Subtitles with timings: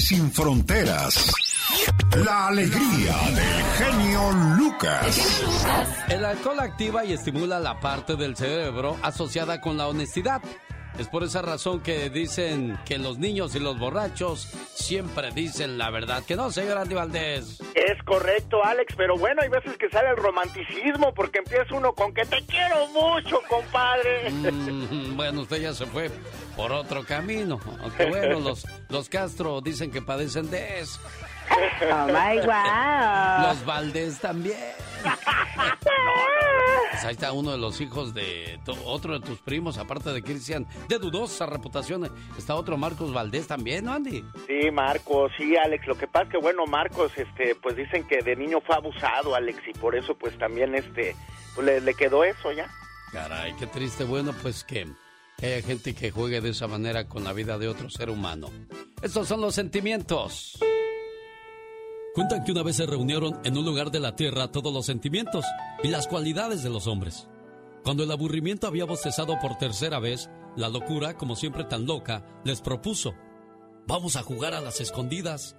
[0.00, 1.32] sin fronteras.
[2.24, 5.42] La alegría del genio Lucas.
[6.08, 10.42] El alcohol activa y estimula la parte del cerebro asociada con la honestidad.
[11.00, 15.88] Es por esa razón que dicen que los niños y los borrachos siempre dicen la
[15.88, 16.22] verdad.
[16.24, 17.58] ¿Que no, señor Andy Valdés?
[17.74, 22.12] Es correcto, Alex, pero bueno, hay veces que sale el romanticismo porque empieza uno con
[22.12, 24.30] que te quiero mucho, compadre.
[24.30, 26.10] Mm, bueno, usted ya se fue
[26.54, 27.58] por otro camino.
[27.80, 31.00] Aunque bueno, los, los Castro dicen que padecen de eso.
[31.90, 33.48] Oh my wow.
[33.48, 34.58] Los Valdés también.
[36.90, 40.66] Pues ahí está uno de los hijos de otro de tus primos, aparte de Cristian,
[40.88, 42.10] de dudosa reputación.
[42.36, 44.24] Está otro Marcos Valdés también, ¿no, Andy?
[44.46, 45.86] Sí, Marcos, sí, Alex.
[45.86, 49.34] Lo que pasa es que, bueno, Marcos, este, pues dicen que de niño fue abusado,
[49.34, 51.14] Alex, y por eso, pues también, este,
[51.54, 52.68] pues le, le quedó eso ya.
[53.12, 54.04] Caray, qué triste.
[54.04, 54.86] Bueno, pues que
[55.38, 58.50] haya gente que juegue de esa manera con la vida de otro ser humano.
[59.00, 60.58] Estos son los sentimientos.
[62.12, 65.44] Cuentan que una vez se reunieron en un lugar de la tierra todos los sentimientos
[65.84, 67.28] y las cualidades de los hombres.
[67.84, 72.62] Cuando el aburrimiento había bostezado por tercera vez, la locura, como siempre tan loca, les
[72.62, 73.14] propuso,
[73.86, 75.56] vamos a jugar a las escondidas.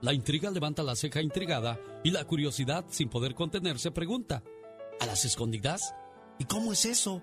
[0.00, 4.44] La intriga levanta la ceja intrigada y la curiosidad, sin poder contenerse, pregunta,
[5.00, 5.96] ¿a las escondidas?
[6.38, 7.22] ¿Y cómo es eso?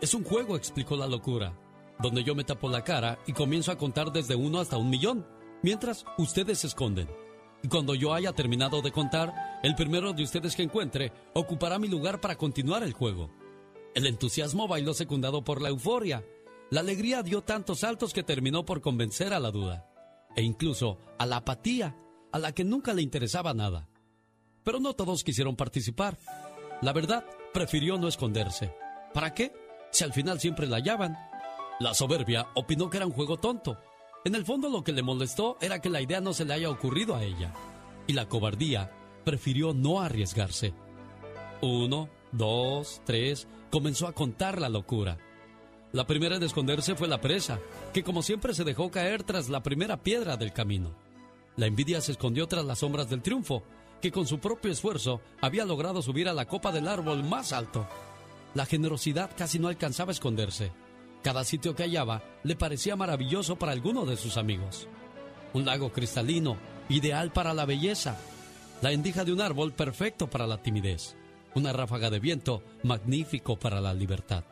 [0.00, 1.58] Es un juego, explicó la locura,
[1.98, 5.26] donde yo me tapo la cara y comienzo a contar desde uno hasta un millón,
[5.62, 7.27] mientras ustedes se esconden.
[7.62, 11.88] Y cuando yo haya terminado de contar, el primero de ustedes que encuentre ocupará mi
[11.88, 13.30] lugar para continuar el juego.
[13.94, 16.24] El entusiasmo bailó secundado por la euforia.
[16.70, 19.88] La alegría dio tantos saltos que terminó por convencer a la duda.
[20.36, 21.96] E incluso a la apatía,
[22.30, 23.88] a la que nunca le interesaba nada.
[24.62, 26.16] Pero no todos quisieron participar.
[26.80, 28.72] La verdad, prefirió no esconderse.
[29.12, 29.52] ¿Para qué?
[29.90, 31.16] Si al final siempre la hallaban.
[31.80, 33.78] La soberbia opinó que era un juego tonto
[34.28, 36.70] en el fondo lo que le molestó era que la idea no se le haya
[36.70, 37.52] ocurrido a ella.
[38.06, 38.92] Y la cobardía
[39.24, 40.74] prefirió no arriesgarse.
[41.60, 45.18] Uno, dos, tres, comenzó a contar la locura.
[45.92, 47.58] La primera en esconderse fue la presa,
[47.92, 50.94] que como siempre se dejó caer tras la primera piedra del camino.
[51.56, 53.62] La envidia se escondió tras las sombras del triunfo,
[54.02, 57.86] que con su propio esfuerzo había logrado subir a la copa del árbol más alto.
[58.54, 60.70] La generosidad casi no alcanzaba a esconderse.
[61.22, 64.86] Cada sitio que hallaba le parecía maravilloso para alguno de sus amigos.
[65.52, 66.56] Un lago cristalino,
[66.88, 68.16] ideal para la belleza.
[68.82, 71.16] La endija de un árbol, perfecto para la timidez.
[71.54, 74.44] Una ráfaga de viento, magnífico para la libertad.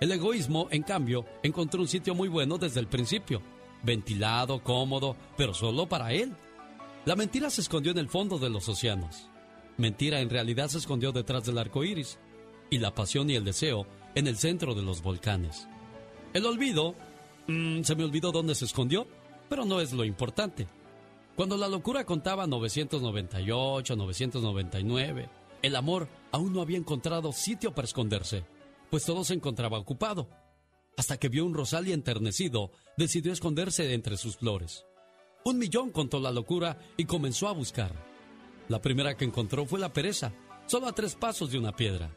[0.00, 3.42] El egoísmo, en cambio, encontró un sitio muy bueno desde el principio.
[3.82, 6.32] Ventilado, cómodo, pero solo para él.
[7.04, 9.28] La mentira se escondió en el fondo de los océanos.
[9.76, 12.18] Mentira en realidad se escondió detrás del arco iris.
[12.70, 15.68] Y la pasión y el deseo en el centro de los volcanes.
[16.32, 16.94] El olvido,
[17.46, 19.06] mm, se me olvidó dónde se escondió,
[19.48, 20.66] pero no es lo importante.
[21.36, 25.28] Cuando la locura contaba 998, 999,
[25.62, 28.44] el amor aún no había encontrado sitio para esconderse,
[28.90, 30.28] pues todo se encontraba ocupado.
[30.96, 34.84] Hasta que vio un rosal y enternecido, decidió esconderse entre sus flores.
[35.44, 37.92] Un millón contó la locura y comenzó a buscar.
[38.68, 40.32] La primera que encontró fue la pereza,
[40.66, 42.14] solo a tres pasos de una piedra.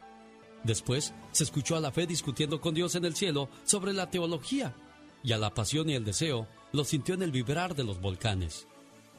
[0.65, 4.75] Después se escuchó a la fe discutiendo con Dios en el cielo sobre la teología,
[5.23, 8.67] y a la pasión y el deseo lo sintió en el vibrar de los volcanes.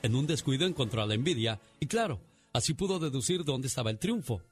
[0.02, 2.20] En un descuido encontró a la envidia, y claro,
[2.52, 4.42] así pudo deducir dónde estaba el triunfo.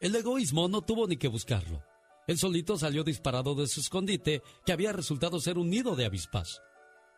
[0.00, 1.84] El egoísmo no tuvo ni que buscarlo.
[2.26, 6.60] El solito salió disparado de su escondite, que había resultado ser un nido de avispas.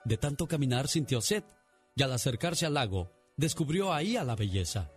[0.05, 1.45] De tanto caminar sintió sed,
[1.97, 4.91] y al acercarse al lago, descubrió ahí a la belleza.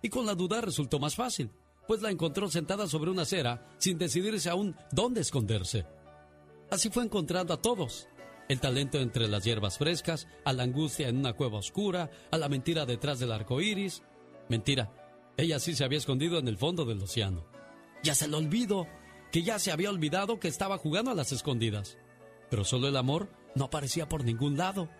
[0.00, 1.50] Y con la duda resultó más fácil
[1.88, 5.86] pues la encontró sentada sobre una acera sin decidirse aún dónde esconderse.
[6.70, 8.08] Así fue encontrando a todos.
[8.46, 12.50] El talento entre las hierbas frescas, a la angustia en una cueva oscura, a la
[12.50, 14.02] mentira detrás del arco iris.
[14.50, 14.92] Mentira,
[15.38, 17.46] ella sí se había escondido en el fondo del océano.
[18.02, 18.86] Ya se le olvidó,
[19.32, 21.96] que ya se había olvidado que estaba jugando a las escondidas.
[22.50, 24.90] Pero solo el amor no aparecía por ningún lado.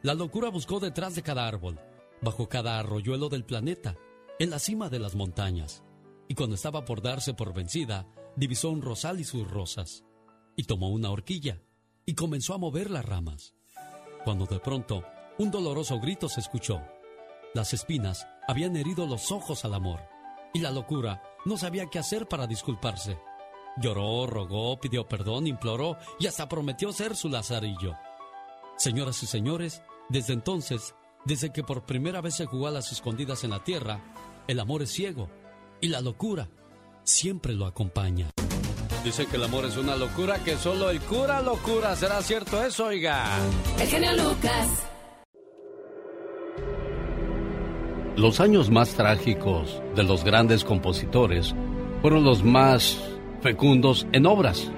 [0.00, 1.78] La locura buscó detrás de cada árbol,
[2.22, 3.98] bajo cada arroyuelo del planeta,
[4.38, 5.82] en la cima de las montañas
[6.32, 8.06] y cuando estaba por darse por vencida,
[8.36, 10.02] divisó un rosal y sus rosas,
[10.56, 11.60] y tomó una horquilla,
[12.06, 13.54] y comenzó a mover las ramas.
[14.24, 15.04] Cuando de pronto,
[15.38, 16.80] un doloroso grito se escuchó.
[17.52, 20.00] Las espinas habían herido los ojos al amor,
[20.54, 23.18] y la locura no sabía qué hacer para disculparse.
[23.76, 27.94] Lloró, rogó, pidió perdón, imploró y hasta prometió ser su lazarillo.
[28.78, 30.94] Señoras y señores, desde entonces,
[31.26, 34.00] desde que por primera vez se jugó a las escondidas en la tierra,
[34.48, 35.28] el amor es ciego
[35.82, 36.48] y la locura
[37.02, 38.30] siempre lo acompaña.
[39.04, 41.96] Dicen que el amor es una locura, que solo el cura locura.
[41.96, 43.26] ¿Será cierto eso, oiga?
[43.80, 44.86] El genio Lucas.
[48.16, 51.52] Los años más trágicos de los grandes compositores
[52.00, 52.96] fueron los más
[53.40, 54.70] fecundos en obras,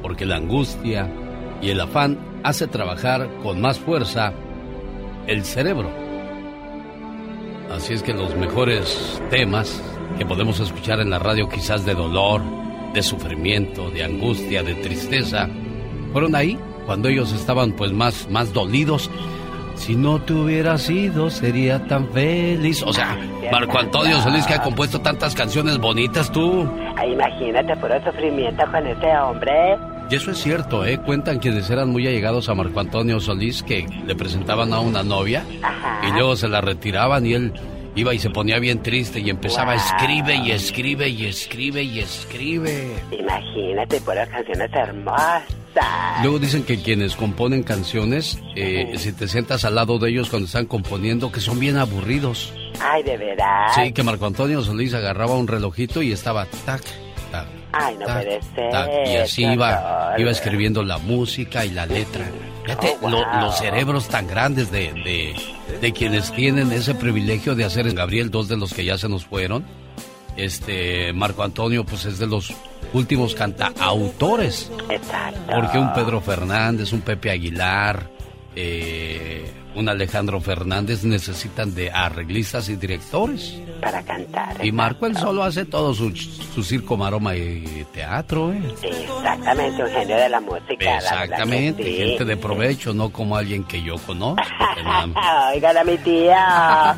[0.00, 1.12] porque la angustia
[1.60, 4.32] y el afán hace trabajar con más fuerza
[5.26, 5.90] el cerebro.
[7.72, 9.82] Así es que los mejores temas
[10.18, 12.42] que podemos escuchar en la radio quizás de dolor,
[12.92, 15.48] de sufrimiento, de angustia, de tristeza,
[16.12, 19.10] fueron ahí cuando ellos estaban pues más, más dolidos
[19.76, 22.82] si no te hubiera sido, sería tan feliz.
[22.82, 23.16] O sea,
[23.52, 26.68] Marco Antonio Solís que ha compuesto tantas canciones bonitas, tú.
[26.96, 29.76] Ay, imagínate, puro sufrimiento con ese hombre.
[30.10, 30.98] Y eso es cierto, ¿eh?
[30.98, 35.44] Cuentan quienes eran muy allegados a Marco Antonio Solís que le presentaban a una novia
[36.02, 37.52] y luego se la retiraban y él
[37.96, 41.98] iba y se ponía bien triste y empezaba a escribe y escribe y escribe y
[42.00, 42.94] escribe.
[43.10, 45.42] Imagínate, puras canciones hermosas.
[46.22, 50.46] Luego dicen que quienes componen canciones, eh, si te sientas al lado de ellos cuando
[50.46, 52.52] están componiendo, que son bien aburridos.
[52.80, 53.66] Ay, de verdad.
[53.74, 56.82] Sí, que Marco Antonio Solís agarraba un relojito y estaba tac,
[57.30, 57.46] tac.
[57.72, 59.08] Ay, no puede ser.
[59.08, 62.24] y así iba, iba escribiendo la música y la letra.
[62.66, 65.36] Fíjate, oh, los cerebros tan grandes de, de,
[65.80, 69.24] de, quienes tienen ese privilegio de hacer Gabriel, dos de los que ya se nos
[69.24, 69.64] fueron.
[70.36, 72.52] Este, Marco Antonio, pues es de los
[72.92, 74.72] últimos cantautores.
[74.90, 75.52] Exacto.
[75.54, 78.10] Porque un Pedro Fernández, un Pepe Aguilar,
[78.56, 83.54] eh, un Alejandro Fernández necesitan de arreglistas y directores.
[83.80, 84.64] Para cantar.
[84.64, 88.60] Y Marco él solo hace todo su, su circo, maroma y teatro, ¿eh?
[88.82, 90.96] exactamente, un genio de la música.
[90.96, 94.42] Exactamente, gente de provecho, no como alguien que yo conozco.
[95.52, 96.96] Oigan a mi tía.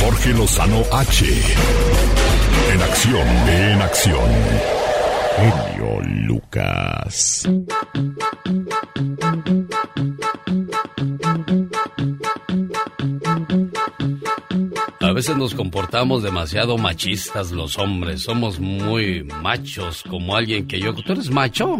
[0.00, 1.24] Jorge Lozano H.
[2.72, 4.30] En acción, en acción.
[5.36, 5.83] Genio
[6.54, 7.48] Lucas.
[15.00, 18.22] A veces nos comportamos demasiado machistas los hombres.
[18.22, 20.94] Somos muy machos, como alguien que yo.
[20.94, 21.78] ¿Tú eres macho?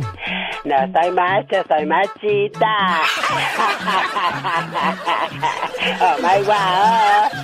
[0.64, 3.00] No soy macho, soy machita.
[6.00, 6.44] oh my.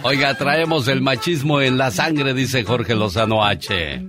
[0.02, 4.06] Oiga, traemos el machismo en la sangre, dice Jorge Lozano H.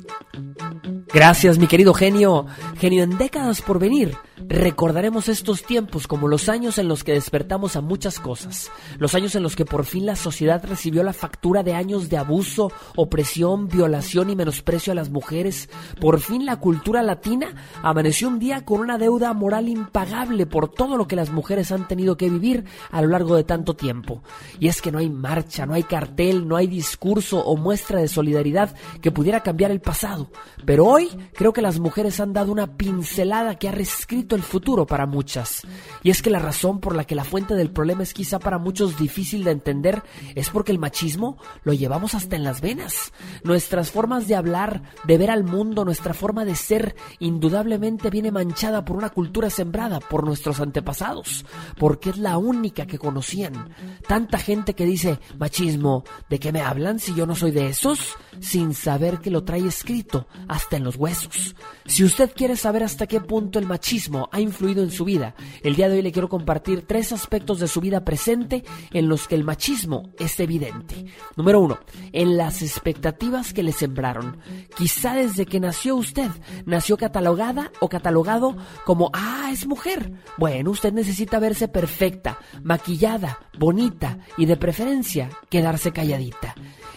[1.13, 2.45] Gracias, mi querido genio.
[2.79, 4.15] Genio, en décadas por venir,
[4.51, 8.69] recordaremos estos tiempos como los años en los que despertamos a muchas cosas.
[8.97, 12.17] Los años en los que por fin la sociedad recibió la factura de años de
[12.17, 15.69] abuso, opresión, violación y menosprecio a las mujeres.
[15.99, 20.97] Por fin la cultura latina amaneció un día con una deuda moral impagable por todo
[20.97, 24.21] lo que las mujeres han tenido que vivir a lo largo de tanto tiempo.
[24.59, 28.07] Y es que no hay marcha, no hay cartel, no hay discurso o muestra de
[28.07, 30.29] solidaridad que pudiera cambiar el pasado.
[30.65, 34.85] Pero hoy creo que las mujeres han dado una pincelada que ha reescrito el futuro
[34.85, 35.61] para muchas.
[36.03, 38.57] Y es que la razón por la que la fuente del problema es quizá para
[38.57, 40.03] muchos difícil de entender
[40.35, 43.11] es porque el machismo lo llevamos hasta en las venas.
[43.43, 48.85] Nuestras formas de hablar, de ver al mundo, nuestra forma de ser, indudablemente viene manchada
[48.85, 51.45] por una cultura sembrada por nuestros antepasados,
[51.77, 53.73] porque es la única que conocían.
[54.07, 58.15] Tanta gente que dice, machismo, ¿de qué me hablan si yo no soy de esos?
[58.39, 61.55] Sin saber que lo trae escrito hasta en los huesos.
[61.85, 65.75] Si usted quiere saber hasta qué punto el machismo ha influido en su vida, el
[65.75, 69.35] día de hoy le quiero compartir tres aspectos de su vida presente en los que
[69.35, 71.05] el machismo es evidente.
[71.35, 71.79] Número uno,
[72.11, 74.37] en las expectativas que le sembraron.
[74.75, 76.29] Quizá desde que nació usted,
[76.65, 80.11] nació catalogada o catalogado como, ah, es mujer.
[80.37, 86.55] Bueno, usted necesita verse perfecta, maquillada, bonita y de preferencia quedarse calladita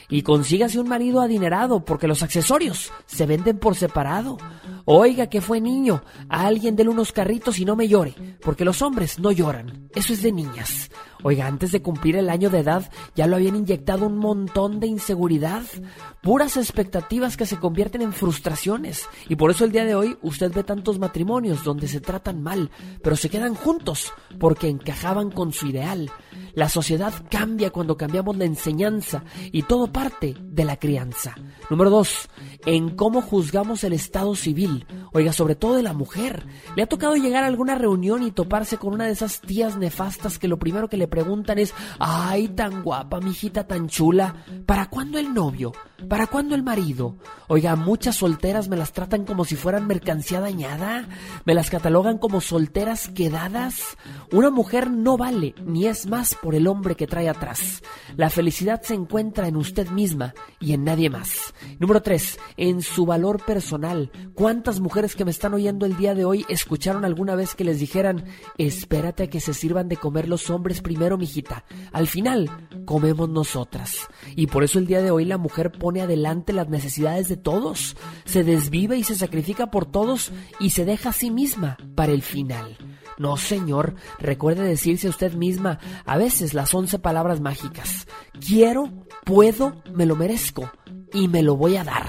[0.09, 4.39] y consígase un marido adinerado porque los accesorios se venden por separado.
[4.87, 8.83] Oiga que fue niño, a alguien déle unos carritos y no me llore, porque los
[8.83, 10.91] hombres no lloran, eso es de niñas.
[11.23, 14.87] Oiga, antes de cumplir el año de edad ya lo habían inyectado un montón de
[14.87, 15.63] inseguridad,
[16.23, 19.09] puras expectativas que se convierten en frustraciones.
[19.27, 22.71] Y por eso el día de hoy usted ve tantos matrimonios donde se tratan mal,
[23.03, 26.11] pero se quedan juntos porque encajaban con su ideal.
[26.53, 31.35] La sociedad cambia cuando cambiamos la enseñanza y todo parte de la crianza.
[31.71, 32.29] Número dos,
[32.67, 34.74] en cómo juzgamos el estado civil.
[35.13, 36.47] Oiga, sobre todo de la mujer.
[36.77, 40.39] ¿Le ha tocado llegar a alguna reunión y toparse con una de esas tías nefastas
[40.39, 44.35] que lo primero que le preguntan es, ay, tan guapa, mijita, tan chula,
[44.67, 45.73] ¿para cuándo el novio?
[46.09, 47.17] ¿Para cuándo el marido?
[47.49, 51.09] Oiga, muchas solteras me las tratan como si fueran mercancía dañada,
[51.45, 53.97] me las catalogan como solteras quedadas.
[54.33, 57.83] Una mujer no vale ni es más por el hombre que trae atrás.
[58.17, 61.55] La felicidad se encuentra en usted misma y en nadie más.
[61.79, 62.39] Número 3.
[62.57, 64.11] En su valor personal.
[64.65, 67.81] ¿Cuántas mujeres que me están oyendo el día de hoy escucharon alguna vez que les
[67.81, 68.25] dijeran,
[68.57, 71.19] espérate a que se sirvan de comer los hombres primero?
[71.19, 71.67] mijita.
[71.93, 72.49] Al final,
[72.87, 74.09] comemos nosotras.
[74.35, 77.95] Y por eso el día de hoy la mujer pone adelante las necesidades de todos.
[78.25, 82.23] Se desvive y se sacrifica por todos y se deja a sí misma para el
[82.23, 82.79] final.
[83.19, 88.07] No, señor, recuerde decirse a usted misma a veces las once palabras mágicas.
[88.41, 88.91] Quiero,
[89.27, 90.73] puedo, me lo merezco
[91.13, 92.07] y me lo voy a dar.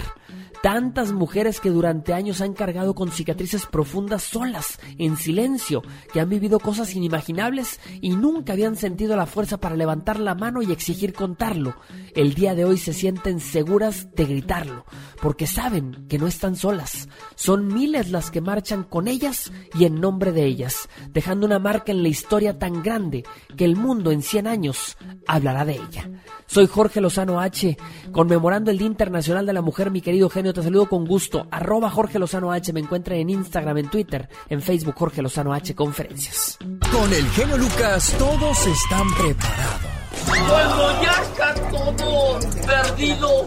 [0.66, 6.28] Tantas mujeres que durante años han cargado con cicatrices profundas solas, en silencio, que han
[6.28, 11.14] vivido cosas inimaginables y nunca habían sentido la fuerza para levantar la mano y exigir
[11.14, 11.76] contarlo.
[12.16, 14.86] El día de hoy se sienten seguras de gritarlo,
[15.22, 17.10] porque saben que no están solas.
[17.36, 21.92] Son miles las que marchan con ellas y en nombre de ellas, dejando una marca
[21.92, 23.24] en la historia tan grande
[23.56, 26.10] que el mundo en 100 años hablará de ella.
[26.48, 27.78] Soy Jorge Lozano H,
[28.12, 31.46] conmemorando el Día Internacional de la Mujer, mi querido genio, te saludo con gusto.
[31.52, 35.76] Arroba Jorge Lozano H, me encuentra en Instagram, en Twitter, en Facebook Jorge Lozano H
[35.76, 36.58] Conferencias.
[36.92, 39.96] Con el genio Lucas todos están preparados.
[40.26, 43.46] Cuando ya está todo perdido,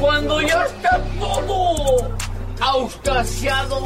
[0.00, 2.16] cuando ya está todo
[2.60, 3.84] auscasiado,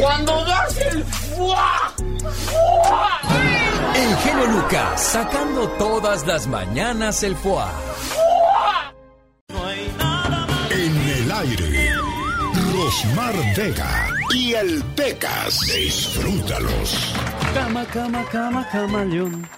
[0.00, 1.94] cuando das el fuá,
[3.94, 7.72] El genio Lucas sacando todas las mañanas el fuá.
[9.48, 10.07] El
[11.38, 11.92] aire,
[12.74, 15.60] Rosmar Vega y el Pecas.
[15.60, 17.14] Disfrútalos.
[17.54, 19.48] Cama, cama, cama, camaleón.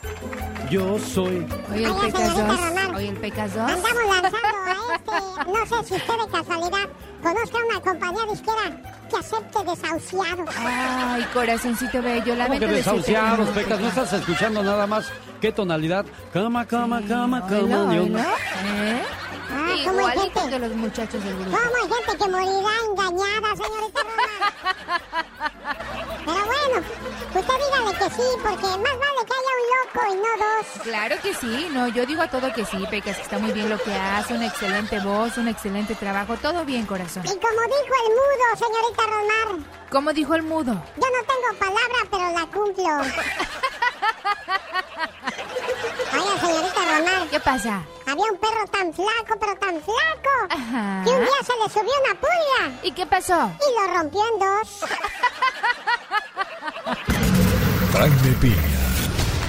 [0.71, 1.47] Yo soy.
[1.73, 2.95] Oye, el Pecas 2.
[2.97, 3.63] Oye, el Pecas 2.
[3.63, 5.51] Andamos lanzando a este.
[5.51, 6.89] No sé si usted de casualidad
[7.23, 10.55] conozca una compañía disquera que acepte desahuciados.
[10.59, 13.49] Ay, corazoncito bello, ¿Cómo lamento que desahuciados.
[13.51, 13.81] Pecas?
[13.81, 15.11] ¿No estás escuchando nada más?
[15.41, 16.05] ¿Qué tonalidad?
[16.33, 18.19] Cama, cama, cama, oílo.
[18.19, 19.03] ¿Eh?
[19.53, 20.51] Ah, ¿cómo hay Igualito gente?
[20.51, 21.51] que los muchachos del grupo.
[21.57, 24.43] ¿Cómo hay gente que morirá engañada, señorita Román?
[26.25, 26.77] Pero bueno,
[27.35, 30.67] usted dígale que sí, porque más vale que haya un loco y no dos.
[30.83, 33.69] Claro que sí, no, yo digo a todo que sí, Pecas, que está muy bien
[33.69, 37.23] lo que hace, una excelente voz, un excelente trabajo, todo bien, corazón.
[37.25, 40.73] Y como dijo el mudo, señorita Román, ¿Cómo dijo el mudo?
[40.97, 43.03] yo no tengo palabra, pero la cumplo.
[47.31, 47.83] ¿Qué pasa?
[48.07, 51.03] había un perro tan flaco, pero tan flaco, Ajá.
[51.05, 53.53] que un día se le subió una pulga ¿Y qué pasó?
[53.61, 54.81] y lo rompió en dos.
[57.93, 58.57] Jaime Piña,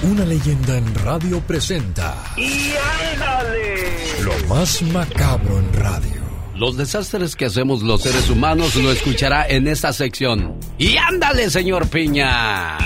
[0.02, 2.72] una leyenda en radio presenta ¡Y
[3.12, 4.22] ándale!
[4.22, 6.22] lo más macabro en radio.
[6.54, 10.60] Los desastres que hacemos los seres humanos lo escuchará en esta sección.
[10.78, 12.78] ¡Y ándale, señor Piña!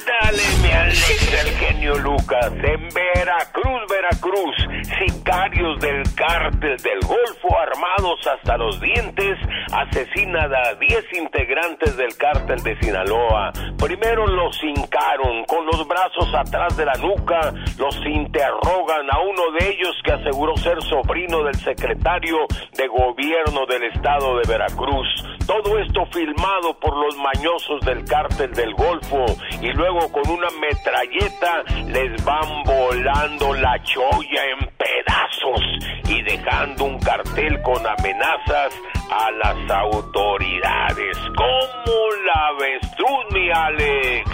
[0.00, 2.52] Y ándale, mi Alex, el genio Lucas.
[2.52, 4.56] En Veracruz, Veracruz,
[4.98, 9.38] sicarios del cártel del Golfo, armados hasta los dientes,
[9.72, 13.52] asesinan a 10 integrantes del cártel de Sinaloa.
[13.78, 19.70] Primero los hincaron con los brazos atrás de la nuca, los interrogan a uno de
[19.70, 22.38] ellos que aseguró ser sobrino del secretario
[22.76, 25.08] de gobierno del estado de Veracruz.
[25.46, 29.24] Todo esto filmado por los mañosos del cártel del Golfo
[29.60, 35.62] y luego con una metralleta les van volando la cholla en pedazos
[36.08, 38.72] y dejando un cartel con amenazas
[39.10, 41.18] a las autoridades.
[41.36, 44.30] ¿Cómo la ves tú, mi Alex?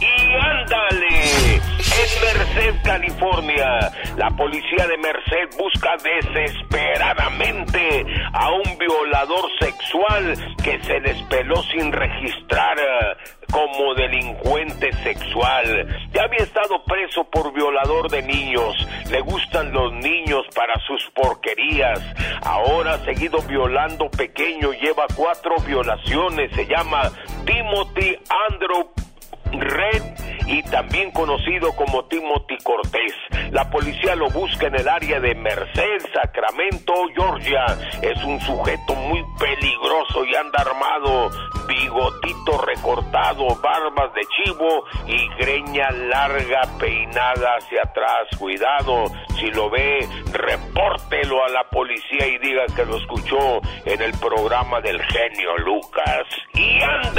[0.00, 1.60] Y ándale,
[1.98, 11.00] en Merced, California, la policía de Merced busca desesperadamente a un violador sexual que se
[11.00, 13.16] les peló sin registrar eh,
[13.50, 15.88] como delincuente sexual.
[16.12, 18.76] Ya había estado preso por violador de niños.
[19.10, 22.00] Le gustan los niños para sus porquerías.
[22.42, 26.52] Ahora ha seguido violando pequeño, lleva cuatro violaciones.
[26.54, 27.10] Se llama
[27.44, 28.16] Timothy
[28.50, 28.88] Andrew
[29.52, 30.02] Red
[30.48, 33.14] y también conocido como Timothy Cortés.
[33.50, 37.66] La policía lo busca en el área de Merced, Sacramento, Georgia.
[38.02, 41.30] Es un sujeto muy peligroso y anda armado,
[41.66, 48.28] bigotito recortado, barbas de chivo y greña larga peinada hacia atrás.
[48.38, 49.04] Cuidado,
[49.38, 54.80] si lo ve, repórtelo a la policía y diga que lo escuchó en el programa
[54.80, 56.26] del genio Lucas.
[56.54, 57.14] Y en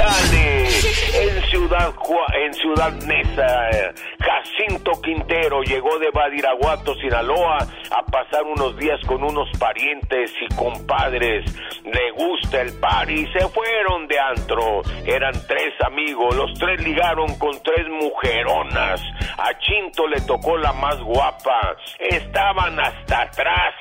[1.88, 3.92] Ciudad en Ciudad Neza.
[4.20, 7.58] Jacinto Quintero llegó de Badiraguato, Sinaloa,
[7.90, 11.44] a pasar unos días con unos parientes y compadres.
[11.84, 14.82] Le gusta el party, se fueron de antro.
[15.06, 19.00] Eran tres amigos, los tres ligaron con tres mujeronas.
[19.38, 21.76] A Chinto le tocó la más guapa.
[21.98, 23.74] Estaban hasta atrás.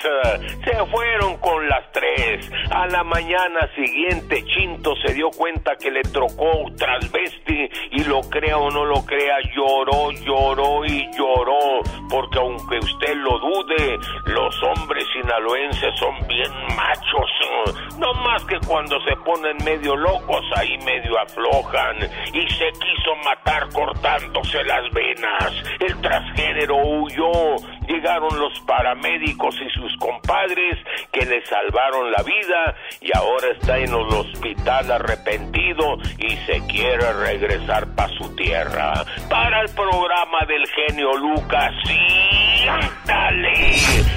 [0.63, 2.49] Se fueron con las tres.
[2.71, 8.57] A la mañana siguiente, Chinto se dio cuenta que le trocó transvesti y lo crea
[8.57, 15.05] o no lo crea, lloró, lloró y lloró, porque aunque usted lo dude, los hombres
[15.11, 21.97] sinaloenses son bien machos, no más que cuando se ponen medio locos ahí medio aflojan
[22.33, 25.63] y se quiso matar cortándose las venas.
[25.79, 27.55] El transgénero huyó,
[27.87, 30.77] llegaron los paramédicos y sus compadres
[31.11, 37.11] que le salvaron la vida y ahora está en el hospital arrepentido y se quiere
[37.13, 38.93] regresar para su tierra.
[39.29, 41.97] Para el programa del genio Lucas, sí,
[43.05, 43.73] dale.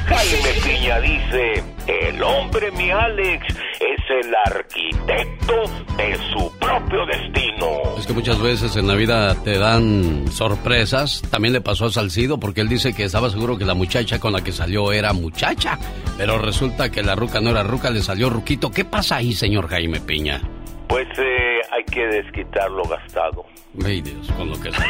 [0.07, 3.47] Jaime Piña dice, el hombre mi Alex
[3.79, 5.63] es el arquitecto
[5.97, 7.97] de su propio destino.
[7.97, 11.23] Es que muchas veces en la vida te dan sorpresas.
[11.31, 14.33] También le pasó a Salcido porque él dice que estaba seguro que la muchacha con
[14.33, 15.79] la que salió era muchacha.
[16.19, 18.73] Pero resulta que la ruca no era ruca, le salió ruquito.
[18.73, 20.41] ¿Qué pasa ahí, señor Jaime Piña?
[20.89, 23.52] Pues eh, hay que desquitar lo gastado.
[23.85, 24.87] Ay, Dios, con lo que sale.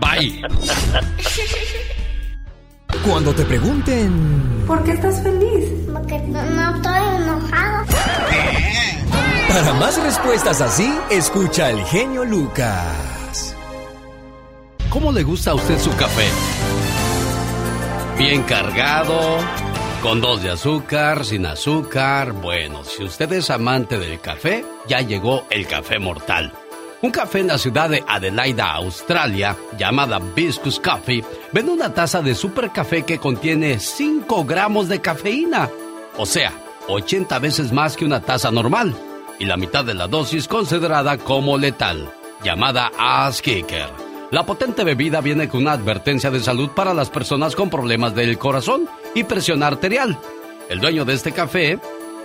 [0.00, 0.42] Bye.
[3.06, 4.64] Cuando te pregunten...
[4.66, 5.70] ¿Por qué estás feliz?
[5.92, 7.86] Porque no, no estoy enojado.
[9.48, 13.54] Para más respuestas así, escucha al genio Lucas.
[14.90, 16.26] ¿Cómo le gusta a usted su café?
[18.18, 19.38] ¿Bien cargado?
[20.02, 21.24] ¿Con dos de azúcar?
[21.24, 22.32] ¿Sin azúcar?
[22.32, 26.52] Bueno, si usted es amante del café, ya llegó el café mortal.
[27.02, 32.32] Un café en la ciudad de Adelaida, Australia, llamada Biscus Coffee, vende una taza de
[32.32, 35.68] super café que contiene 5 gramos de cafeína.
[36.16, 36.52] O sea,
[36.86, 38.94] 80 veces más que una taza normal.
[39.40, 42.08] Y la mitad de la dosis considerada como letal,
[42.44, 43.88] llamada Ass Kicker.
[44.30, 48.38] La potente bebida viene con una advertencia de salud para las personas con problemas del
[48.38, 50.16] corazón y presión arterial.
[50.68, 51.80] El dueño de este café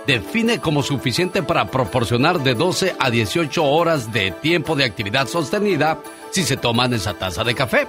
[0.08, 6.00] define como suficiente para proporcionar de 12 a 18 horas de tiempo de actividad sostenida
[6.30, 7.86] si se toman esa taza de café.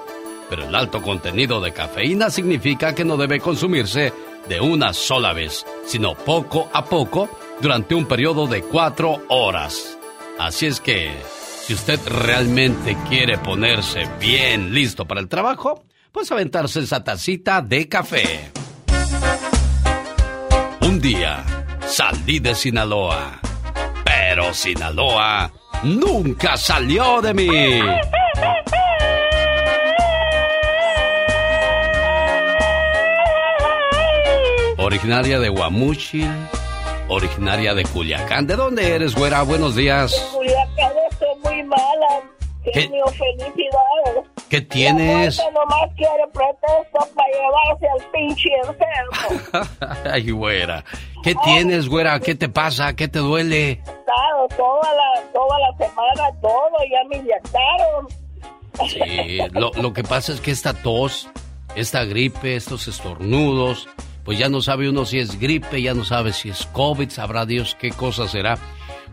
[0.49, 4.11] Pero el alto contenido de cafeína significa que no debe consumirse
[4.49, 7.29] de una sola vez, sino poco a poco
[7.61, 9.97] durante un periodo de 4 horas.
[10.37, 11.13] Así es que,
[11.63, 17.87] si usted realmente quiere ponerse bien listo para el trabajo, pues aventarse esa tacita de
[17.87, 18.51] café.
[20.81, 21.58] Un día
[21.89, 23.39] salí de Sinaloa,
[24.05, 25.51] pero Sinaloa
[25.83, 27.49] nunca salió de mí.
[34.77, 36.31] Originaria de Guamuchil,
[37.07, 38.47] originaria de Culiacán.
[38.47, 39.41] ¿De dónde eres, güera?
[39.41, 40.13] Buenos días.
[40.33, 42.21] Culiacán estoy muy mala.
[42.71, 44.38] Genio, felicidades.
[44.49, 45.37] ¿Qué tienes?
[45.37, 49.69] La nomás quiere pretexto para llevarse al pinche enfermo.
[50.11, 50.83] Ay, güera.
[51.23, 52.19] ¿Qué tienes, güera?
[52.19, 52.95] ¿Qué te pasa?
[52.95, 53.71] ¿Qué te duele?
[53.71, 58.07] Estado toda la, toda la semana, todo, ya me inyectaron.
[58.87, 61.29] Sí, lo, lo que pasa es que esta tos,
[61.75, 63.87] esta gripe, estos estornudos,
[64.23, 67.45] pues ya no sabe uno si es gripe, ya no sabe si es COVID, sabrá
[67.45, 68.57] Dios qué cosa será.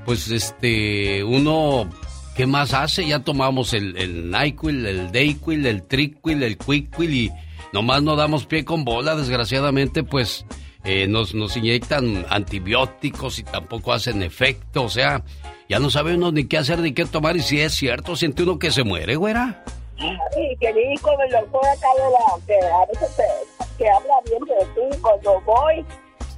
[0.04, 1.90] Pues este, uno,
[2.36, 3.06] ¿qué más hace?
[3.06, 7.32] Ya tomamos el, el NyQuil, el Dayquil, el Triquil, el Quickquil y
[7.72, 10.44] nomás no damos pie con bola, desgraciadamente, pues
[10.84, 15.22] eh, nos, nos inyectan antibióticos y tampoco hacen efecto, o sea,
[15.68, 18.42] ya no sabe uno ni qué hacer ni qué tomar y si es cierto, siente
[18.44, 19.64] uno que se muere, güera.
[19.98, 24.14] Sí, que vi con el doctor acá de la, que a veces te- que habla
[24.26, 25.84] bien de ti cuando voy.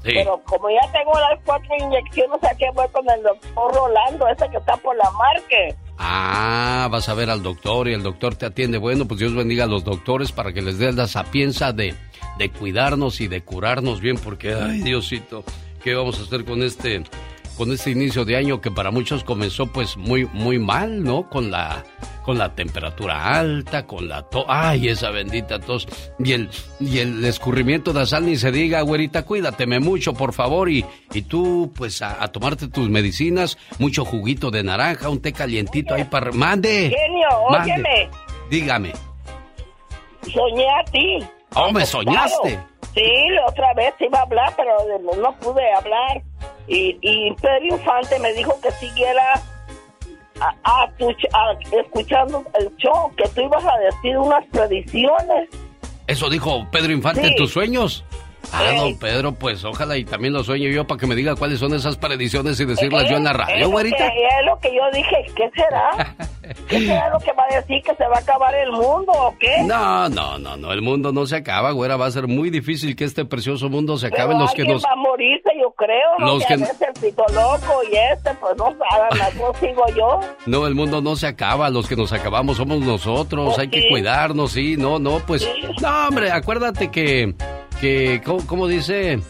[0.04, 0.12] Sí.
[0.14, 4.56] Pero como ya tengo las cuatro inyecciones, aquí voy con el doctor Rolando, ese que
[4.58, 5.74] está por la marque.
[5.98, 8.78] Ah, vas a ver al doctor y el doctor te atiende.
[8.78, 11.94] Bueno, pues Dios bendiga a los doctores para que les dé la sapienza de,
[12.38, 15.44] de cuidarnos y de curarnos bien, porque, ay, Diosito,
[15.82, 17.02] ¿qué vamos a hacer con este,
[17.58, 21.28] con este inicio de año que para muchos comenzó pues muy, muy mal, ¿no?
[21.28, 21.84] Con la,
[22.24, 25.88] con la temperatura alta, con la tos, ay, esa bendita tos,
[26.20, 30.70] y el, y el escurrimiento de sal ni se diga, güerita, cuídateme mucho, por favor,
[30.70, 35.32] y, y tú, pues, a, a tomarte tus medicinas, mucho juguito de naranja, un té
[35.32, 36.30] calientito ahí para...
[36.32, 36.94] ¡Mande!
[36.96, 37.72] Genio, Mande.
[37.72, 38.10] óyeme,
[38.50, 38.92] Dígame.
[40.32, 41.18] soñé a ti.
[41.54, 42.60] Oh, me soñaste.
[42.94, 44.76] Sí, la otra vez iba a hablar, pero
[45.22, 46.22] no pude hablar.
[46.68, 49.22] Y, y Pedro Infante me dijo que siguiera
[50.40, 55.48] a- a tu- a- escuchando el show, que tú ibas a decir unas predicciones.
[56.06, 58.04] Eso dijo Pedro Infante en tus sueños.
[58.52, 61.58] Ah, don Pedro, pues ojalá y también lo sueño yo para que me diga cuáles
[61.58, 63.96] son esas predicciones y decirlas yo en la Es radio, lo güerita.
[63.96, 66.16] que- Es lo que yo dije, ¿qué será?
[66.68, 69.34] ¿Qué será lo que va a decir que se va a acabar el mundo o
[69.38, 69.62] qué?
[69.64, 72.96] No, no, no, no, el mundo no se acaba, güera, va a ser muy difícil
[72.96, 74.28] que este precioso mundo se acabe.
[74.28, 74.82] Pero los que nos...
[74.84, 76.26] va a morirse, yo creo, ¿no?
[76.34, 80.20] Los que que- el pito loco y este, pues no saben, no sigo yo.
[80.46, 83.86] No, el mundo no se acaba, los que nos acabamos somos nosotros, Pues hay que
[83.88, 85.46] cuidarnos, sí, no, no, pues,
[85.82, 87.34] no, hombre, acuérdate que,
[87.80, 89.20] que, ¿cómo, cómo dice?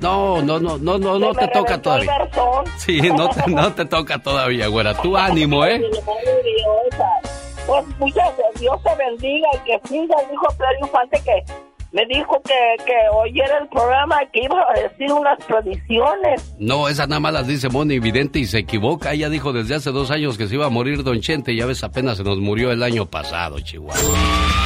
[0.00, 2.12] No, no, no, no, no, no te toca todavía.
[2.76, 5.82] Sí, no te, no te toca todavía, güera, tú ánimo, ¿eh?
[7.66, 8.28] Pues muchas
[8.60, 11.52] Dios te bendiga y que siga, dijo Pedro Infante que
[11.92, 16.54] me dijo que, que oyera el programa que iba a decir unas predicciones.
[16.58, 19.12] No, esa nada más las dice Moni Vidente y se equivoca.
[19.12, 21.66] Ella dijo desde hace dos años que se iba a morir Don Chente y ya
[21.66, 24.65] ves, apenas se nos murió el año pasado, Chihuahua.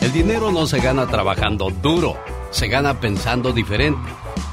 [0.00, 2.16] El dinero no se gana trabajando duro,
[2.50, 4.08] se gana pensando diferente.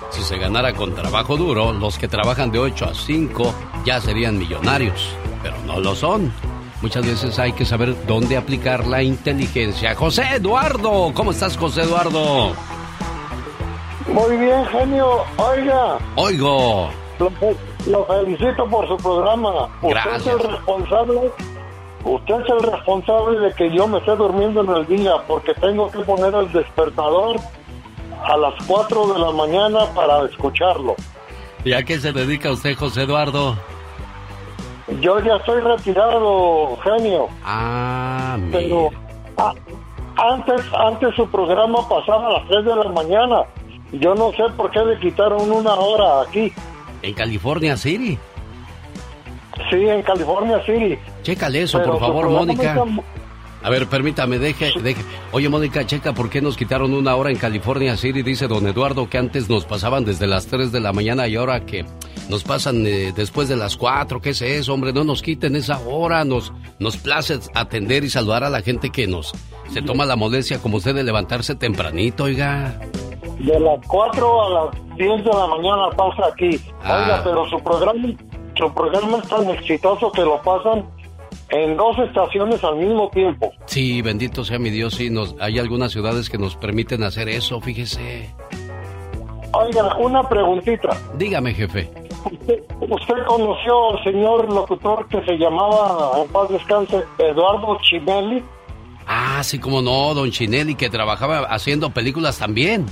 [0.10, 3.54] Si se ganara con trabajo duro, los que trabajan de 8 a 5
[3.86, 5.10] ya serían millonarios,
[5.44, 6.32] pero no lo son.
[6.82, 9.96] Muchas veces hay que saber dónde aplicar la inteligencia.
[9.96, 12.54] José Eduardo, ¿cómo estás José Eduardo?
[14.08, 15.24] Muy bien, genio.
[15.38, 16.90] Oiga, Oigo.
[17.20, 17.32] lo,
[17.88, 19.68] lo felicito por su programa.
[19.82, 21.32] Usted es el responsable.
[22.06, 25.90] Usted es el responsable de que yo me esté durmiendo en el día porque tengo
[25.90, 27.38] que poner el despertador
[28.24, 30.96] a las 4 de la mañana para escucharlo.
[31.64, 33.58] ¿Y a qué se dedica usted, José Eduardo?
[35.02, 37.28] Yo ya estoy retirado, genio.
[37.44, 38.60] Ah, mira.
[38.60, 38.92] Pero
[40.16, 43.42] antes, antes su programa pasaba a las 3 de la mañana.
[43.94, 46.54] Yo no sé por qué le quitaron una hora aquí.
[47.02, 48.20] En California City.
[49.70, 50.98] Sí, en California City.
[51.24, 52.86] Chécale eso, Pero por su favor, Mónica.
[53.64, 55.02] A ver, permítame, deje, deje.
[55.32, 58.22] Oye, Mónica, checa por qué nos quitaron una hora en California City.
[58.22, 61.66] Dice don Eduardo que antes nos pasaban desde las 3 de la mañana y ahora
[61.66, 61.84] que
[62.30, 64.22] nos pasan eh, después de las 4.
[64.22, 64.94] ¿Qué es eso, hombre?
[64.94, 66.24] No nos quiten esa hora.
[66.26, 69.34] Nos, nos place atender y saludar a la gente que nos
[69.72, 72.80] se toma la molestia como usted de levantarse tempranito, oiga.
[73.40, 76.60] De las 4 a las 10 de la mañana pasa aquí.
[76.84, 77.02] Ah.
[77.02, 78.08] Oiga, pero su programa,
[78.56, 80.86] su programa es tan exitoso que lo pasan
[81.50, 83.52] en dos estaciones al mismo tiempo.
[83.66, 87.62] Sí, bendito sea mi Dios, sí, nos, hay algunas ciudades que nos permiten hacer eso,
[87.62, 88.34] fíjese.
[89.54, 90.90] Oiga, una preguntita.
[91.18, 91.90] Dígame, jefe.
[92.32, 98.44] ¿Usted, usted conoció al señor locutor que se llamaba, en paz descanse, Eduardo Chimelli?
[99.08, 102.88] Ah, sí, como no, don Chinelli, que trabajaba haciendo películas también.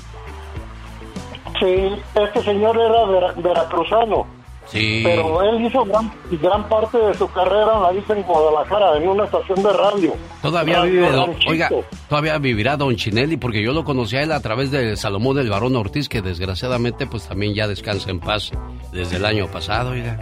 [1.59, 4.27] Sí, este señor era vera- veracruzano.
[4.65, 5.01] Sí.
[5.03, 9.25] Pero él hizo gran, gran parte de su carrera, la hizo en Guadalajara, en una
[9.25, 10.13] estación de radio.
[10.41, 11.69] Todavía Radio vive, don- oiga,
[12.09, 15.49] todavía vivirá don Chinelli, porque yo lo conocí a él a través de Salomón del
[15.49, 18.51] Barón Ortiz, que desgraciadamente pues también ya descansa en paz
[18.91, 20.19] desde el año pasado, oiga.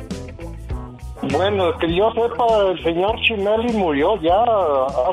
[1.32, 4.43] Bueno, que yo sepa, el señor Chinelli murió ya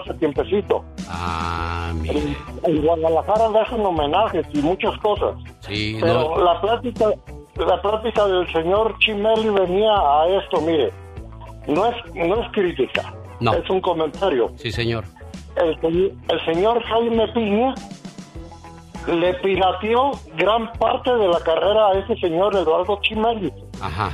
[0.01, 0.83] hace tiempecito.
[1.07, 2.15] Ah, mira.
[2.15, 5.35] En, en Guadalajara le hacen homenajes y muchas cosas.
[5.61, 7.11] Sí, Pero no, la plática,
[7.59, 10.91] la plática del señor Chinelli venía a esto, mire,
[11.67, 13.53] no es, no es crítica, No.
[13.55, 14.51] es un comentario.
[14.57, 15.05] sí, señor.
[15.57, 17.75] El, el señor Jaime Piña
[19.09, 23.53] le pirateó gran parte de la carrera a ese señor Eduardo Chimelli.
[23.81, 24.11] Ajá.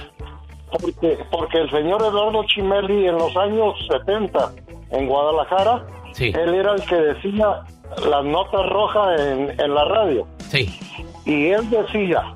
[0.70, 4.52] Porque, porque el señor Eduardo Chimelli en los años 70
[4.92, 6.33] en Guadalajara, Sí.
[6.35, 7.62] él era el que decía
[8.09, 10.26] las notas rojas en, en la radio.
[10.38, 10.68] Sí.
[11.24, 12.35] Y él decía,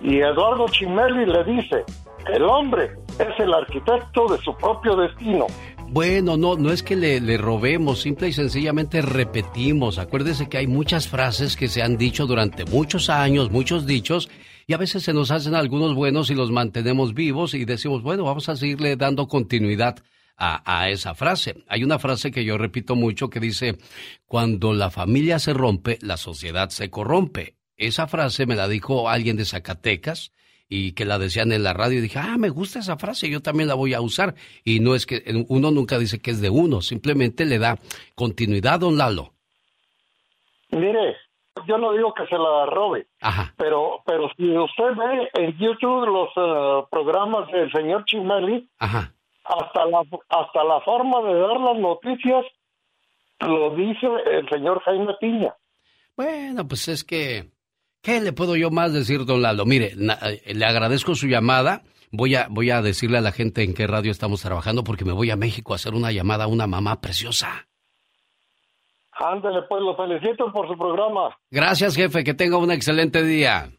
[0.00, 1.84] y Eduardo Chimelli le dice,
[2.32, 5.46] el hombre es el arquitecto de su propio destino.
[5.88, 9.98] Bueno, no, no es que le, robemos, simple y sencillamente repetimos.
[9.98, 14.28] Acuérdese que hay muchas frases que se han dicho durante muchos años, muchos dichos,
[14.66, 18.24] y a veces se nos hacen algunos buenos y los mantenemos vivos y decimos, bueno,
[18.24, 19.96] vamos a seguirle dando continuidad
[20.38, 21.64] a esa frase.
[21.66, 23.78] Hay una frase que yo repito mucho que dice,
[24.26, 27.56] cuando la familia se rompe, la sociedad se corrompe.
[27.76, 30.32] Esa frase me la dijo alguien de Zacatecas
[30.68, 33.40] y que la decían en la radio y dije, ah, me gusta esa frase, yo
[33.40, 34.34] también la voy a usar.
[34.64, 37.78] Y no es que uno nunca dice que es de uno, simplemente le da
[38.14, 39.32] continuidad, don Lalo.
[40.70, 41.16] Mire,
[41.68, 43.54] yo no digo que se la robe, Ajá.
[43.56, 49.12] pero pero si usted ve en YouTube los eh, programas del señor Chimelli, Ajá.
[49.44, 52.44] hasta la, hasta la forma de dar las noticias
[53.40, 55.54] lo dice el señor Jaime Piña.
[56.16, 57.50] Bueno, pues es que,
[58.06, 59.66] ¿qué le puedo yo más decir, don Lalo?
[59.66, 61.82] Mire, eh, le agradezco su llamada.
[62.12, 65.12] Voy a, voy a decirle a la gente en qué radio estamos trabajando porque me
[65.12, 67.66] voy a México a hacer una llamada a una mamá preciosa.
[69.10, 71.36] Ándale, pues lo felicito por su programa.
[71.50, 72.22] Gracias, jefe.
[72.22, 73.72] Que tenga un excelente día.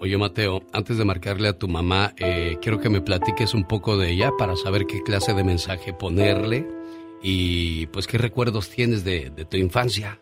[0.00, 3.96] Oye, Mateo, antes de marcarle a tu mamá, eh, quiero que me platiques un poco
[3.96, 6.75] de ella para saber qué clase de mensaje ponerle
[7.22, 10.18] y pues qué recuerdos tienes de, de tu infancia.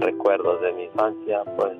[0.00, 1.76] Recuerdos de mi infancia, pues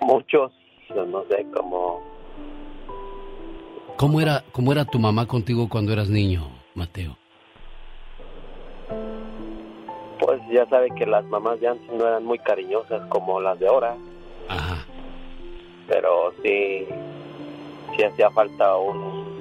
[0.00, 0.52] muchos
[0.94, 2.02] no sé cómo...
[3.96, 7.16] ¿Cómo era, ¿Cómo era tu mamá contigo cuando eras niño, Mateo?
[10.18, 13.68] Pues ya sabe que las mamás de antes no eran muy cariñosas como las de
[13.68, 13.96] ahora.
[14.48, 14.84] Ajá.
[15.88, 16.86] Pero sí,
[17.96, 19.33] sí hacía falta un,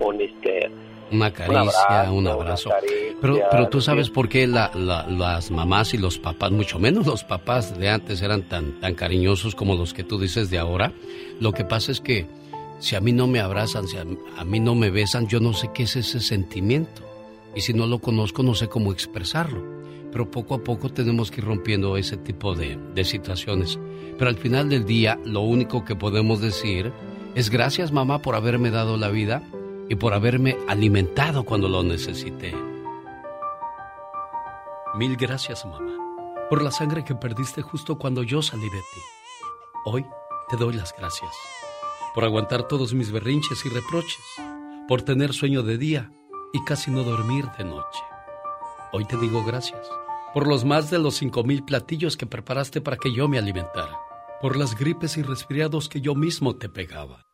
[0.00, 0.70] un este,
[1.10, 2.70] una caricia, un abrazo.
[3.20, 7.78] pero, pero tú sabes por qué las mamás y los papás, mucho menos los papás
[7.78, 10.92] de antes eran tan, tan cariñosos como los que tú dices de ahora.
[11.40, 12.26] Lo que pasa es que
[12.78, 14.04] si a mí no me abrazan, si a,
[14.44, 17.02] mí no me besan, yo no sé qué es ese sentimiento.
[17.54, 19.78] Y si no lo conozco, no sé cómo expresarlo.
[20.12, 23.78] Pero poco a poco tenemos que ir rompiendo ese tipo de, de situaciones.
[24.18, 26.92] Pero al final del día, lo único que podemos decir
[27.34, 29.42] es gracias mamá por haberme dado la vida
[29.88, 32.54] y por haberme alimentado cuando lo necesité.
[34.94, 35.96] Mil gracias, mamá,
[36.50, 39.00] por la sangre que perdiste justo cuando yo salí de ti.
[39.84, 40.04] Hoy
[40.48, 41.30] te doy las gracias
[42.14, 44.24] por aguantar todos mis berrinches y reproches,
[44.88, 46.10] por tener sueño de día
[46.52, 48.02] y casi no dormir de noche.
[48.92, 49.88] Hoy te digo gracias
[50.34, 53.98] por los más de los cinco mil platillos que preparaste para que yo me alimentara,
[54.40, 57.27] por las gripes y resfriados que yo mismo te pegaba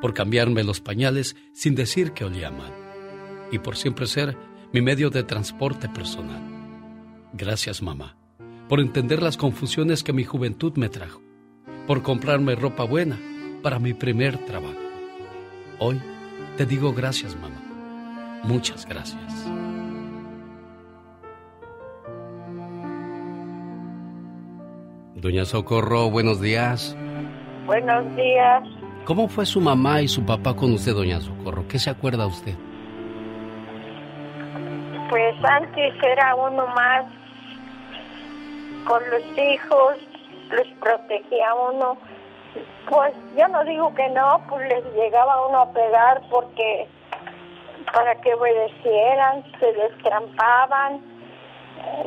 [0.00, 2.72] por cambiarme los pañales sin decir que olía mal
[3.50, 4.36] y por siempre ser
[4.72, 6.42] mi medio de transporte personal.
[7.32, 8.16] Gracias mamá,
[8.68, 11.22] por entender las confusiones que mi juventud me trajo,
[11.86, 13.18] por comprarme ropa buena
[13.62, 14.78] para mi primer trabajo.
[15.78, 16.00] Hoy
[16.56, 19.48] te digo gracias mamá, muchas gracias.
[25.14, 26.96] Doña Socorro, buenos días.
[27.66, 28.77] Buenos días.
[29.08, 31.66] ¿Cómo fue su mamá y su papá con usted, doña Socorro?
[31.66, 32.54] ¿Qué se acuerda usted?
[35.08, 37.06] Pues antes era uno más
[38.84, 39.94] con los hijos,
[40.50, 41.96] los protegía uno.
[42.90, 46.86] Pues yo no digo que no, pues les llegaba uno a pegar porque
[47.94, 51.00] para que obedecieran, se destrampaban,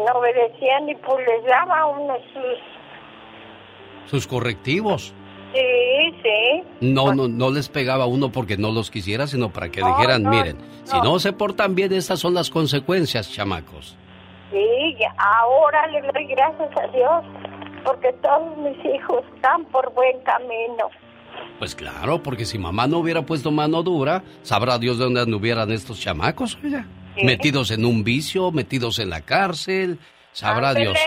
[0.05, 4.05] no obedecían y pues les daba uno sus...
[4.11, 5.15] Sus correctivos.
[5.53, 6.63] Sí, sí.
[6.79, 10.23] No, pues no, no les pegaba uno porque no los quisiera, sino para que dijeran,
[10.29, 13.97] miren, si no se portan bien, estas son las consecuencias, chamacos.
[14.51, 17.25] Sí, ahora le doy gracias a Dios
[17.83, 20.89] porque todos mis hijos están por buen camino.
[21.59, 25.71] Pues claro, porque si mamá no hubiera puesto mano dura, sabrá Dios de dónde anduvieran
[25.71, 26.85] estos chamacos, oiga.
[27.21, 29.99] Metidos en un vicio, metidos en la cárcel,
[30.31, 30.97] sabrá Dios.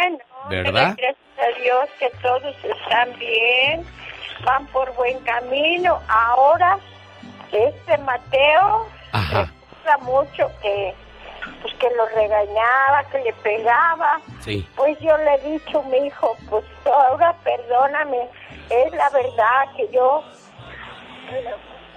[0.51, 0.97] ¿Verdad?
[0.99, 3.85] Gracias a Dios que todos están bien
[4.45, 6.01] van por buen camino.
[6.09, 6.79] Ahora,
[7.53, 10.95] este Mateo recuerda mucho que
[11.61, 14.21] pues que lo regañaba, que le pegaba.
[14.77, 18.29] Pues yo le he dicho, mi hijo, pues ahora perdóname,
[18.71, 20.23] es la verdad que yo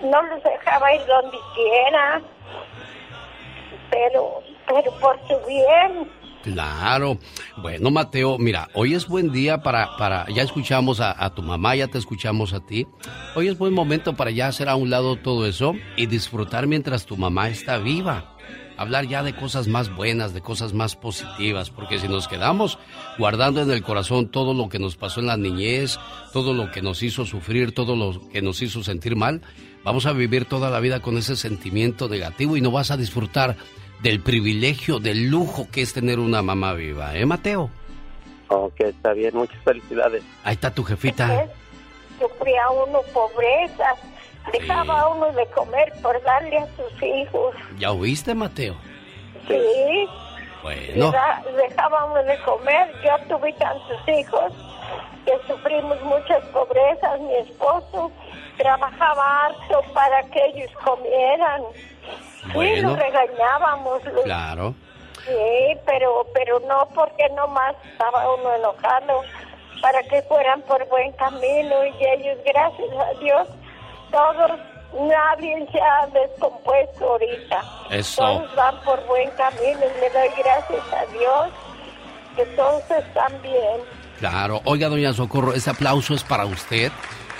[0.02, 2.22] no los dejaba ir donde quiera,
[3.90, 6.12] pero, pero por su bien,
[6.54, 7.20] Claro.
[7.62, 11.90] Bueno, Mateo, mira, hoy es buen día para, para ya escuchamos a, tu mamá, ya
[11.90, 12.88] te escuchamos a ti.
[13.36, 17.06] Hoy es buen momento para ya hacer a un lado todo eso y disfrutar mientras
[17.06, 18.38] tu mamá está viva.
[18.78, 22.80] Hablar ya de cosas más buenas, de cosas más positivas, porque si nos quedamos
[23.18, 26.00] guardando en el corazón todo lo que nos pasó en la niñez,
[26.32, 29.42] todo lo que nos hizo sufrir, todo lo que nos hizo sentir mal,
[29.84, 33.58] vamos a vivir toda la vida con ese sentimiento negativo y no vas a disfrutar
[34.02, 37.70] del privilegio, del lujo que es tener una mamá viva, ¿eh, Mateo?
[38.50, 40.24] Ok, está bien, muchas felicidades.
[40.44, 41.48] Ahí está tu jefita.
[42.20, 43.86] Sufría uno pobreza,
[44.52, 47.56] dejaba uno de comer por darle a sus hijos.
[47.78, 48.76] ¿Ya oíste, Mateo?
[49.48, 50.08] Sí.
[50.64, 51.14] Bueno.
[51.56, 54.54] Dejaba uno de comer, yo tuve tantos hijos
[55.26, 58.12] que sufrimos muchas pobrezas, mi esposo
[58.58, 61.62] trabajaba harto para que ellos comieran.
[62.54, 64.02] Sí, lo regañábamos.
[64.24, 64.76] Claro.
[65.26, 69.24] Sí, pero, pero no porque nomás estaba uno enojado
[69.82, 73.48] para que fueran por buen camino y ellos, gracias a Dios,
[74.12, 74.52] todos,
[74.94, 77.64] nadie se ha descompuesto ahorita.
[77.92, 78.22] Eso.
[78.22, 81.50] Todos van por buen camino y le doy gracias a Dios
[82.36, 83.82] que todos están bien.
[84.20, 84.62] Claro.
[84.66, 86.92] Oiga, doña Socorro, este aplauso es para usted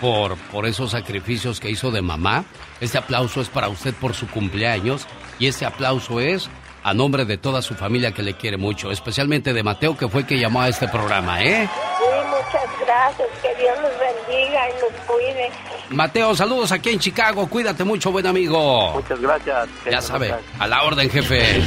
[0.02, 2.44] por, por esos sacrificios que hizo de mamá.
[2.82, 5.08] Este aplauso es para usted por su cumpleaños.
[5.40, 6.50] Y este aplauso es
[6.84, 10.22] a nombre de toda su familia que le quiere mucho, especialmente de Mateo, que fue
[10.22, 11.68] el que llamó a este programa, ¿eh?
[11.98, 13.28] Sí, muchas gracias.
[13.42, 15.50] Que Dios los bendiga y los cuide.
[15.90, 17.48] Mateo, saludos aquí en Chicago.
[17.48, 18.94] Cuídate mucho, buen amigo.
[18.94, 19.68] Muchas gracias.
[19.90, 21.62] Ya sabe, a la orden, jefe.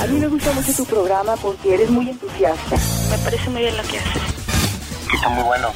[0.00, 2.76] A mí me gusta mucho tu programa porque eres muy entusiasta.
[3.10, 4.22] Me parece muy bien lo que haces.
[5.14, 5.72] Está muy bueno.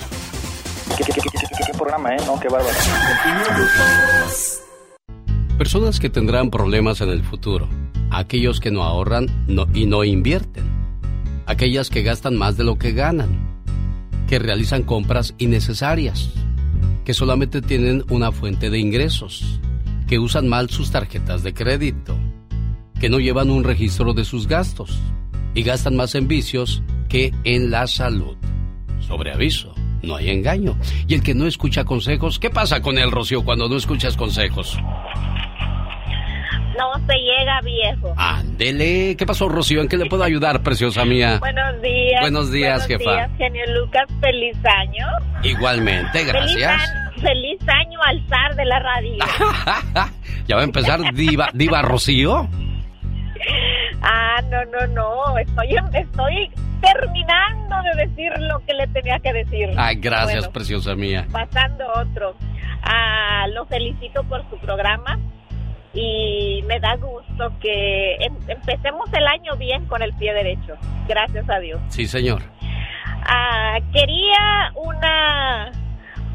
[5.59, 7.68] Personas que tendrán problemas en el futuro.
[8.11, 9.27] Aquellos que no ahorran
[9.74, 10.64] y no invierten.
[11.46, 13.29] Aquellas que gastan más de lo que ganan.
[14.29, 16.31] Que realizan compras innecesarias.
[17.05, 19.61] Que solamente tienen una fuente de ingresos.
[20.07, 22.16] Que usan mal sus tarjetas de crédito.
[23.01, 24.98] Que no llevan un registro de sus gastos.
[25.55, 28.37] Y gastan más en vicios que en la salud.
[29.01, 30.77] Sobre aviso, no hay engaño.
[31.07, 34.79] Y el que no escucha consejos, ¿qué pasa con él, Rocío, cuando no escuchas consejos?
[36.79, 38.15] No se llega viejo.
[38.17, 39.17] Ándele.
[39.17, 39.81] ¿Qué pasó, Rocío?
[39.81, 41.39] ¿En qué le puedo ayudar, preciosa mía?
[41.41, 42.21] Buenos días.
[42.21, 43.05] Buenos días, jefa.
[43.05, 44.07] Buenos días, genio Lucas.
[44.21, 45.07] Feliz año.
[45.43, 46.55] Igualmente, gracias.
[46.55, 49.17] Feliz año, feliz año al zar de la radio.
[50.47, 52.49] ¿Ya va a empezar Diva, Diva Rocío?
[54.03, 55.39] ah, no, no, no.
[55.39, 59.71] Estoy, estoy terminando de decir lo que le tenía que decir.
[59.77, 61.27] Ay, gracias, Bueno, preciosa mía.
[61.33, 62.35] Pasando otro.
[62.83, 65.19] Ah, lo felicito por su programa
[65.93, 70.75] y me da gusto que em- empecemos el año bien con el pie derecho.
[71.09, 71.81] Gracias a Dios.
[71.89, 72.43] Sí, señor.
[73.31, 75.73] Ah, quería una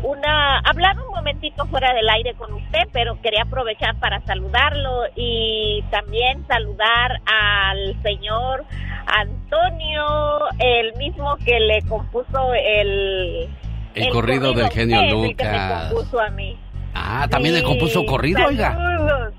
[0.04, 5.84] una hablar un momentito fuera del aire con usted, pero quería aprovechar para saludarlo y
[5.90, 8.66] también saludar al señor
[9.06, 13.50] Antonio, el mismo que le compuso el
[13.96, 15.90] El corrido del genio es el que me Lucas.
[15.94, 16.58] compuso a mí.
[16.94, 19.32] Ah, también le compuso corrido, oiga.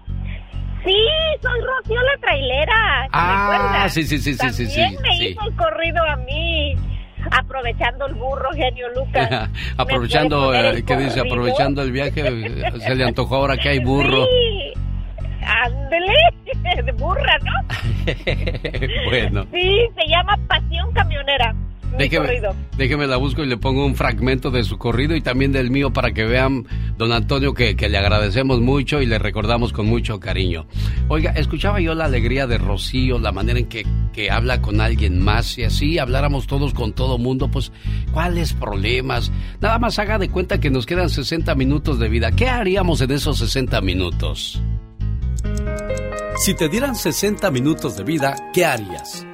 [0.85, 0.94] Sí,
[1.40, 3.03] soy Rocío la trailera.
[3.05, 5.27] ¿te Ah, sí, sí, sí, sí, sí, sí, También me sí.
[5.29, 6.74] hizo el corrido a mí,
[7.31, 9.51] aprovechando el burro genio Lucas.
[9.77, 11.19] aprovechando, ¿Me puede poner eh, ¿qué dice?
[11.19, 11.35] corrido?
[11.35, 14.25] Aprovechando el viaje, eh, se le antojó ahora que hay burro.
[14.27, 14.73] Sí,
[15.45, 17.53] ándele, de burra, ¿no?
[19.11, 21.55] bueno, Sí, se llama Pasión Camionera.
[21.97, 25.93] Déjeme, la busco y le pongo un fragmento de su corrido y también del mío
[25.93, 30.19] para que vean, don Antonio, que, que le agradecemos mucho y le recordamos con mucho
[30.19, 30.67] cariño.
[31.09, 35.23] Oiga, escuchaba yo la alegría de Rocío, la manera en que, que habla con alguien
[35.23, 35.47] más.
[35.47, 37.71] Si así habláramos todos con todo mundo, pues,
[38.13, 39.31] ¿cuáles problemas?
[39.61, 42.33] Nada más haga de cuenta que nos quedan 60 minutos de vida.
[42.33, 44.61] ¿Qué haríamos en esos 60 minutos?
[46.39, 49.25] Si te dieran 60 minutos de vida, ¿qué harías?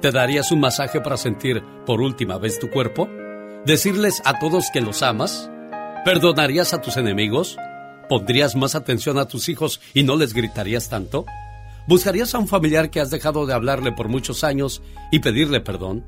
[0.00, 3.08] ¿Te darías un masaje para sentir por última vez tu cuerpo?
[3.66, 5.50] ¿Decirles a todos que los amas?
[6.04, 7.56] ¿Perdonarías a tus enemigos?
[8.08, 11.26] ¿Pondrías más atención a tus hijos y no les gritarías tanto?
[11.88, 16.04] ¿Buscarías a un familiar que has dejado de hablarle por muchos años y pedirle perdón?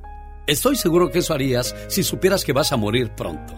[0.46, 3.55] Estoy seguro que eso harías si supieras que vas a morir pronto.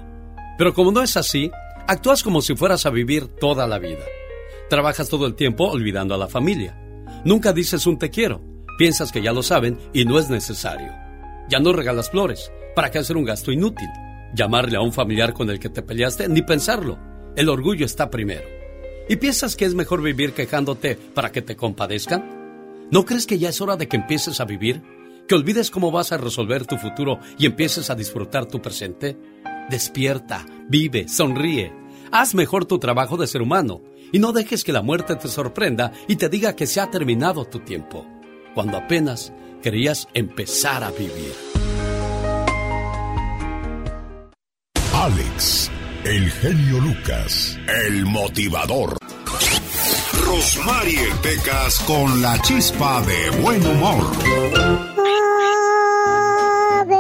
[0.57, 1.51] Pero como no es así,
[1.87, 4.05] actúas como si fueras a vivir toda la vida.
[4.71, 6.75] Trabajas todo el tiempo olvidando a la familia.
[7.27, 8.52] Nunca dices un te quiero.
[8.79, 10.93] Piensas que ya lo saben y no es necesario.
[11.49, 12.51] Ya no regalas flores.
[12.75, 13.89] ¿Para qué hacer un gasto inútil?
[14.35, 16.99] Llamarle a un familiar con el que te peleaste, ni pensarlo.
[17.37, 18.47] El orgullo está primero.
[19.09, 22.89] ¿Y piensas que es mejor vivir quejándote para que te compadezcan?
[22.91, 24.83] ¿No crees que ya es hora de que empieces a vivir?
[25.29, 29.17] ¿Que olvides cómo vas a resolver tu futuro y empieces a disfrutar tu presente?
[29.71, 31.73] Despierta, vive, sonríe.
[32.11, 33.83] Haz mejor tu trabajo de ser humano
[34.13, 37.45] y no dejes que la muerte te sorprenda y te diga que se ha terminado
[37.47, 38.07] tu tiempo,
[38.55, 41.35] cuando apenas querías empezar a vivir.
[44.95, 45.71] Alex,
[46.05, 48.97] el genio Lucas, el motivador.
[50.25, 54.13] Rosmarie Pecas con la chispa de buen humor.
[56.81, 56.97] Ave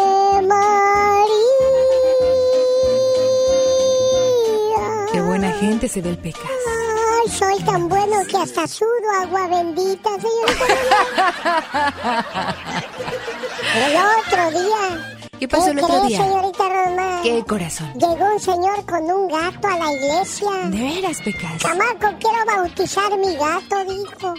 [5.12, 6.71] Qué buena gente se ve el Pecas.
[7.24, 8.88] Ay, soy tan bueno que hasta sudo
[9.20, 10.66] agua bendita, señorita.
[13.76, 15.18] el otro día.
[15.38, 16.24] ¿Qué pasó el otro cree, día?
[16.24, 17.20] señorita Roma?
[17.22, 17.92] ¿Qué corazón?
[17.94, 20.50] Llegó un señor con un gato a la iglesia.
[20.66, 21.58] ¿De veras, Pecas?
[21.58, 24.34] Chamaco, quiero bautizar mi gato, dijo.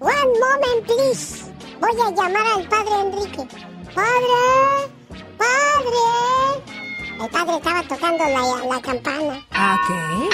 [0.00, 1.44] One moment, please.
[1.80, 3.46] Voy a llamar al padre Enrique.
[3.94, 4.90] ¡Padre!
[5.38, 6.79] ¡Padre!
[7.20, 9.46] El padre estaba tocando la, la campana.
[9.52, 9.92] Ah, ¿qué?
[9.92, 10.30] Mire.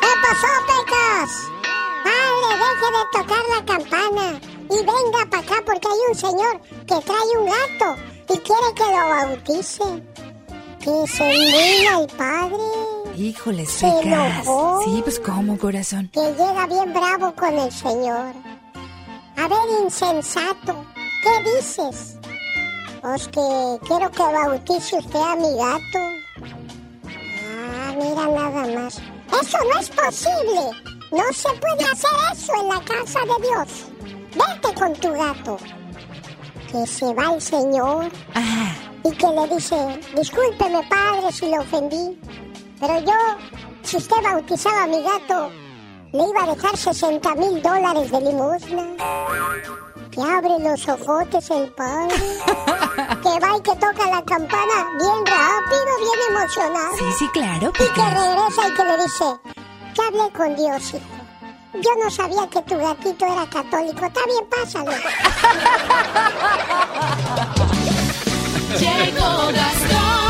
[0.00, 1.30] ¿Qué pasó, Pecas?
[2.04, 4.40] Padre, deje de tocar la campana
[4.70, 8.84] y venga para acá porque hay un señor que trae un gato y quiere que
[8.84, 9.84] lo bautice.
[10.80, 13.16] Que se ilumina el padre.
[13.16, 14.82] Híjole, Se enojó.
[14.84, 16.10] Sí, pues cómo, corazón.
[16.12, 18.34] Que llega bien bravo con el señor.
[19.36, 20.84] A ver, insensato,
[21.22, 22.18] ¿qué dices?
[23.04, 25.98] Pues que quiero que bautice usted a mi gato.
[27.12, 28.98] Ah, mira nada más.
[29.42, 30.70] Eso no es posible.
[31.12, 33.84] No se puede hacer eso en la casa de Dios.
[34.32, 35.58] Vete con tu gato.
[36.72, 38.10] Que se va el señor.
[39.04, 42.18] Y que le dice, discúlpeme padre si lo ofendí.
[42.80, 43.12] Pero yo,
[43.82, 45.50] si usted bautizaba a mi gato,
[46.10, 48.86] le iba a dejar 60 mil dólares de limosna.
[50.14, 52.14] Que abre los ojotes el padre.
[53.22, 56.96] que va y que toca la campana bien rápido, bien emocionado.
[56.98, 58.14] Sí, sí, claro, Y que Pecas.
[58.14, 59.24] regresa y que le dice,
[59.94, 61.04] que hablé con Dios, hijo.
[61.74, 64.06] Yo no sabía que tu gatito era católico.
[64.06, 64.92] Está bien, pásalo.
[68.78, 70.23] Llegó Gastón.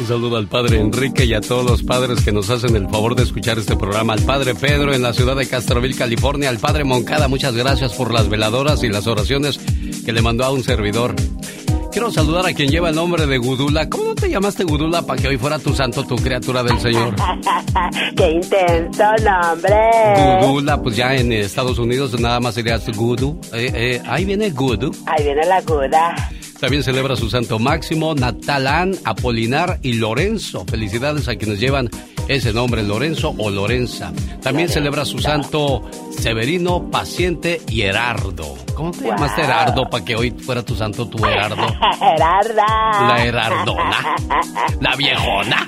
[0.00, 3.14] Un saludo al padre Enrique y a todos los padres que nos hacen el favor
[3.14, 4.12] de escuchar este programa.
[4.12, 6.48] Al padre Pedro en la ciudad de Castroville, California.
[6.48, 9.58] Al padre Moncada, muchas gracias por las veladoras y las oraciones
[10.04, 11.14] que le mandó a un servidor.
[11.92, 13.88] Quiero saludar a quien lleva el nombre de Gudula.
[13.88, 17.14] ¿Cómo no te llamaste Gudula para que hoy fuera tu santo, tu criatura del Señor?
[18.16, 20.40] ¡Qué intenso nombre!
[20.40, 23.40] Gudula, pues ya en Estados Unidos nada más serías Gudu.
[23.52, 24.90] Eh, eh, ahí viene Gudu.
[25.06, 26.30] Ahí viene la guda.
[26.64, 30.64] También celebra su santo Máximo, Natalán, Apolinar y Lorenzo.
[30.64, 31.90] Felicidades a quienes llevan
[32.26, 34.14] ese nombre, Lorenzo o Lorenza.
[34.40, 35.82] También celebra su santo
[36.18, 38.54] Severino, Paciente y Herardo.
[38.74, 41.56] ¿Cómo te llamaste Herardo para que hoy fuera tu santo tu Herardo?
[41.98, 42.66] Gerarda.
[43.08, 44.16] La Herardona.
[44.80, 45.66] La viejona.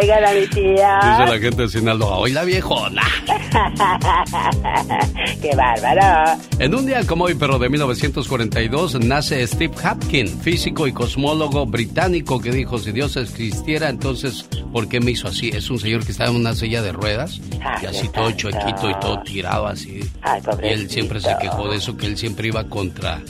[0.00, 0.98] Oigan a mi tía.
[1.02, 3.02] Dice la gente de Sinaloa, hoy la viejona.
[5.40, 6.38] ¡Qué bárbaro!
[6.58, 12.40] En un día como hoy, pero de 1942, nace Steve Hapkin, físico y cosmólogo británico
[12.40, 15.50] que dijo, si Dios existiera, entonces, ¿por qué me hizo así?
[15.50, 17.40] Es un señor que estaba en una silla de ruedas
[17.82, 19.87] y así todo chuequito y todo tirado así.
[20.22, 23.22] Ay, Y él siempre se quejó de eso, que él siempre iba contra,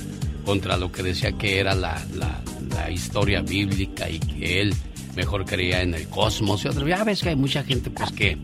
[0.45, 2.41] contra lo que decía que era la, la,
[2.71, 4.75] la historia bíblica y que él
[5.17, 6.87] mejor creía en el cosmos y otro.
[6.87, 8.39] Ya ves que hay mucha gente pues que,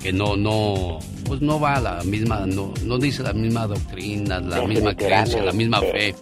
[0.00, 4.40] que no, no, pues no va a la misma, no, no dice la misma doctrina,
[4.40, 6.14] la misma creencia, la misma fe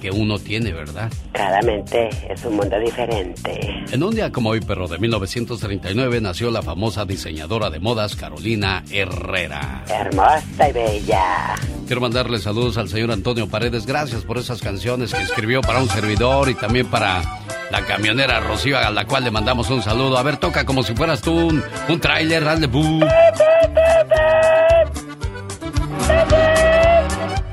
[0.00, 1.12] que uno tiene, ¿verdad?
[1.32, 3.84] Claramente es un mundo diferente.
[3.90, 8.84] En un día como hoy, pero de 1939, nació la famosa diseñadora de modas Carolina
[8.90, 9.84] Herrera.
[9.88, 11.54] Hermosa y bella.
[11.86, 13.86] Quiero mandarle saludos al señor Antonio Paredes.
[13.86, 17.22] Gracias por esas canciones que escribió para un servidor y también para
[17.70, 20.18] la camionera Rocío, a la cual le mandamos un saludo.
[20.18, 23.00] A ver, toca como si fueras tú un, un tráiler, bu.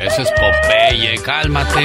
[0.06, 1.84] Ese es Popeye, cálmate.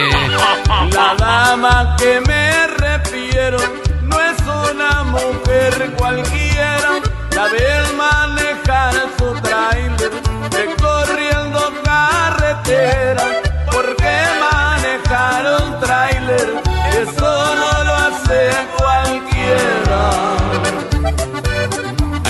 [0.92, 3.56] La dama que me refiero
[4.02, 4.38] no es
[4.70, 7.00] una mujer cualquiera.
[7.34, 10.12] La ves manejar su trailer
[10.50, 13.24] recorriendo carretera.
[13.72, 16.62] Porque manejar un trailer
[17.00, 18.50] eso no lo hace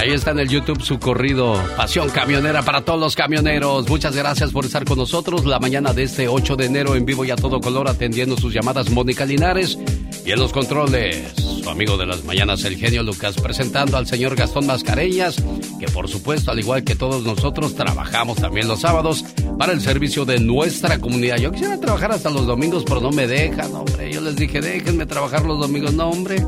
[0.01, 3.87] Ahí está en el YouTube su corrido Pasión Camionera para todos los camioneros.
[3.87, 7.23] Muchas gracias por estar con nosotros la mañana de este 8 de enero en vivo
[7.27, 9.79] y a todo color atendiendo sus llamadas Mónica Linares
[10.25, 14.37] y en los controles su amigo de las mañanas el genio Lucas presentando al señor
[14.37, 15.37] Gastón Mascareñas
[15.79, 19.27] que por supuesto al igual que todos nosotros trabajamos también los sábados
[19.59, 21.37] para el servicio de nuestra comunidad.
[21.37, 24.11] Yo quisiera trabajar hasta los domingos pero no me dejan, hombre.
[24.11, 26.43] Yo les dije déjenme trabajar los domingos, no hombre.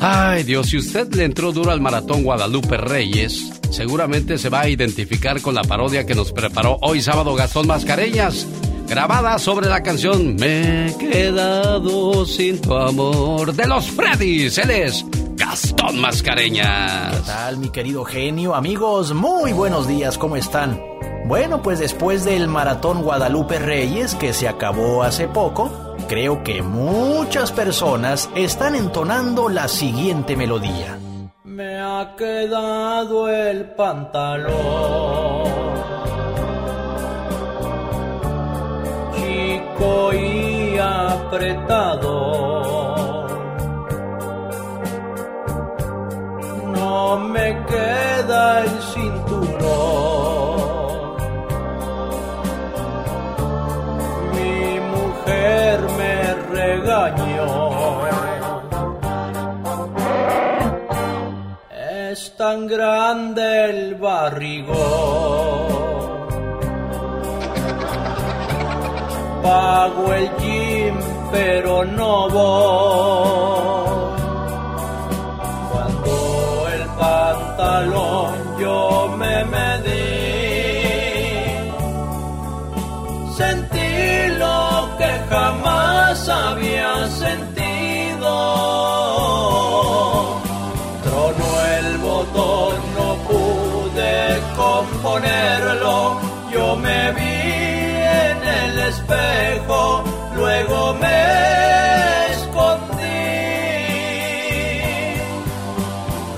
[0.00, 4.68] Ay Dios, si usted le entró duro al maratón Guadalupe Reyes, seguramente se va a
[4.68, 8.46] identificar con la parodia que nos preparó hoy sábado Gastón Mascareñas,
[8.86, 14.58] grabada sobre la canción Me he quedado sin tu amor de los Freddys.
[14.58, 17.16] Él es Gastón Mascareñas.
[17.16, 18.54] ¿Qué tal, mi querido genio?
[18.54, 20.80] Amigos, muy buenos días, ¿cómo están?
[21.26, 25.72] Bueno, pues después del maratón Guadalupe Reyes que se acabó hace poco,
[26.06, 30.98] creo que muchas personas están entonando la siguiente melodía.
[31.44, 35.46] Me ha quedado el pantalón
[39.14, 42.06] chico y apretado.
[46.74, 50.15] No me queda el cinturón.
[62.36, 64.76] Tan grande el barrigón.
[69.42, 70.94] Pago el gym,
[71.30, 73.86] pero no voy.
[75.70, 76.12] Cuando
[76.74, 80.06] el pantalón yo me medí,
[83.36, 85.75] sentí lo que jamás
[95.06, 96.20] componerlo,
[96.52, 100.02] yo me vi en el espejo,
[100.34, 102.96] luego me escondí.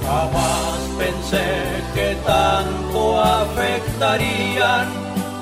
[0.07, 1.47] Jamás pensé
[1.95, 4.87] que tanto afectarían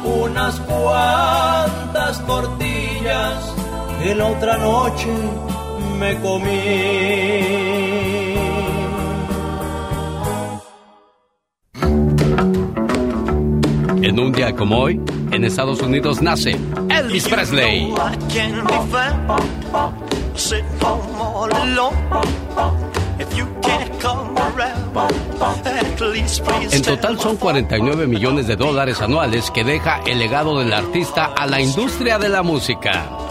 [0.04, 3.54] unas cuantas tortillas
[4.00, 5.12] que la otra noche
[5.98, 7.56] me comí.
[14.06, 15.00] En un día como hoy,
[15.32, 16.56] en Estados Unidos nace
[16.90, 17.92] Elvis Presley.
[26.70, 31.44] En total son 49 millones de dólares anuales que deja el legado del artista a
[31.48, 33.25] la industria de la música.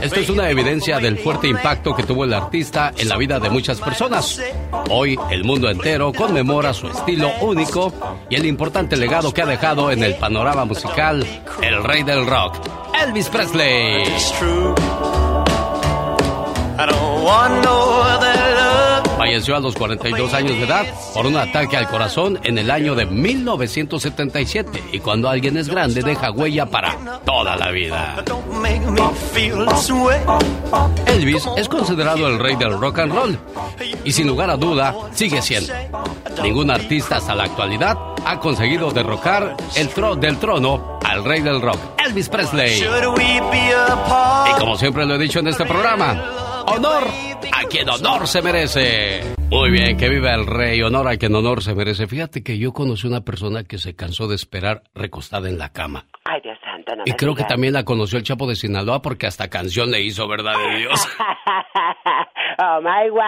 [0.00, 3.50] Esto es una evidencia del fuerte impacto que tuvo el artista en la vida de
[3.50, 4.40] muchas personas.
[4.88, 7.92] Hoy el mundo entero conmemora su estilo único
[8.30, 11.26] y el importante legado que ha dejado en el panorama musical
[11.60, 12.56] el rey del rock,
[13.02, 14.04] Elvis Presley.
[19.30, 22.96] Falleció a los 42 años de edad por un ataque al corazón en el año
[22.96, 28.24] de 1977 y cuando alguien es grande deja huella para toda la vida.
[31.06, 33.38] Elvis es considerado el rey del rock and roll
[34.02, 35.72] y sin lugar a duda sigue siendo.
[36.42, 41.62] Ningún artista hasta la actualidad ha conseguido derrocar el tro del trono al rey del
[41.62, 42.82] rock, Elvis Presley.
[44.50, 46.39] Y como siempre lo he dicho en este programa,
[46.70, 47.04] honor
[47.52, 49.34] a quien honor se merece.
[49.50, 52.06] Muy bien, que viva el rey, honor a quien honor se merece.
[52.06, 56.06] Fíjate que yo conocí una persona que se cansó de esperar recostada en la cama.
[56.24, 59.26] Ay, Dios santo, no Y creo que también la conoció el Chapo de Sinaloa porque
[59.26, 61.08] hasta canción le hizo, ¿verdad de Dios?
[62.58, 63.20] oh my wow.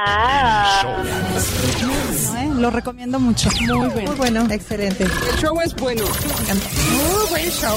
[2.60, 3.48] Lo recomiendo mucho.
[3.60, 4.10] Muy bueno.
[4.10, 4.46] Muy bueno.
[4.50, 5.04] Excelente.
[5.04, 6.04] El show es bueno.
[6.04, 7.76] Muy buen show.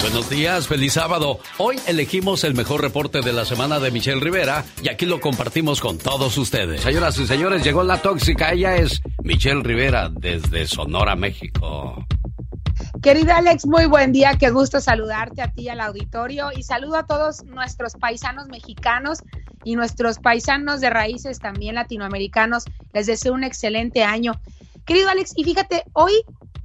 [0.00, 1.40] Buenos días, feliz sábado.
[1.58, 5.80] Hoy elegimos el mejor reporte de la semana de Michelle Rivera y aquí lo compartimos
[5.82, 6.80] con todos ustedes.
[6.80, 8.52] Señoras y señores, llegó la tóxica.
[8.52, 12.06] Ella es Michelle Rivera desde Sonora, México.
[13.02, 17.06] Querida Alex, muy buen día, qué gusto saludarte a ti al auditorio y saludo a
[17.06, 19.18] todos nuestros paisanos mexicanos
[19.64, 22.64] y nuestros paisanos de raíces también latinoamericanos.
[22.94, 24.40] Les deseo un excelente año.
[24.86, 26.12] Querido Alex, y fíjate, hoy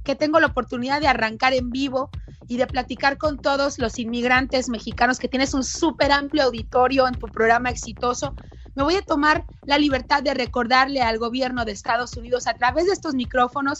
[0.06, 2.10] que tengo la oportunidad de arrancar en vivo
[2.48, 7.14] y de platicar con todos los inmigrantes mexicanos, que tienes un súper amplio auditorio en
[7.14, 8.34] tu programa exitoso,
[8.76, 12.86] me voy a tomar la libertad de recordarle al gobierno de Estados Unidos a través
[12.86, 13.78] de estos micrófonos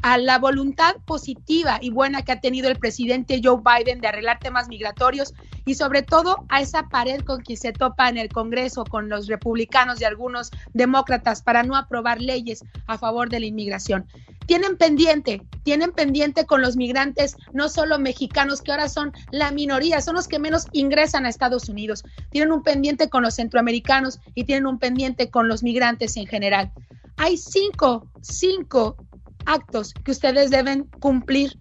[0.00, 4.38] a la voluntad positiva y buena que ha tenido el presidente Joe Biden de arreglar
[4.38, 5.34] temas migratorios
[5.66, 9.26] y sobre todo a esa pared con quien se topa en el Congreso con los
[9.26, 14.06] republicanos y algunos demócratas para no aprobar leyes a favor de la inmigración.
[14.46, 20.00] Tienen pendiente, tienen pendiente con los migrantes, no solo mexicanos, que ahora son la minoría,
[20.00, 22.04] son los que menos ingresan a Estados Unidos.
[22.30, 26.72] Tienen un pendiente con los centroamericanos y tienen un pendiente con los migrantes en general.
[27.18, 28.96] Hay cinco, cinco
[29.44, 31.58] actos que ustedes deben cumplir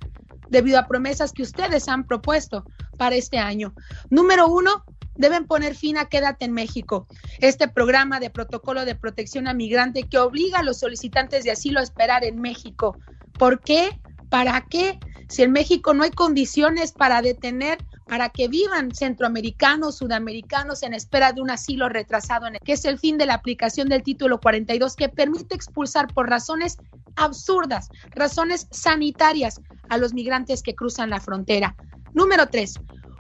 [0.48, 2.64] debido a promesas que ustedes han propuesto
[2.98, 3.74] para este año.
[4.10, 4.86] Número uno,
[5.16, 7.08] deben poner fin a Quédate en México,
[7.40, 11.82] este programa de protocolo de protección a migrante que obliga a los solicitantes de asilo
[11.82, 12.98] a esperar en México.
[13.38, 14.00] ¿Por qué?
[14.30, 15.00] ¿Para qué?
[15.30, 17.78] Si en México no hay condiciones para detener,
[18.08, 23.18] para que vivan centroamericanos, sudamericanos en espera de un asilo retrasado, que es el fin
[23.18, 26.78] de la aplicación del título 42 que permite expulsar por razones
[27.16, 29.60] absurdas, razones sanitarias
[29.90, 31.76] a los migrantes que cruzan la frontera.
[32.14, 32.76] Número tres,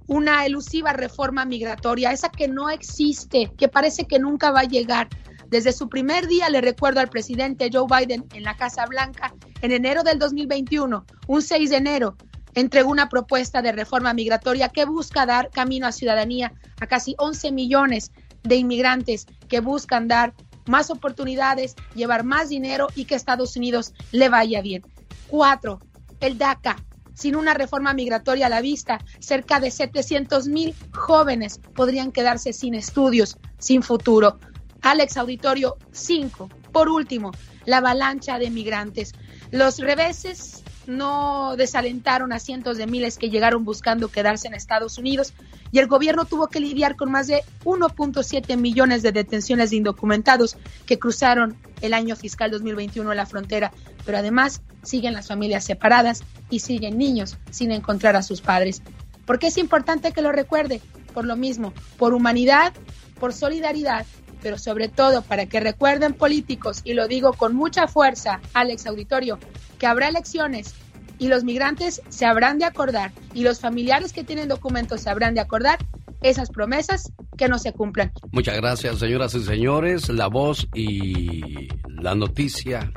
[0.07, 5.09] una elusiva reforma migratoria, esa que no existe, que parece que nunca va a llegar.
[5.49, 9.71] Desde su primer día le recuerdo al presidente Joe Biden en la Casa Blanca en
[9.71, 12.17] enero del 2021, un 6 de enero,
[12.53, 17.51] entregó una propuesta de reforma migratoria que busca dar camino a ciudadanía a casi 11
[17.51, 18.11] millones
[18.43, 20.33] de inmigrantes que buscan dar
[20.67, 24.83] más oportunidades, llevar más dinero y que Estados Unidos le vaya bien.
[25.27, 25.79] Cuatro,
[26.19, 26.75] el DACA.
[27.13, 32.75] Sin una reforma migratoria a la vista, cerca de 700 mil jóvenes podrían quedarse sin
[32.75, 34.39] estudios, sin futuro.
[34.87, 36.49] Alex Auditorio, cinco.
[36.71, 37.31] Por último,
[37.65, 39.13] la avalancha de migrantes.
[39.51, 45.33] Los reveses no desalentaron a cientos de miles que llegaron buscando quedarse en Estados Unidos
[45.73, 50.55] y el gobierno tuvo que lidiar con más de 1.7 millones de detenciones de indocumentados
[50.85, 53.73] que cruzaron el año fiscal 2021 en la frontera,
[54.05, 58.81] pero además siguen las familias separadas y siguen niños sin encontrar a sus padres.
[59.25, 60.79] ¿Por qué es importante que lo recuerde?
[61.13, 62.71] Por lo mismo, por humanidad,
[63.19, 64.05] por solidaridad,
[64.47, 69.39] pero sobre todo para que recuerden políticos, y lo digo con mucha fuerza, Alex Auditorio,
[69.77, 70.73] que habrá elecciones
[71.19, 75.33] y los migrantes se habrán de acordar y los familiares que tienen documentos se habrán
[75.33, 75.79] de acordar
[76.21, 78.13] esas promesas que no se cumplan.
[78.31, 80.07] Muchas gracias, señoras y señores.
[80.07, 82.89] La voz y la noticia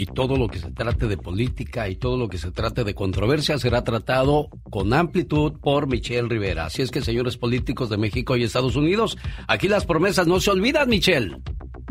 [0.00, 2.94] y todo lo que se trate de política y todo lo que se trate de
[2.94, 6.64] controversia será tratado con amplitud por Michelle Rivera.
[6.64, 10.52] Así es que, señores políticos de México y Estados Unidos, aquí las promesas no se
[10.52, 11.36] olvidan, Michelle.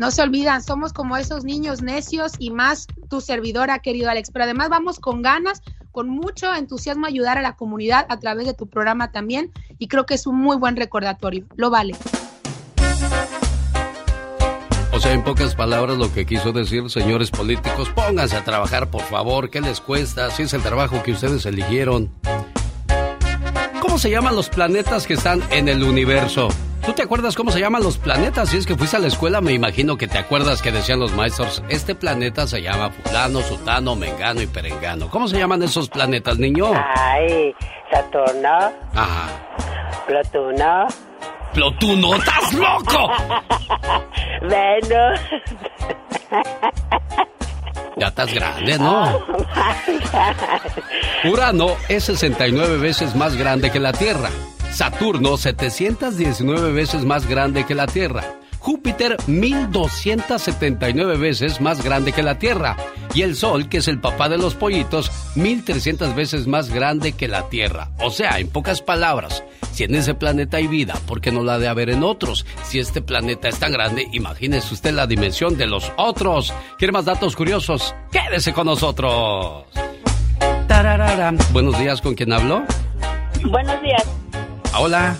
[0.00, 4.32] No se olvidan, somos como esos niños necios y más tu servidora, querido Alex.
[4.32, 8.44] Pero además vamos con ganas, con mucho entusiasmo a ayudar a la comunidad a través
[8.44, 9.52] de tu programa también.
[9.78, 11.46] Y creo que es un muy buen recordatorio.
[11.54, 11.94] Lo vale.
[14.92, 19.02] O sea, en pocas palabras lo que quiso decir, señores políticos, pónganse a trabajar, por
[19.02, 19.48] favor.
[19.48, 20.30] ¿Qué les cuesta?
[20.30, 22.10] Si es el trabajo que ustedes eligieron.
[23.80, 26.48] ¿Cómo se llaman los planetas que están en el universo?
[26.84, 28.48] ¿Tú te acuerdas cómo se llaman los planetas?
[28.48, 31.12] Si es que fuiste a la escuela, me imagino que te acuerdas que decían los
[31.12, 35.08] maestros, este planeta se llama fulano, sutano, mengano y perengano.
[35.10, 36.72] ¿Cómo se llaman esos planetas, niño?
[36.74, 37.54] Ay,
[37.92, 38.72] Saturno.
[38.94, 39.28] Ajá.
[40.06, 40.86] Plutono.
[41.54, 42.14] ¡Plutono!
[42.14, 43.10] ¡Estás loco!
[44.42, 45.20] Venus.
[47.96, 49.20] Ya estás grande, ¿no?
[51.24, 54.30] Urano es 69 veces más grande que la Tierra.
[54.72, 58.22] Saturno 719 veces más grande que la Tierra.
[58.60, 62.76] Júpiter 1279 veces más grande que la Tierra.
[63.14, 67.26] Y el Sol, que es el papá de los pollitos, 1300 veces más grande que
[67.26, 67.90] la Tierra.
[67.98, 69.42] O sea, en pocas palabras,
[69.72, 72.46] si en ese planeta hay vida, ¿por qué no la de haber en otros?
[72.62, 76.52] Si este planeta es tan grande, imagínese usted la dimensión de los otros.
[76.78, 77.94] ¿Quiere más datos curiosos?
[78.12, 79.64] Quédese con nosotros.
[80.68, 81.32] Tararara.
[81.52, 82.64] Buenos días, ¿con quién hablo?
[83.42, 84.04] Buenos días.
[84.78, 85.16] Hola.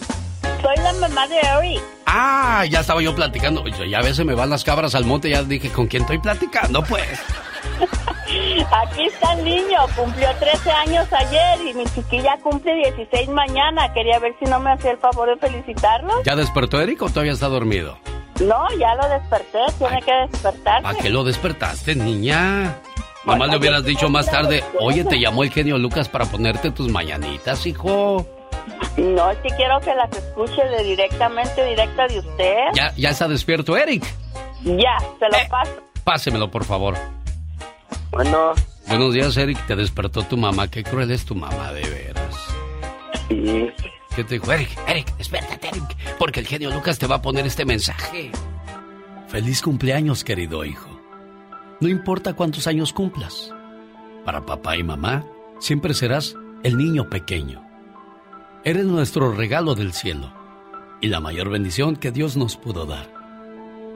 [0.63, 1.83] Soy la mamá de Eric.
[2.07, 3.65] Ah, ya estaba yo platicando.
[3.67, 6.83] Ya a veces me van las cabras al monte, ya dije, ¿con quién estoy platicando,
[6.83, 7.21] pues?
[8.31, 13.93] Aquí está el niño, cumplió 13 años ayer y mi chiquilla cumple 16 mañana.
[13.93, 16.23] Quería ver si no me hacía el favor de felicitarlo.
[16.25, 17.99] ¿Ya despertó Eric o todavía está dormido?
[18.41, 20.87] No, ya lo desperté, tiene que despertarse.
[20.87, 22.79] ¿A qué lo despertaste, niña?
[23.25, 26.89] Mamá le hubieras dicho más tarde, oye, te llamó el genio Lucas para ponerte tus
[26.89, 28.27] mañanitas, hijo.
[28.97, 32.57] No, es que quiero que las escuche de directamente, directa de usted.
[32.75, 34.05] ¿Ya, ya está despierto Eric?
[34.63, 35.73] Ya, se lo paso.
[36.05, 36.97] Pásemelo, por favor.
[38.11, 38.53] Bueno.
[38.89, 39.65] Buenos días, Eric.
[39.67, 40.69] Te despertó tu mamá.
[40.69, 42.35] Qué cruel es tu mamá, de veras.
[43.29, 43.71] Sí.
[44.17, 44.53] ¿Qué te dijo?
[44.53, 45.97] Eric, Eric, despiértate, Eric.
[46.19, 48.33] Porque el genio Lucas te va a poner este mensaje.
[49.29, 50.91] Feliz cumpleaños, querido hijo.
[51.79, 53.55] No importa cuántos años cumplas.
[54.25, 55.25] Para papá y mamá,
[55.61, 56.35] siempre serás
[56.65, 57.70] el niño pequeño.
[58.63, 60.35] Eres nuestro regalo del cielo
[61.01, 63.11] y la mayor bendición que Dios nos pudo dar.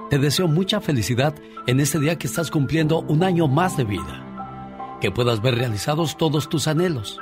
[0.08, 1.34] Te deseo mucha felicidad
[1.66, 4.96] en este día que estás cumpliendo un año más de vida.
[5.02, 7.20] Que puedas ver realizados todos tus anhelos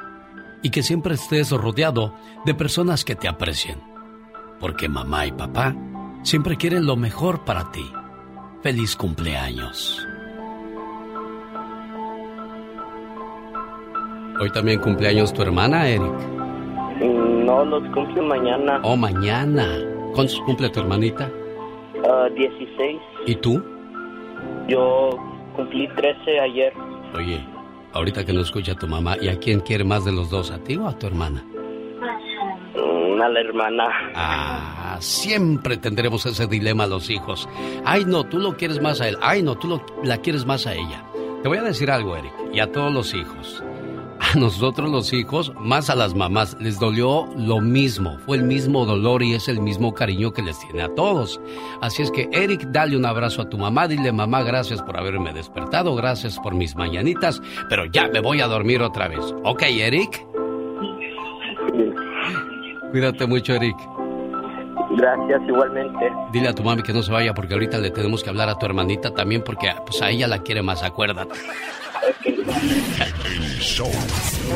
[0.63, 2.15] y que siempre estés rodeado
[2.45, 3.81] de personas que te aprecien.
[4.61, 5.75] Porque mamá y papá
[6.23, 7.85] siempre quieren lo mejor para ti.
[8.63, 10.07] Feliz cumpleaños.
[14.41, 16.43] Hoy también cumpleaños tu hermana, Eric.
[17.03, 18.81] No, los cumple mañana.
[18.83, 19.67] Oh, mañana.
[20.15, 21.31] ¿Cuántos cumple tu hermanita?
[22.37, 23.01] 16.
[23.27, 23.63] ¿Y tú?
[24.69, 25.11] Yo
[25.57, 26.73] cumplí 13 ayer.
[27.15, 27.41] Oye,
[27.93, 30.51] ahorita que no escucha a tu mamá, ¿y a quién quiere más de los dos?
[30.51, 31.45] ¿A ti o a tu hermana?
[32.75, 33.85] Mm, A la hermana.
[34.15, 37.49] Ah, siempre tendremos ese dilema los hijos.
[37.85, 39.17] Ay, no, tú lo quieres más a él.
[39.23, 41.05] Ay, no, tú lo- la quieres más a ella.
[41.43, 43.63] Te voy a decir algo, Eric, y a todos los hijos.
[44.23, 48.19] A nosotros los hijos, más a las mamás, les dolió lo mismo.
[48.25, 51.41] Fue el mismo dolor y es el mismo cariño que les tiene a todos.
[51.81, 53.89] Así es que, Eric, dale un abrazo a tu mamá.
[53.89, 55.97] Dile, mamá, gracias por haberme despertado.
[55.97, 57.43] Gracias por mis mañanitas.
[57.69, 59.35] Pero ya me voy a dormir otra vez.
[59.43, 60.25] ¿Ok, Eric?
[62.93, 63.77] Cuídate mucho, Eric.
[64.97, 66.13] Gracias, igualmente.
[66.33, 68.55] Dile a tu mami que no se vaya porque ahorita le tenemos que hablar a
[68.57, 71.39] tu hermanita también porque pues, a ella la quiere más, acuérdate.
[72.03, 73.91] El show.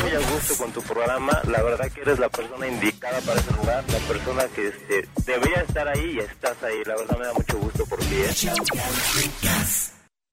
[0.00, 1.40] Muy a gusto con tu programa.
[1.48, 5.62] La verdad que eres la persona indicada para ese lugar, la persona que este, debería
[5.62, 6.82] estar ahí y estás ahí.
[6.84, 8.14] La verdad me da mucho gusto por ti.
[8.14, 8.30] ¿eh?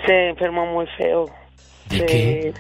[0.07, 1.25] Se enfermó muy feo.
[1.89, 2.55] ¿De Se- qué?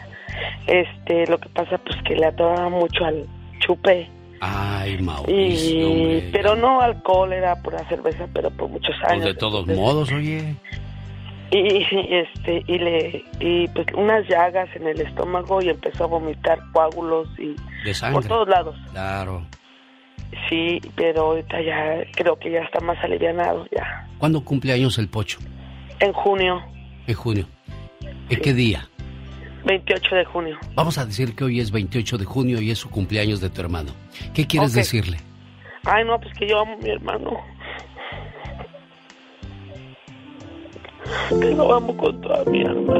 [0.66, 3.26] Este, lo que pasa pues que le atoraba mucho al
[3.60, 4.08] chupe.
[4.40, 6.28] Ay, Mauricio, Y, hombre.
[6.32, 9.24] pero no alcohol, era pura cerveza, pero por muchos Pues años.
[9.26, 10.54] de todos Entonces, modos, oye.
[11.50, 16.58] Y, este, y le, y pues unas llagas en el estómago y empezó a vomitar
[16.72, 17.54] coágulos y
[17.84, 18.20] De sangre.
[18.20, 18.76] por todos lados.
[18.92, 19.46] Claro.
[20.48, 24.08] Sí, pero ahorita ya creo que ya está más alivianado ya.
[24.18, 25.38] ¿Cuándo cumple años el Pocho?
[26.00, 26.60] En junio,
[27.06, 27.46] En junio.
[28.28, 28.88] ¿En qué día?
[29.64, 30.56] 28 de junio.
[30.74, 33.60] Vamos a decir que hoy es 28 de junio y es su cumpleaños de tu
[33.60, 33.92] hermano.
[34.34, 35.18] ¿Qué quieres decirle?
[35.84, 37.30] Ay, no, pues que yo amo a mi hermano.
[41.28, 42.94] Que lo amo con toda mi alma.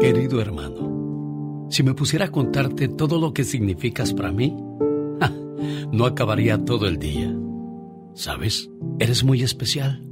[0.00, 4.56] Querido hermano, si me pusiera a contarte todo lo que significas para mí,
[5.20, 5.32] ¡ja!
[5.92, 7.32] no acabaría todo el día.
[8.14, 8.68] ¿Sabes?
[8.98, 10.04] Eres muy especial.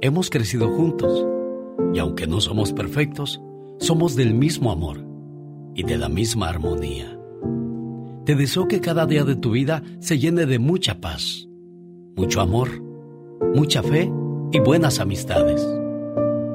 [0.00, 1.26] Hemos crecido juntos
[1.92, 3.40] y aunque no somos perfectos,
[3.78, 5.04] somos del mismo amor
[5.74, 7.18] y de la misma armonía.
[8.24, 11.48] Te deseo que cada día de tu vida se llene de mucha paz,
[12.16, 12.68] mucho amor,
[13.54, 14.12] mucha fe
[14.52, 15.66] y buenas amistades,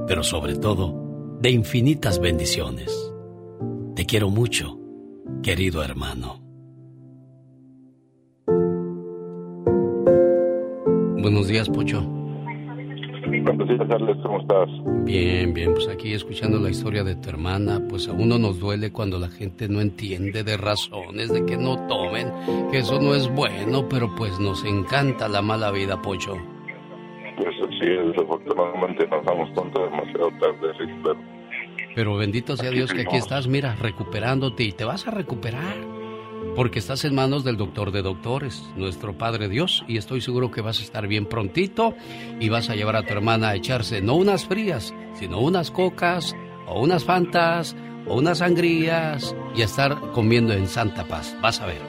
[0.08, 3.12] pero sobre todo de infinitas bendiciones.
[3.96, 4.80] Te quiero mucho,
[5.42, 6.42] querido hermano.
[11.22, 12.23] Buenos días, Pocho.
[13.36, 14.70] Alex, ¿cómo estás?
[15.06, 18.92] Bien, bien, pues aquí escuchando la historia de tu hermana, pues a uno nos duele
[18.92, 22.32] cuando la gente no entiende de razones, de que no tomen,
[22.70, 26.38] que eso no es bueno, pero pues nos encanta la mala vida, Pocho.
[27.38, 31.18] Pues sí, desafortunadamente nos damos cuenta demasiado tarde, sí, pero
[31.96, 36.03] Pero bendito sea Dios que aquí estás, mira, recuperándote y te vas a recuperar.
[36.56, 40.62] Porque estás en manos del doctor de doctores, nuestro Padre Dios, y estoy seguro que
[40.62, 41.96] vas a estar bien prontito
[42.40, 46.36] y vas a llevar a tu hermana a echarse no unas frías, sino unas cocas,
[46.68, 47.76] o unas fantas,
[48.06, 51.36] o unas sangrías, y a estar comiendo en santa paz.
[51.42, 51.82] Vas a ver.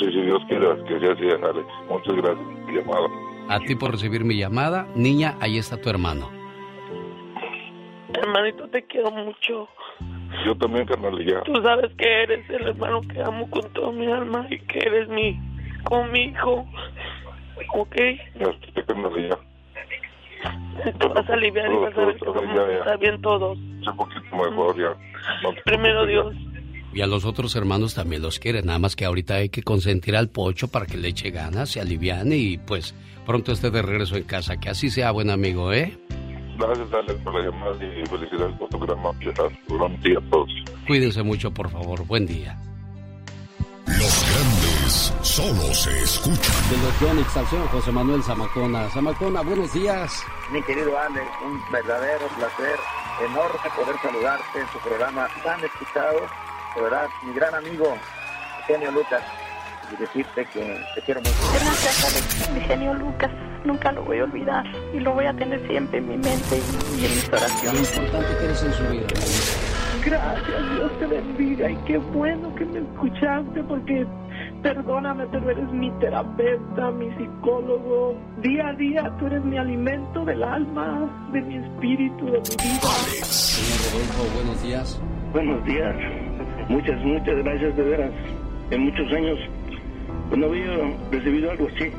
[0.00, 1.68] sí, si Dios quiera que sea así, Alex.
[1.90, 3.08] Muchas gracias por llamada.
[3.48, 4.88] A ti por recibir mi llamada.
[4.94, 6.35] Niña, ahí está tu hermano.
[8.22, 9.68] Hermanito, te quiero mucho.
[10.44, 11.42] Yo también, carnalilla.
[11.42, 15.08] Tú sabes que eres el hermano que amo con toda mi alma y que eres
[15.08, 15.38] mi,
[15.84, 16.66] como mi hijo.
[17.74, 17.96] ¿Ok?
[18.38, 19.38] Ya estoy, carnalilla.
[20.98, 23.58] Te vas a aliviar y vas a ver que vamos a estar bien todos.
[23.58, 24.96] Un poquito mejor ya.
[25.64, 26.34] Primero Dios.
[26.92, 30.16] Y a los otros hermanos también los quieren, nada más que ahorita hay que consentir
[30.16, 32.94] al pocho para que le eche ganas, se aliviane y pues
[33.26, 34.58] pronto esté de regreso en casa.
[34.58, 35.98] Que así sea, buen amigo, ¿eh?
[36.58, 38.98] Gracias, Alex, por la llamada y felicidades por tu gran.
[39.02, 40.50] Gran día a todos.
[40.86, 42.04] Cuídense mucho, por favor.
[42.06, 42.58] Buen día.
[43.86, 46.54] Los grandes solo se escuchan.
[46.70, 48.88] De los Yonix al señor José Manuel Zamacona.
[48.90, 50.24] Zamacona, buenos días.
[50.50, 52.76] Mi querido Alex, un verdadero placer,
[53.24, 56.20] enorme poder saludarte en tu programa tan escuchado.
[56.74, 57.96] De verdad, mi gran amigo,
[58.60, 59.22] Eugenio Lucas,
[59.92, 61.32] y decirte que te quiero mucho.
[61.52, 62.50] Gracias, Alex.
[62.52, 63.30] Mi genio Lucas.
[63.66, 64.64] Nunca lo voy a olvidar.
[64.94, 66.60] Y lo voy a tener siempre en mi mente
[66.98, 67.96] y en mis Lo oraciones.
[67.98, 69.06] importante que eres en su vida.
[70.04, 71.70] Gracias, Dios te bendiga.
[71.70, 74.06] Y qué bueno que me escuchaste porque,
[74.62, 78.16] perdóname, pero eres mi terapeuta, mi psicólogo.
[78.40, 83.24] Día a día tú eres mi alimento del alma, de mi espíritu, de mi vida.
[83.24, 85.00] Señor Rodolfo, buenos días.
[85.32, 85.96] Buenos días.
[86.68, 88.10] Muchas, muchas gracias de veras.
[88.70, 89.38] En muchos años
[90.36, 90.70] no había
[91.10, 91.90] recibido algo así.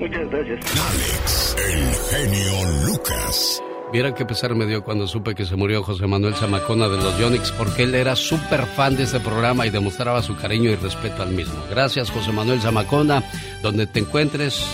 [0.00, 0.60] Muchas gracias.
[0.90, 3.62] Alex, el genio Lucas.
[3.92, 7.18] Vieran qué pesar me dio cuando supe que se murió José Manuel Zamacona de los
[7.18, 11.22] Yonix porque él era súper fan de este programa y demostraba su cariño y respeto
[11.22, 11.60] al mismo.
[11.68, 13.24] Gracias José Manuel Zamacona,
[13.62, 14.64] donde te encuentres,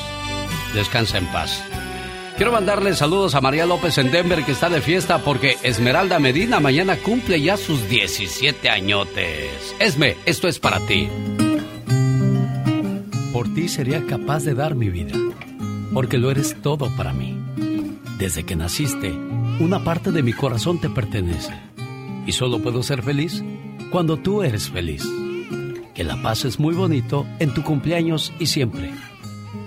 [0.75, 1.63] descansa en paz.
[2.37, 6.61] Quiero mandarle saludos a María López en Denver que está de fiesta porque Esmeralda Medina
[6.61, 9.75] mañana cumple ya sus 17 añotes.
[9.81, 11.09] Esme, esto es para ti.
[13.37, 15.13] Por ti sería capaz de dar mi vida,
[15.93, 17.39] porque lo eres todo para mí.
[18.19, 19.13] Desde que naciste,
[19.61, 21.53] una parte de mi corazón te pertenece.
[22.27, 23.45] Y solo puedo ser feliz
[23.93, 25.07] cuando tú eres feliz.
[25.93, 28.91] Que la pases muy bonito en tu cumpleaños y siempre.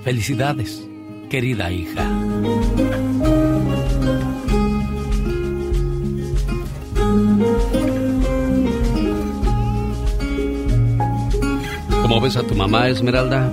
[0.04, 0.84] Felicidades,
[1.30, 2.10] querida hija.
[12.30, 13.52] ¿Cómo ves a tu mamá, Esmeralda?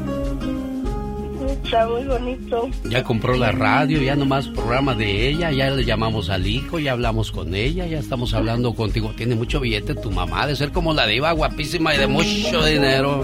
[1.64, 2.68] Está muy bonito.
[2.84, 6.92] Ya compró la radio, ya nomás programa de ella, ya le llamamos al hijo, ya
[6.92, 9.14] hablamos con ella, ya estamos hablando contigo.
[9.16, 13.22] Tiene mucho billete tu mamá, de ser como la diva, guapísima y de mucho dinero.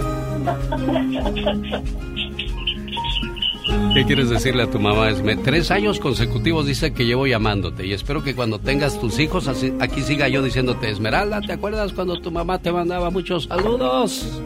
[3.93, 5.11] ¿Qué quieres decirle a tu mamá?
[5.11, 5.35] Esme?
[5.35, 9.47] Tres años consecutivos dice que llevo llamándote y espero que cuando tengas tus hijos
[9.79, 14.41] aquí siga yo diciéndote, Esmeralda, ¿te acuerdas cuando tu mamá te mandaba muchos saludos?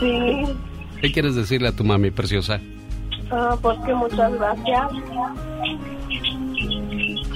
[0.00, 0.44] Sí.
[1.00, 2.60] ¿Qué quieres decirle a tu mami, preciosa?
[3.30, 4.90] Ah, pues que muchas gracias.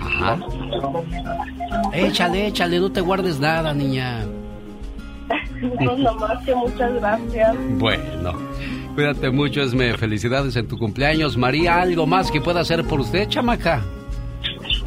[0.01, 0.39] Ajá.
[1.93, 4.25] Échale, échale, no te guardes nada, niña.
[5.81, 7.57] no, nomás que muchas gracias.
[7.79, 8.33] Bueno,
[8.95, 9.97] cuídate mucho, Esme.
[9.97, 11.37] Felicidades en tu cumpleaños.
[11.37, 13.83] María, ¿algo más que pueda hacer por usted, chamaca?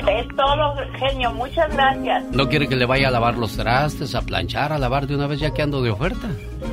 [0.08, 1.34] Es todo, genio.
[1.34, 2.26] Muchas gracias.
[2.32, 5.28] ¿No quiere que le vaya a lavar los trastes, a planchar, a lavar de una
[5.28, 6.28] vez ya que ando de oferta?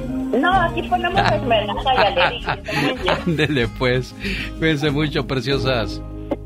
[0.08, 4.14] No, aquí ponemos esmeralda y Ándele pues.
[4.58, 6.00] Cuídense mucho, preciosas.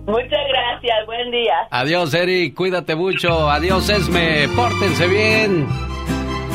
[0.07, 1.55] Muchas gracias, buen día.
[1.71, 3.51] Adiós, Eric, cuídate mucho.
[3.51, 5.67] Adiós, Esme, pórtense bien.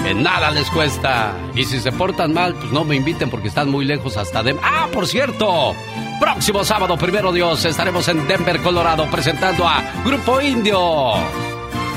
[0.03, 1.33] Que nada les cuesta.
[1.55, 4.63] Y si se portan mal, pues no me inviten porque están muy lejos hasta Denver.
[4.65, 5.75] Ah, por cierto,
[6.19, 11.13] próximo sábado, primero Dios, estaremos en Denver, Colorado, presentando a Grupo Indio.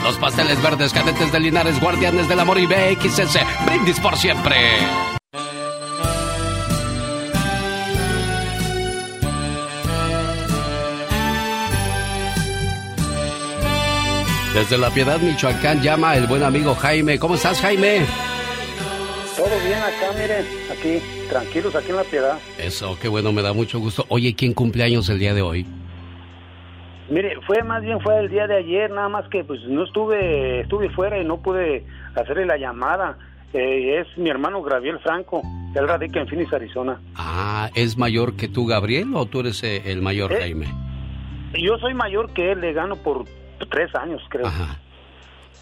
[0.04, 3.38] Los pasteles verdes cadetes de Linares, guardianes del amor y BXS.
[3.64, 4.54] Brindis por siempre.
[14.52, 17.18] Desde La Piedad, Michoacán, llama el buen amigo Jaime.
[17.18, 18.04] ¿Cómo estás, Jaime?
[19.38, 22.38] Todo bien acá, miren, aquí, tranquilos, aquí en La Piedad.
[22.58, 24.04] Eso, qué bueno, me da mucho gusto.
[24.10, 25.66] Oye, ¿quién cumpleaños el día de hoy?
[27.10, 30.60] Mire, fue más bien fue el día de ayer, nada más que pues no estuve,
[30.60, 31.84] estuve fuera y no pude
[32.14, 33.18] hacerle la llamada.
[33.52, 35.42] Eh, es mi hermano Gabriel Franco,
[35.74, 36.98] él radica en Phoenix, Arizona.
[37.14, 40.66] Ah, ¿es mayor que tú, Gabriel, o tú eres eh, el mayor, Eh, Jaime?
[41.62, 43.26] Yo soy mayor que él, le gano por
[43.70, 44.46] tres años, creo.
[44.46, 44.78] Ajá.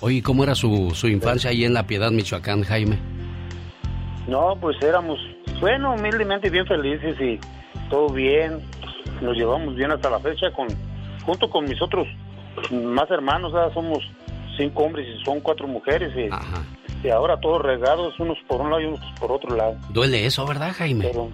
[0.01, 2.99] Oye, ¿cómo era su, su infancia ahí en La Piedad, Michoacán, Jaime?
[4.26, 5.18] No, pues éramos,
[5.61, 7.38] bueno, humildemente bien felices y
[7.90, 8.61] todo bien.
[9.20, 10.68] Nos llevamos bien hasta la fecha con,
[11.24, 12.06] junto con mis otros
[12.70, 13.98] más hermanos, somos
[14.56, 18.82] cinco hombres y son cuatro mujeres y, y ahora todos regados, unos por un lado
[18.82, 19.76] y unos por otro lado.
[19.90, 21.06] Duele eso, ¿verdad, Jaime?
[21.06, 21.30] Pero,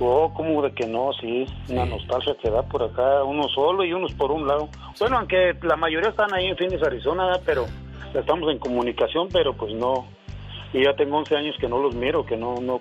[0.00, 3.92] oh, como de que no, sí, una nostalgia que da por acá, uno solo y
[3.92, 4.68] unos por un lado.
[4.98, 7.66] Bueno, aunque la mayoría están ahí en Phoenix, Arizona, pero
[8.14, 10.06] estamos en comunicación, pero pues no.
[10.72, 12.80] Y ya tengo 11 años que no los miro, que no, no,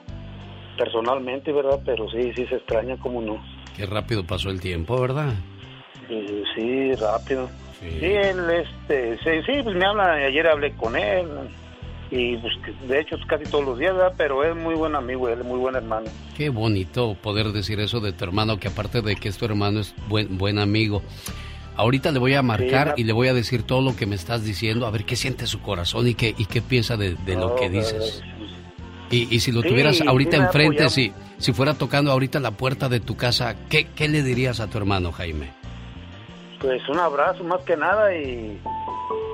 [0.77, 1.79] personalmente, ¿verdad?
[1.85, 3.37] Pero sí, sí se extraña, como no.
[3.77, 5.33] Qué rápido pasó el tiempo, ¿verdad?
[6.07, 7.49] Sí, rápido.
[7.79, 8.05] Sí.
[8.05, 11.27] él, este, sí, sí, pues me habla, ayer hablé con él,
[12.09, 12.53] y pues
[12.87, 14.13] de hecho es casi todos los días, ¿verdad?
[14.17, 16.07] Pero es muy buen amigo, él es muy buen hermano.
[16.37, 19.81] Qué bonito poder decir eso de tu hermano, que aparte de que es tu hermano,
[19.81, 21.03] es buen, buen amigo.
[21.75, 24.15] Ahorita le voy a marcar Sí, y le voy a decir todo lo que me
[24.15, 27.33] estás diciendo, a ver qué siente su corazón y qué, y qué piensa de, de
[27.35, 28.23] lo No, que pero- dices.
[29.11, 32.89] Y, y si lo Sí, tuvieras ahorita enfrente, si, si fuera tocando ahorita la puerta
[32.89, 35.51] de tu casa, ¿qué, ¿qué le dirías a tu hermano, Jaime?
[36.65, 38.59] Pues un abrazo más que nada y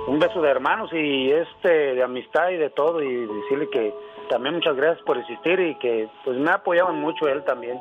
[0.06, 3.94] un beso de hermanos y este de amistad y de todo y decirle que
[4.30, 7.80] también muchas gracias por existir y que pues me ha apoyado mucho él también,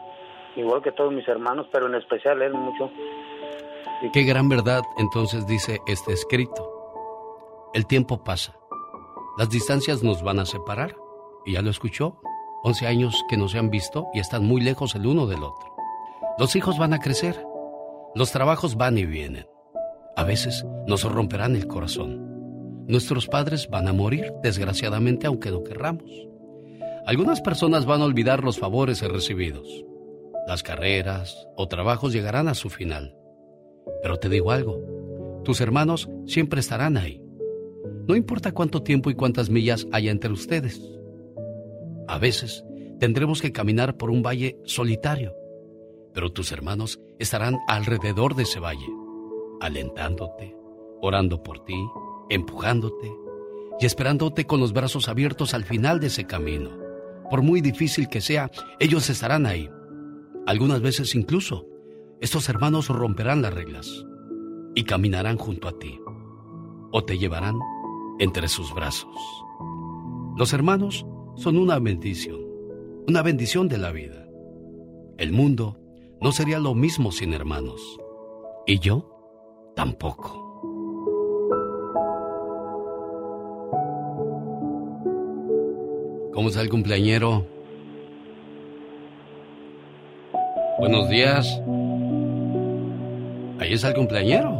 [0.54, 2.92] igual que todos mis hermanos, pero en especial él mucho.
[4.12, 6.70] Qué gran verdad entonces dice este escrito.
[7.74, 8.54] El tiempo pasa.
[9.36, 10.94] Las distancias nos van a separar.
[11.44, 12.20] Y ya lo escuchó.
[12.62, 15.74] 11 años que no se han visto y están muy lejos el uno del otro.
[16.38, 17.49] Los hijos van a crecer.
[18.14, 19.46] Los trabajos van y vienen.
[20.16, 22.26] A veces nos romperán el corazón.
[22.88, 26.10] Nuestros padres van a morir, desgraciadamente, aunque no querramos.
[27.06, 29.84] Algunas personas van a olvidar los favores recibidos.
[30.48, 33.16] Las carreras o trabajos llegarán a su final.
[34.02, 37.22] Pero te digo algo, tus hermanos siempre estarán ahí.
[38.08, 40.80] No importa cuánto tiempo y cuántas millas haya entre ustedes.
[42.08, 42.64] A veces
[42.98, 45.36] tendremos que caminar por un valle solitario,
[46.20, 48.92] pero tus hermanos estarán alrededor de ese valle,
[49.58, 50.54] alentándote,
[51.00, 51.82] orando por ti,
[52.28, 53.10] empujándote
[53.80, 56.72] y esperándote con los brazos abiertos al final de ese camino.
[57.30, 58.50] Por muy difícil que sea,
[58.80, 59.70] ellos estarán ahí.
[60.46, 61.66] Algunas veces incluso,
[62.20, 64.04] estos hermanos romperán las reglas.
[64.74, 65.98] y caminarán junto a ti
[66.92, 67.58] o te llevarán
[68.18, 69.16] entre sus brazos.
[70.36, 71.06] Los hermanos
[71.36, 72.42] son una bendición,
[73.08, 74.28] una bendición de la vida.
[75.16, 75.79] El mundo
[76.20, 77.98] no sería lo mismo sin hermanos.
[78.66, 79.04] Y yo
[79.74, 80.36] tampoco.
[86.34, 87.46] ¿Cómo está el cumpleañero?
[90.78, 91.60] Buenos días.
[93.58, 94.50] Ahí está el cumpleañero.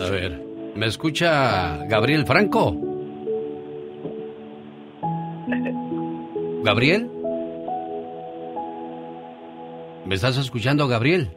[0.00, 2.76] A ver, ¿me escucha Gabriel Franco?
[6.64, 7.15] ¿Gabriel?
[10.06, 11.30] ¿Me estás escuchando, Gabriel?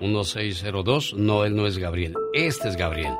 [0.00, 1.14] 1602.
[1.14, 2.14] No, él no es Gabriel.
[2.34, 3.14] Este es Gabriel.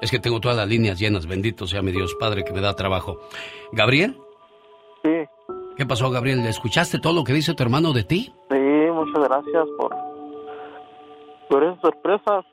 [0.00, 1.26] Es que tengo todas las líneas llenas.
[1.26, 3.20] Bendito sea mi Dios Padre que me da trabajo.
[3.72, 4.16] ¿Gabriel?
[5.02, 5.10] Sí.
[5.76, 6.46] ¿Qué pasó, Gabriel?
[6.46, 8.32] ¿Escuchaste todo lo que dice tu hermano de ti?
[8.50, 9.94] Sí, muchas gracias por,
[11.50, 12.46] por esas sorpresas.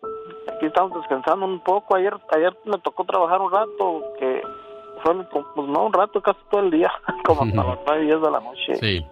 [0.53, 1.95] Aquí estamos descansando un poco.
[1.95, 4.41] Ayer ayer me tocó trabajar un rato, que
[5.01, 5.15] fue,
[5.55, 6.91] pues no, un rato, casi todo el día,
[7.25, 8.75] como hasta las 9 y 10 de la noche.
[8.75, 9.05] Sí.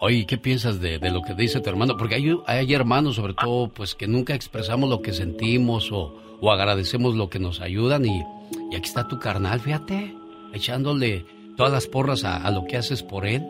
[0.00, 1.96] Oye, ¿qué piensas de, de, lo que dice tu hermano?
[1.96, 6.50] Porque hay, hay hermanos, sobre todo, pues que nunca expresamos lo que sentimos o, o
[6.50, 8.24] agradecemos lo que nos ayudan y,
[8.70, 10.14] y, aquí está tu carnal, fíjate,
[10.52, 11.24] echándole
[11.56, 13.42] todas las porras a, a, lo que haces por él.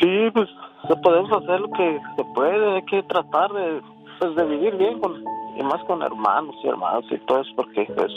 [0.00, 0.48] Sí, pues
[1.02, 3.82] podemos hacer lo que se puede, hay que tratar de,
[4.20, 5.22] pues, de vivir bien con,
[5.58, 8.12] y más con hermanos y hermanos y todo eso, porque pues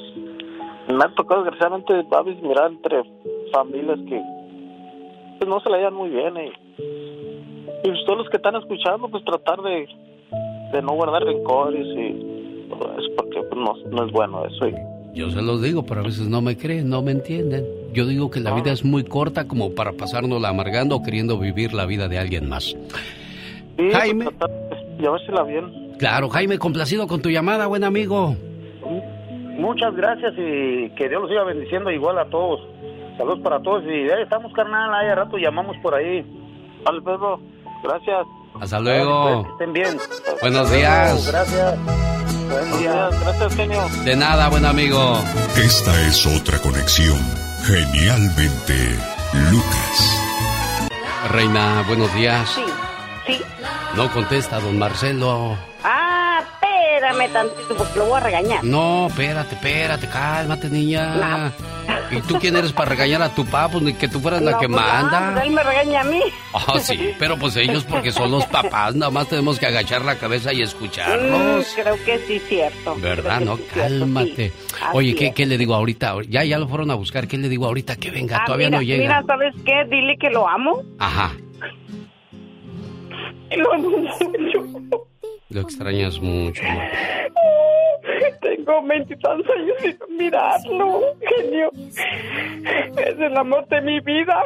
[0.87, 3.03] me ha tocado desgraciadamente a mirar entre
[3.53, 4.21] familias que
[5.39, 9.09] pues, no se la llevan muy bien y, y pues, todos los que están escuchando
[9.09, 9.87] pues tratar de,
[10.71, 14.75] de no guardar rencores y eso porque pues, no, no es bueno eso y,
[15.13, 17.65] yo se los digo, pero a veces no me creen, no me entienden.
[17.93, 21.73] Yo digo que la vida es muy corta como para pasárnosla amargando o queriendo vivir
[21.73, 22.75] la vida de alguien más.
[23.77, 24.25] Sí, Jaime.
[24.37, 24.51] Pues,
[24.99, 25.95] llevársela bien.
[25.97, 28.35] Claro, Jaime, complacido con tu llamada, buen amigo.
[29.57, 32.61] Muchas gracias y que Dios los siga bendiciendo igual a todos.
[33.17, 34.93] Saludos para todos y ahí estamos, carnal.
[34.93, 36.23] Ahí a rato llamamos por ahí.
[36.85, 37.39] Al Pedro,
[37.83, 38.25] gracias.
[38.59, 39.43] Hasta luego.
[39.43, 39.97] Que estén bien.
[40.41, 41.27] Buenos días.
[41.27, 41.77] Gracias.
[42.49, 43.09] Buen día.
[43.21, 43.87] Gracias, genio.
[44.03, 45.21] De nada, buen amigo.
[45.55, 47.19] Esta es otra conexión.
[47.65, 48.73] Genialmente,
[49.51, 50.21] Lucas.
[51.31, 52.49] Reina, buenos días.
[52.49, 52.63] Sí,
[53.27, 53.41] sí.
[53.95, 55.55] No contesta, don Marcelo.
[55.83, 55.98] Ah,
[57.09, 58.63] espérame tantito porque lo voy a regañar.
[58.63, 61.51] No, espérate, espérate, cálmate, niña.
[62.11, 63.69] ¿Y tú quién eres para regañar a tu papá?
[63.69, 65.29] Pues ni que tú fueras no, la que pues, manda.
[65.29, 66.21] Ah, pues él me regaña a mí.
[66.51, 70.15] Oh, sí, pero pues ellos porque son los papás, nada más tenemos que agachar la
[70.15, 71.67] cabeza y escucharlos.
[71.67, 72.95] Mm, creo que sí, cierto.
[72.95, 73.41] ¿Verdad?
[73.41, 74.49] No, sí, cálmate.
[74.49, 74.75] Sí.
[74.93, 76.15] Oye, ¿qué, ¿qué, le digo ahorita?
[76.27, 77.27] Ya, ya lo fueron a buscar.
[77.27, 77.95] ¿Qué le digo ahorita?
[77.97, 79.03] Que venga, ah, todavía mira, no llega.
[79.03, 79.85] Mira, ¿sabes qué?
[79.89, 80.83] Dile que lo amo.
[80.99, 81.33] Ajá.
[83.57, 85.09] Lo amo mucho.
[85.49, 86.61] Lo extrañas mucho.
[88.41, 91.71] Tengo veintitantos años sin mirarlo, genio.
[92.97, 94.43] Es el amor de mi vida.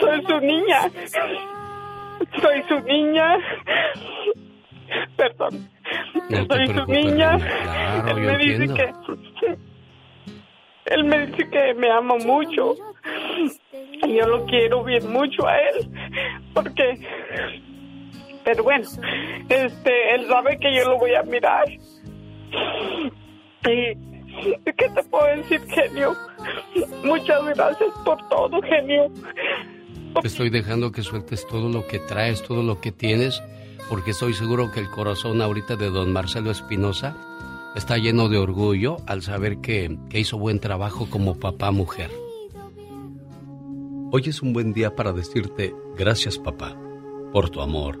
[0.00, 0.80] Soy su niña.
[2.40, 3.36] Soy su niña.
[5.16, 5.68] Perdón.
[6.30, 7.38] No Soy su niña.
[7.38, 8.74] Claro, él me dice entiendo.
[9.40, 9.58] que.
[10.86, 12.76] Él me dice que me ama mucho.
[14.06, 15.90] Y yo lo quiero bien mucho a él.
[16.54, 16.98] Porque
[18.44, 18.86] pero bueno,
[19.48, 21.68] este, él sabe que yo lo voy a mirar.
[23.66, 23.94] Y,
[24.64, 26.14] ¿qué te puedo decir, genio?
[27.02, 29.10] Muchas gracias por todo, genio.
[30.20, 33.42] Te estoy dejando que sueltes todo lo que traes, todo lo que tienes,
[33.88, 37.16] porque estoy seguro que el corazón ahorita de don Marcelo Espinosa
[37.74, 42.10] está lleno de orgullo al saber que, que hizo buen trabajo como papá mujer.
[44.12, 46.76] Hoy es un buen día para decirte gracias papá
[47.32, 48.00] por tu amor,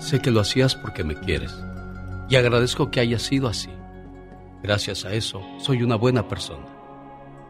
[0.00, 1.54] Sé que lo hacías porque me quieres
[2.30, 3.68] y agradezco que haya sido así.
[4.62, 6.66] Gracias a eso, soy una buena persona.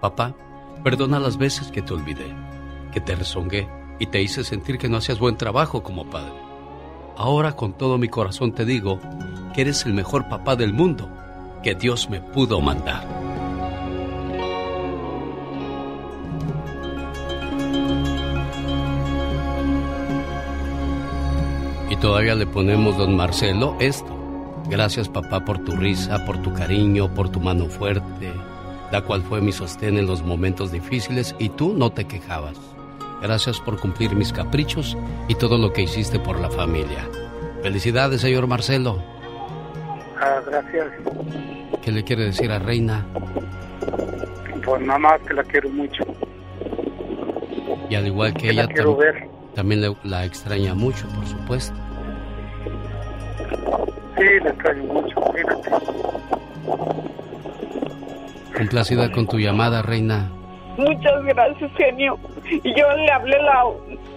[0.01, 0.35] Papá,
[0.83, 2.35] perdona las veces que te olvidé,
[2.93, 6.35] que te rezongué y te hice sentir que no hacías buen trabajo como padre.
[7.17, 8.99] Ahora con todo mi corazón te digo
[9.55, 11.09] que eres el mejor papá del mundo
[11.63, 13.20] que Dios me pudo mandar.
[22.01, 24.17] Todavía le ponemos, don Marcelo, esto.
[24.69, 28.33] Gracias papá por tu risa, por tu cariño, por tu mano fuerte,
[28.91, 32.57] la cual fue mi sostén en los momentos difíciles y tú no te quejabas.
[33.21, 34.97] Gracias por cumplir mis caprichos
[35.29, 37.07] y todo lo que hiciste por la familia.
[37.63, 39.03] Felicidades, señor Marcelo.
[40.19, 40.87] Ah, gracias.
[41.83, 43.05] ¿Qué le quiere decir a Reina?
[44.65, 46.05] Pues nada más que la quiero mucho.
[47.91, 49.29] Y al igual que, ella, quiero ver.
[49.55, 51.75] también la extraña mucho, por supuesto.
[54.17, 55.71] Sí, la extraño mucho, fíjate.
[58.57, 60.31] Complacida con tu llamada, Reina.
[60.77, 62.19] Muchas gracias, genio.
[62.45, 63.65] Y yo le hablé la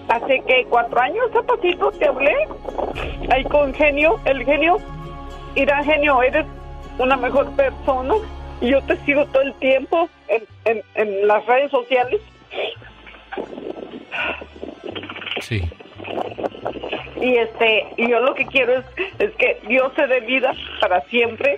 [0.09, 2.36] hace que cuatro años, zapatito, te hablé.
[3.29, 4.77] Ahí con genio, el genio.
[5.55, 6.45] Mira, genio, eres
[6.99, 8.15] una mejor persona.
[8.61, 12.21] Y yo te sigo todo el tiempo en, en, en las redes sociales.
[15.41, 15.69] Sí.
[17.22, 18.86] Y este, y yo lo que quiero es,
[19.20, 21.57] es que Dios se dé vida para siempre.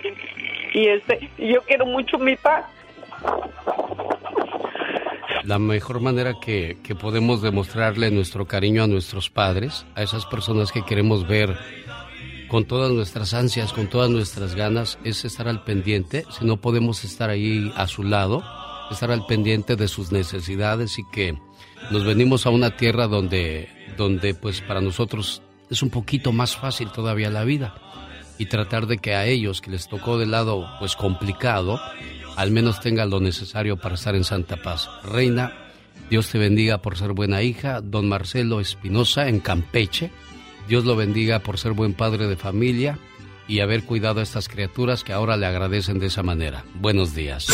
[0.72, 2.66] Y este, y yo quiero mucho mi paz.
[5.42, 10.72] La mejor manera que, que podemos demostrarle nuestro cariño a nuestros padres, a esas personas
[10.72, 11.56] que queremos ver
[12.48, 16.24] con todas nuestras ansias, con todas nuestras ganas, es estar al pendiente.
[16.30, 18.42] Si no podemos estar ahí a su lado,
[18.90, 21.38] estar al pendiente de sus necesidades y que
[21.90, 26.90] nos venimos a una tierra donde, donde pues para nosotros es un poquito más fácil
[26.90, 27.74] todavía la vida
[28.38, 31.80] y tratar de que a ellos que les tocó del lado pues complicado,
[32.36, 34.88] al menos tengan lo necesario para estar en Santa Paz.
[35.02, 35.52] Reina,
[36.10, 40.10] Dios te bendiga por ser buena hija, don Marcelo Espinosa en Campeche,
[40.68, 42.98] Dios lo bendiga por ser buen padre de familia
[43.48, 46.64] y haber cuidado a estas criaturas que ahora le agradecen de esa manera.
[46.74, 47.46] Buenos días.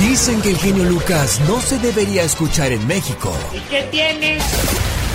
[0.00, 3.32] Dicen que el genio Lucas no se debería escuchar en México.
[3.52, 4.44] ¿Y qué tienes?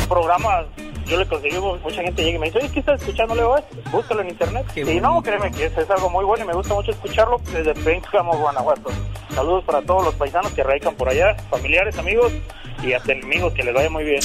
[0.10, 0.66] Programas,
[1.06, 3.34] yo le conseguí, mucha gente llega y me dice, oye, ¿qué estás escuchando?
[3.34, 3.56] Le digo,
[3.94, 4.66] búscalo en internet.
[4.76, 7.74] y no, créeme que es, es, algo muy bueno y me gusta mucho escucharlo desde
[7.74, 8.90] Pénjamo, Guanajuato.
[9.34, 12.34] Saludos para todos los paisanos que radican por allá, familiares, amigos
[12.84, 14.20] y hasta enemigos, que les vaya muy bien.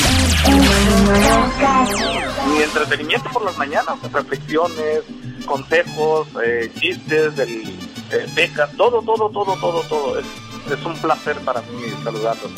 [2.53, 5.03] Mi entretenimiento por las mañanas, reflexiones,
[5.47, 7.79] consejos, eh, chistes, del,
[8.11, 10.19] eh, becas, todo, todo, todo, todo, todo.
[10.19, 10.27] Es,
[10.67, 12.51] es un placer para mí saludarlos.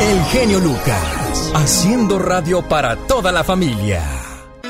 [0.00, 4.02] El genio Lucas, haciendo radio para toda la familia.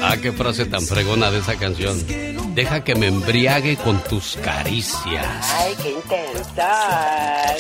[0.02, 1.96] Ah, qué frase tan fregona de esa canción.
[2.54, 5.54] Deja que me embriague con tus caricias.
[5.58, 7.54] Ay, qué intensa.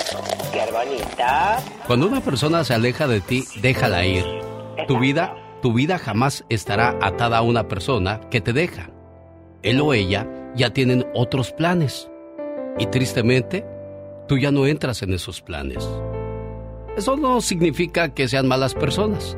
[0.50, 1.58] Qué bonita.
[1.86, 4.24] Cuando una persona se aleja de ti, déjala ir.
[4.88, 8.90] Tu vida, tu vida jamás estará atada a una persona que te deja.
[9.62, 10.26] Él o ella
[10.56, 12.08] ya tienen otros planes.
[12.78, 13.66] Y tristemente,
[14.30, 15.90] tú ya no entras en esos planes.
[16.96, 19.36] Eso no significa que sean malas personas.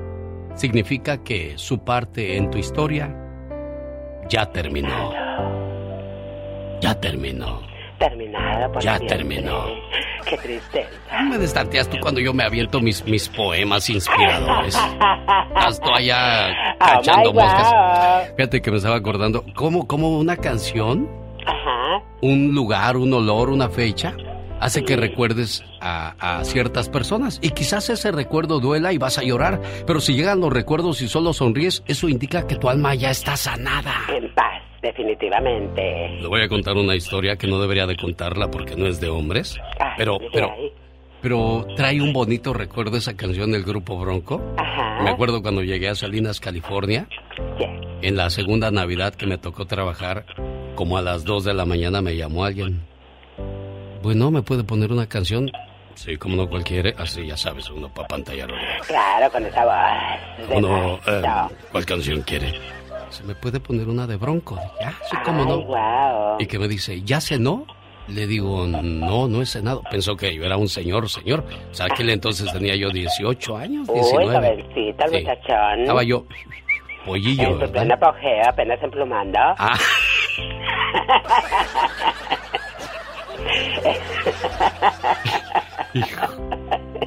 [0.54, 3.16] Significa que su parte en tu historia
[4.28, 5.12] ya terminó.
[6.82, 7.62] Ya terminó.
[7.98, 9.16] Terminada por Ya siempre.
[9.16, 9.64] terminó.
[10.28, 10.90] Qué tristeza.
[11.26, 14.74] Me destarteas tú cuando yo me aviento mis, mis poemas inspiradores.
[15.56, 18.32] Estás tú allá cachando Oh, my moscas.
[18.36, 21.08] Fíjate que me estaba acordando, ¿cómo, cómo una canción,
[21.46, 22.04] Ajá.
[22.20, 24.14] un lugar, un olor, una fecha,
[24.62, 27.38] hace que recuerdes a, a ciertas personas?
[27.42, 31.08] Y quizás ese recuerdo duela y vas a llorar, pero si llegan los recuerdos y
[31.08, 33.94] solo sonríes, eso indica que tu alma ya está sanada.
[34.08, 36.20] En paz, definitivamente.
[36.20, 39.08] Le voy a contar una historia que no debería de contarla porque no es de
[39.08, 40.54] hombres, Ay, pero, ¿qué pero,
[41.20, 44.40] pero trae un bonito recuerdo esa canción del grupo Bronco.
[44.56, 45.02] Ajá.
[45.02, 47.08] Me acuerdo cuando llegué a Salinas, California,
[48.02, 50.24] en la segunda Navidad que me tocó trabajar,
[50.74, 52.91] como a las 2 de la mañana me llamó alguien.
[54.02, 55.50] Bueno, ¿me puede poner una canción?
[55.94, 58.50] Sí, como no cualquiera, así ya sabes, uno para pantallar.
[58.86, 60.48] Claro, con esa voz.
[60.56, 61.22] Uno, eh.
[61.70, 62.54] ¿cuál canción quiere?
[63.10, 64.58] ¿Se me puede poner una de Bronco?
[64.80, 65.60] Ya, sí, cómo no.
[65.60, 66.36] Guau.
[66.40, 67.66] Y que me dice, ¿ya cenó?
[68.08, 69.82] Le digo, no, no he cenado.
[69.90, 71.44] Pensó que yo era un señor, señor.
[71.70, 74.34] O sea, aquel entonces tenía yo 18 años, Uy, 19.
[74.34, 75.16] jovencita, el Sí.
[75.18, 75.80] muchachón.
[75.82, 76.24] Estaba yo
[77.04, 79.38] pollillo, En su pleno apogeo, apenas emplumando.
[79.38, 79.78] Ah,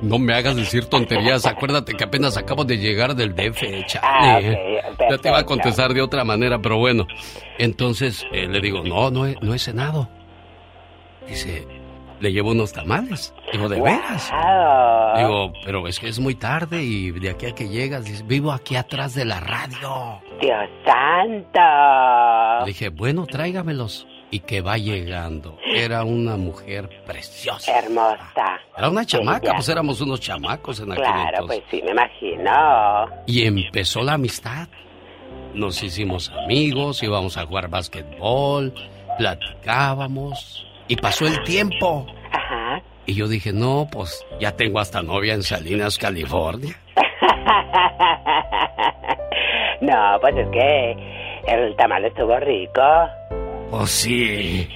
[0.02, 1.46] no me hagas decir tonterías.
[1.46, 4.02] Acuérdate que apenas acabo de llegar del DF, chale.
[4.04, 4.40] Ah,
[5.10, 7.08] ya te iba a contestar de otra manera, pero bueno.
[7.58, 10.08] Entonces eh, le digo, no, no he, no he cenado.
[11.28, 11.68] Dice,
[12.20, 13.34] le llevo unos tamales.
[13.52, 14.32] Digo, ¿de veras?
[15.18, 18.52] Digo, pero es que es muy tarde y de aquí a que llegas, dice, vivo
[18.52, 20.22] aquí atrás de la radio.
[20.40, 21.60] Dios santo.
[22.62, 24.08] Le dije, bueno, tráigamelos.
[24.32, 25.58] Y que va llegando.
[25.74, 27.72] Era una mujer preciosa.
[27.80, 28.60] Hermosa.
[28.78, 31.64] Era una chamaca, pues éramos unos chamacos en aquel Claro, entonces.
[31.70, 33.06] pues sí, me imagino.
[33.28, 34.68] Y empezó la amistad.
[35.54, 38.74] nos hicimos amigos, íbamos a jugar básquetbol,
[39.18, 42.06] platicábamos y pasó el tiempo.
[42.32, 42.82] Ajá.
[43.06, 46.76] Y yo dije, no, pues ya tengo hasta novia en Salinas, California.
[49.82, 50.92] no, pues es que
[51.48, 52.82] el tamal estuvo rico.
[53.72, 54.68] Pues sí.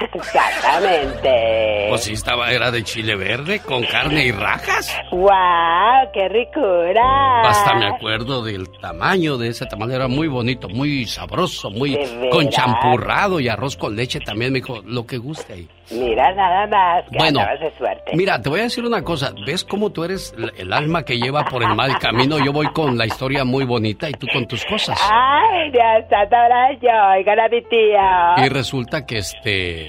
[0.00, 1.86] Exactamente.
[1.88, 4.94] Pues sí, estaba, era de chile verde con carne y rajas.
[5.10, 6.10] ¡Guau!
[6.12, 7.42] ¡Qué ricura!
[7.48, 12.28] Hasta me acuerdo del tamaño de ese tamal, era muy bonito, muy sabroso, muy ¿De
[12.30, 15.68] con champurrado y arroz con leche también, me dijo, lo que guste ahí.
[15.88, 18.10] Mira nada más, que Bueno, de suerte.
[18.14, 21.16] Mira, te voy a decir una cosa, ¿ves cómo tú eres el- el alma que
[21.16, 22.38] lleva por el mal camino?
[22.44, 24.98] Yo voy con la historia muy bonita y tú con tus cosas.
[25.12, 27.16] ¡Ay, Dios santo, ahora yo!
[27.16, 28.34] Oigan a mi tía.
[28.44, 29.85] Y resulta que este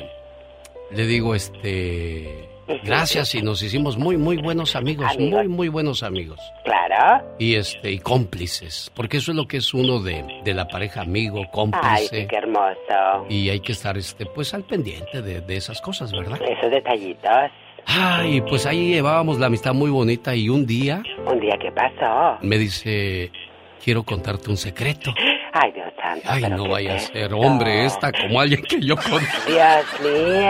[0.91, 2.49] le digo este
[2.83, 5.39] gracias y nos hicimos muy muy buenos amigos, Amigos.
[5.39, 6.39] muy muy buenos amigos.
[6.63, 7.25] Claro.
[7.39, 11.01] Y este y cómplices, porque eso es lo que es uno de, de la pareja
[11.01, 12.21] amigo, Ay, cómplice.
[12.21, 13.25] sí, qué hermoso.
[13.29, 16.39] Y hay que estar este pues al pendiente de, de esas cosas, ¿verdad?
[16.41, 17.31] Esos detallitos.
[17.85, 22.37] Ay, pues ahí llevábamos la amistad muy bonita y un día ¿Un día qué pasó?
[22.41, 23.31] me dice,
[23.83, 25.13] quiero contarte un secreto.
[25.59, 26.27] Ay, Dios santo.
[26.29, 29.25] Ay, ¿pero no vaya a ser hombre esta como alguien que yo conozco.
[29.47, 30.43] Dios mío.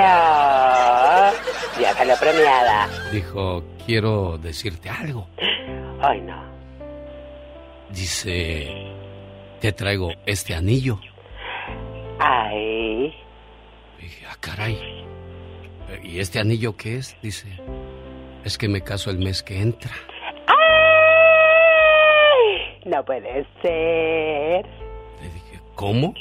[1.79, 2.89] Ya salió premiada.
[3.11, 5.29] Dijo, quiero decirte algo.
[6.01, 6.43] Ay, no.
[7.89, 8.67] Dice,
[9.61, 10.99] te traigo este anillo.
[12.19, 13.15] Ay.
[14.01, 15.05] Dije, ah, caray.
[16.03, 17.15] ¿Y este anillo qué es?
[17.21, 17.47] Dice,
[18.43, 19.93] es que me caso el mes que entra.
[20.47, 20.57] ¡Ay!
[22.83, 24.86] No puede ser.
[25.77, 26.15] ¿Cómo?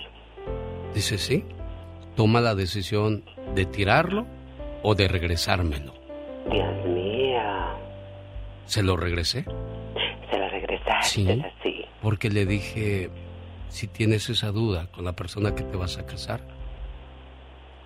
[0.94, 1.44] Dice, sí.
[2.14, 3.24] Toma la decisión
[3.54, 4.26] de tirarlo
[4.82, 5.94] o de regresármelo.
[6.50, 7.40] Dios mío.
[8.66, 9.44] Se lo regresé.
[10.30, 11.26] Se lo regresaste Sí.
[11.58, 11.84] así.
[12.02, 13.10] Porque le dije,
[13.70, 16.40] si tienes esa duda con la persona que te vas a casar,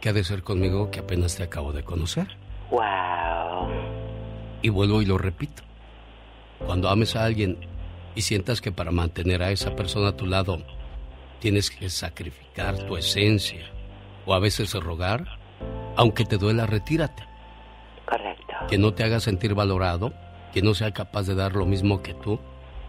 [0.01, 2.27] ¿qué ha de ser conmigo que apenas te acabo de conocer?
[2.73, 3.69] Wow.
[4.63, 5.63] Y vuelvo y lo repito.
[6.67, 7.59] Cuando ames a alguien
[8.17, 10.63] y sientas que para mantener a esa persona a tu lado
[11.41, 13.65] tienes que sacrificar tu esencia
[14.27, 15.25] o a veces rogar,
[15.97, 17.25] aunque te duela, retírate.
[18.07, 18.55] Correcto.
[18.69, 20.12] Que no te haga sentir valorado,
[20.53, 22.39] que no sea capaz de dar lo mismo que tú,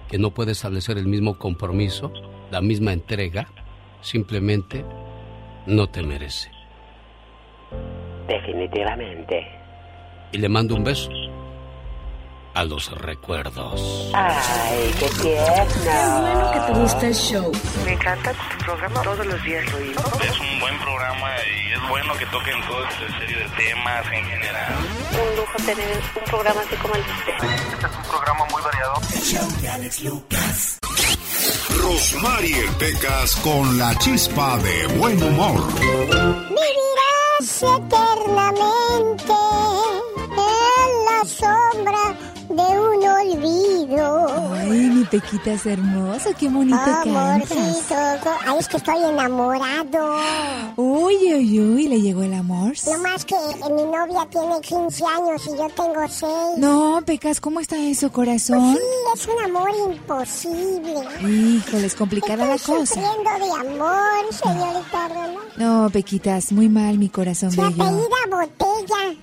[0.10, 2.12] que no puede establecer el mismo compromiso,
[2.52, 3.48] la misma entrega,
[4.02, 4.84] simplemente
[5.66, 6.52] no te merece.
[8.28, 9.48] Definitivamente.
[10.32, 11.10] Y le mando un beso
[12.54, 14.12] a los recuerdos.
[14.14, 16.22] Ay, qué tierno.
[16.22, 17.52] bueno que te gusta el show.
[17.86, 20.02] Me encanta tu programa, todos los días lo oigo.
[20.22, 24.26] Es un buen programa y es bueno que toquen toda esta serie de temas en
[24.26, 24.74] general.
[25.12, 27.34] Un lujo tener un programa así como el de usted.
[27.74, 29.02] Este es un programa muy variado.
[31.82, 35.74] Rosmarie Pecas con la chispa de buen humor.
[35.78, 39.61] Vivirás eternamente
[45.12, 47.56] Ay, mi Pequita es hermoso, qué bonito Amorcito,
[47.96, 48.38] cantas.
[48.46, 50.16] ay, es que estoy enamorado.
[50.78, 52.74] Uy, uy, uy, le llegó el amor.
[52.86, 53.36] No más que
[53.70, 56.32] mi novia tiene 15 años y yo tengo 6.
[56.58, 58.76] No, Pecas, ¿cómo está eso, corazón?
[58.76, 58.82] Sí,
[59.16, 61.04] es un amor imposible.
[61.30, 62.94] Híjole, es complicada la Estoy cosa.
[62.96, 65.40] sufriendo de amor, señorita Rola.
[65.58, 67.84] No, Pequitas, muy mal, mi corazón Se bello.
[67.84, 69.20] apellida Botella.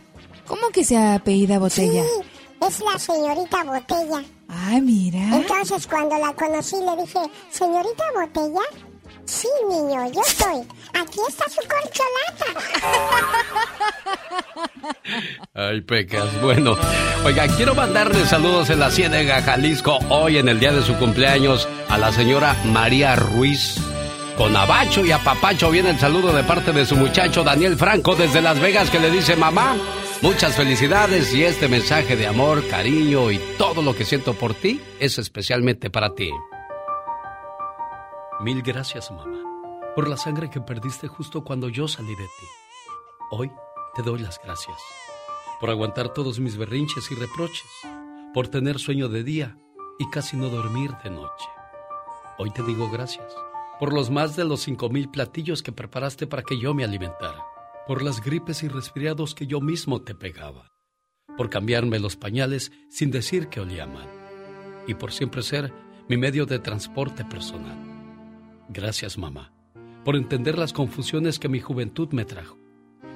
[0.47, 2.03] ¿Cómo que se apellida Botella?
[2.03, 4.23] Sí, es la señorita Botella.
[4.49, 5.19] Ah, mira.
[5.37, 7.21] Entonces cuando la conocí le dije,
[7.51, 8.63] señorita Botella,
[9.27, 10.67] sí niño, yo soy.
[10.95, 12.47] Aquí está su corcholata.
[15.55, 16.41] Ay, pecas.
[16.41, 16.77] Bueno,
[17.25, 21.69] oiga, quiero mandarle saludos en la Ciénega, Jalisco, hoy en el día de su cumpleaños,
[21.89, 23.77] a la señora María Ruiz.
[24.39, 28.41] Con abacho y apapacho viene el saludo de parte de su muchacho Daniel Franco desde
[28.41, 29.77] Las Vegas que le dice mamá.
[30.21, 34.81] Muchas felicidades y este mensaje de amor, cariño y todo lo que siento por ti
[34.99, 36.33] es especialmente para ti.
[38.41, 39.41] Mil gracias, mamá,
[39.95, 42.47] por la sangre que perdiste justo cuando yo salí de ti.
[43.31, 43.53] Hoy
[43.95, 44.77] te doy las gracias
[45.61, 47.71] por aguantar todos mis berrinches y reproches,
[48.35, 49.57] por tener sueño de día
[50.01, 51.47] y casi no dormir de noche.
[52.39, 53.33] Hoy te digo gracias
[53.79, 57.45] por los más de los cinco mil platillos que preparaste para que yo me alimentara,
[57.89, 60.73] por las gripes y resfriados que yo mismo te pegaba,
[61.39, 64.07] por cambiarme los pañales sin decir que olía mal,
[64.87, 65.73] y por siempre ser
[66.07, 67.79] mi medio de transporte personal.
[68.69, 69.55] Gracias, mamá,
[70.05, 72.59] por entender las confusiones que mi juventud me trajo,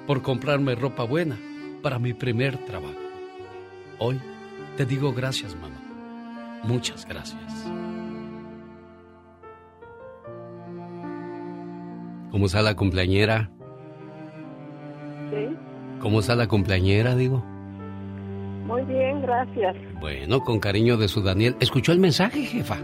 [0.06, 1.38] por comprarme ropa buena
[1.82, 2.96] para mi primer trabajo.
[3.98, 4.18] Hoy
[4.78, 6.60] te digo gracias, mamá.
[6.64, 7.66] Muchas gracias.
[12.30, 13.52] ¿Cómo está la cumpleañera?
[15.32, 15.56] Sí.
[16.00, 17.42] ¿Cómo está la cumpleañera, digo?
[18.66, 19.74] Muy bien, gracias.
[20.00, 21.56] Bueno, con cariño de su Daniel.
[21.58, 22.76] ¿Escuchó el mensaje, jefa?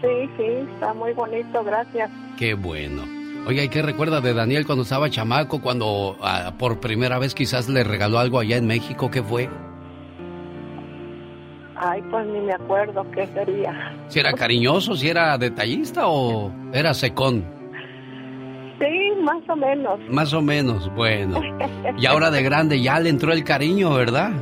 [0.00, 2.10] Sí, sí, está muy bonito, gracias.
[2.38, 3.02] Qué bueno.
[3.46, 7.68] Oye, ¿y qué recuerda de Daniel cuando estaba chamaco, cuando ah, por primera vez quizás
[7.68, 9.10] le regaló algo allá en México?
[9.10, 9.48] ¿Qué fue?
[11.76, 13.94] Ay, pues ni me acuerdo qué sería.
[14.08, 17.44] ¿Si era cariñoso, si era detallista o era secón?
[18.78, 19.98] Sí, más o menos.
[20.10, 21.40] Más o menos, bueno.
[21.98, 24.32] Y ahora de grande ya le entró el cariño, ¿verdad?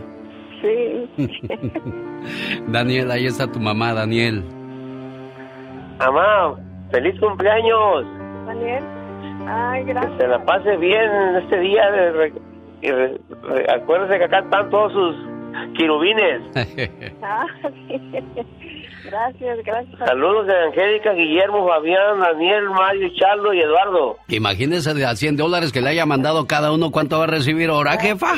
[0.60, 1.08] Sí.
[2.68, 4.42] Daniel, ahí está tu mamá, Daniel.
[5.98, 6.54] Mamá,
[6.90, 8.04] feliz cumpleaños.
[8.46, 8.82] Daniel,
[9.46, 10.12] ay, gracias.
[10.12, 11.90] Que se la pase bien en este día.
[11.90, 12.32] De
[13.72, 15.16] acuérdese que acá están todos sus
[15.74, 16.42] quirubines.
[19.04, 19.08] Ah.
[19.10, 19.98] Gracias, gracias.
[19.98, 24.16] Saludos de Angélica, Guillermo, Fabián, Daniel, Mario, Charlo y Eduardo.
[24.28, 27.70] Imagínese de a 100 dólares que le haya mandado cada uno, ¿cuánto va a recibir
[27.70, 28.34] ahora, jefa?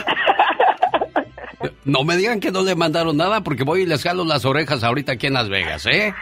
[1.84, 4.82] No me digan que no le mandaron nada porque voy y les jalo las orejas
[4.82, 6.12] ahorita aquí en Las Vegas, ¿eh?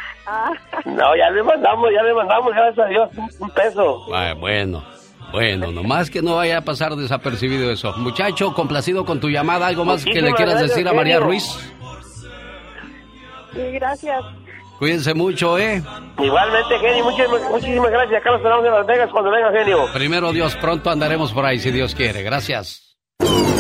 [0.85, 3.11] No, ya le mandamos, ya le mandamos, gracias a Dios,
[3.41, 4.07] un, peso.
[4.15, 4.85] Ah, bueno,
[5.33, 7.95] bueno, nomás que no vaya a pasar desapercibido eso.
[7.97, 11.19] Muchacho, complacido con tu llamada, ¿algo más que le quieras gracias, decir a María.
[11.19, 11.74] Ruiz?
[13.55, 14.23] Sí, gracias.
[14.79, 15.83] Cuídense mucho, ¿eh?
[16.19, 18.21] Igualmente, genio, muchísimas, muchísimas gracias.
[18.21, 19.87] Acá los esperamos en Las Vegas cuando venga, genio.
[19.93, 22.23] Primero Dios, pronto andaremos por ahí si Dios quiere.
[22.23, 22.97] Gracias.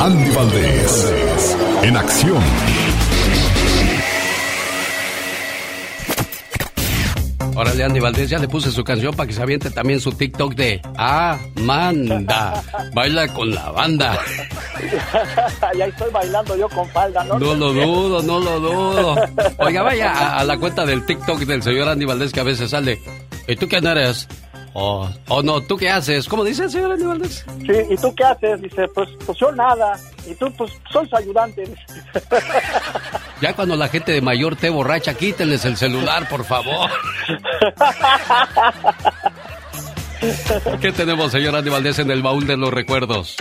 [0.00, 2.42] Andy Valdés, en acción.
[7.56, 10.54] Órale, Andy Valdés, ya le puse su canción para que se aviente también su TikTok
[10.54, 12.62] de Amanda.
[12.92, 14.18] Baila con la banda.
[15.78, 17.38] ya estoy bailando yo con falda, ¿no?
[17.38, 19.16] No lo dudo, no lo dudo.
[19.58, 22.70] Oiga, vaya a, a la cuenta del TikTok del señor Andy Valdés que a veces
[22.70, 23.00] sale.
[23.46, 24.26] ¿Y tú quién eres?
[24.76, 26.28] O oh, no, ¿tú qué haces?
[26.28, 27.44] ¿Cómo dice el señor Andy Valdés?
[27.60, 28.60] Sí, ¿y tú qué haces?
[28.60, 29.96] Dice, pues, pues yo nada.
[30.26, 31.62] Y tú, pues, soy su ayudante.
[33.44, 36.90] Ya cuando la gente de mayor te borracha, quítenles el celular, por favor.
[40.80, 43.36] ¿Qué tenemos, señor Andy Valdés, en el baúl de los recuerdos?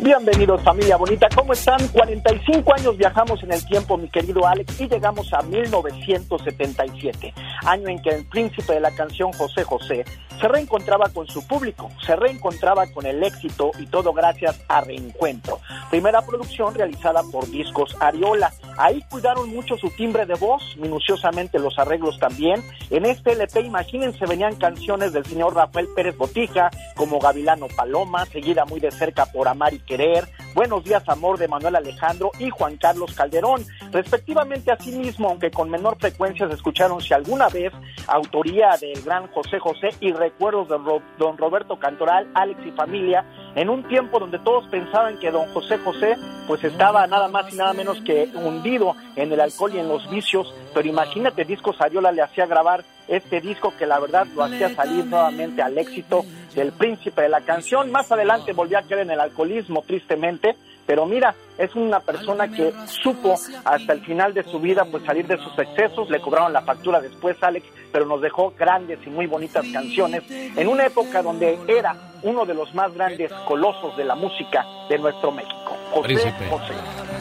[0.00, 1.88] Bienvenidos familia bonita, ¿cómo están?
[1.88, 7.34] 45 años viajamos en el tiempo, mi querido Alex, y llegamos a 1977,
[7.66, 10.04] año en que el príncipe de la canción José José
[10.40, 15.58] se reencontraba con su público, se reencontraba con el éxito y todo gracias a Reencuentro,
[15.90, 18.52] primera producción realizada por Discos Ariola.
[18.76, 22.62] Ahí cuidaron mucho su timbre de voz, minuciosamente los arreglos también.
[22.90, 28.64] En este LP, imagínense, venían canciones del señor Rafael Pérez Botija, como Gavilano Paloma, seguida
[28.64, 30.28] muy de cerca por Amar y Querer,
[30.58, 33.64] Buenos días Amor de Manuel Alejandro y Juan Carlos Calderón.
[33.92, 37.72] Respectivamente asimismo, aunque con menor frecuencia se escucharon si alguna vez
[38.08, 40.76] autoría del gran José José y recuerdos de
[41.18, 43.24] don Roberto Cantoral, Alex y familia,
[43.58, 46.16] en un tiempo donde todos pensaban que don José José
[46.46, 50.08] pues estaba nada más y nada menos que hundido en el alcohol y en los
[50.08, 54.72] vicios, pero imagínate, Discos Ariola le hacía grabar este disco que la verdad lo hacía
[54.76, 56.24] salir nuevamente al éxito
[56.54, 57.90] del príncipe de la canción.
[57.90, 60.54] Más adelante volvió a caer en el alcoholismo, tristemente,
[60.86, 65.26] pero mira, es una persona que supo hasta el final de su vida pues salir
[65.26, 69.26] de sus excesos, le cobraron la factura después Alex, pero nos dejó grandes y muy
[69.26, 74.14] bonitas canciones en una época donde era uno de los más grandes colosos de la
[74.14, 75.76] música de nuestro México.
[75.90, 76.48] José Príncipe.
[76.50, 76.74] José.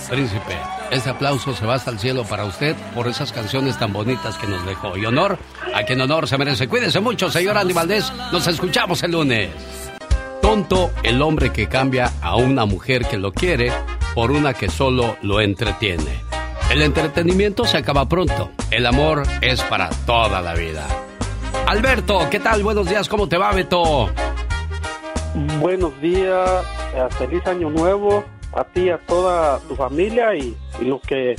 [0.09, 0.57] Príncipe,
[0.91, 4.47] este aplauso se va hasta el cielo para usted por esas canciones tan bonitas que
[4.47, 4.97] nos dejó.
[4.97, 5.37] Y honor
[5.73, 6.67] a quien honor se merece.
[6.67, 8.11] Cuídese mucho, señor Andy Valdés.
[8.31, 9.49] Nos escuchamos el lunes.
[10.41, 13.71] Tonto el hombre que cambia a una mujer que lo quiere
[14.13, 16.21] por una que solo lo entretiene.
[16.71, 18.51] El entretenimiento se acaba pronto.
[18.71, 20.85] El amor es para toda la vida.
[21.65, 22.63] Alberto, ¿qué tal?
[22.63, 24.09] Buenos días, ¿cómo te va, Beto?
[25.59, 26.65] Buenos días,
[26.95, 28.23] eh, feliz año nuevo
[28.53, 31.35] a ti y a toda tu familia y, y los que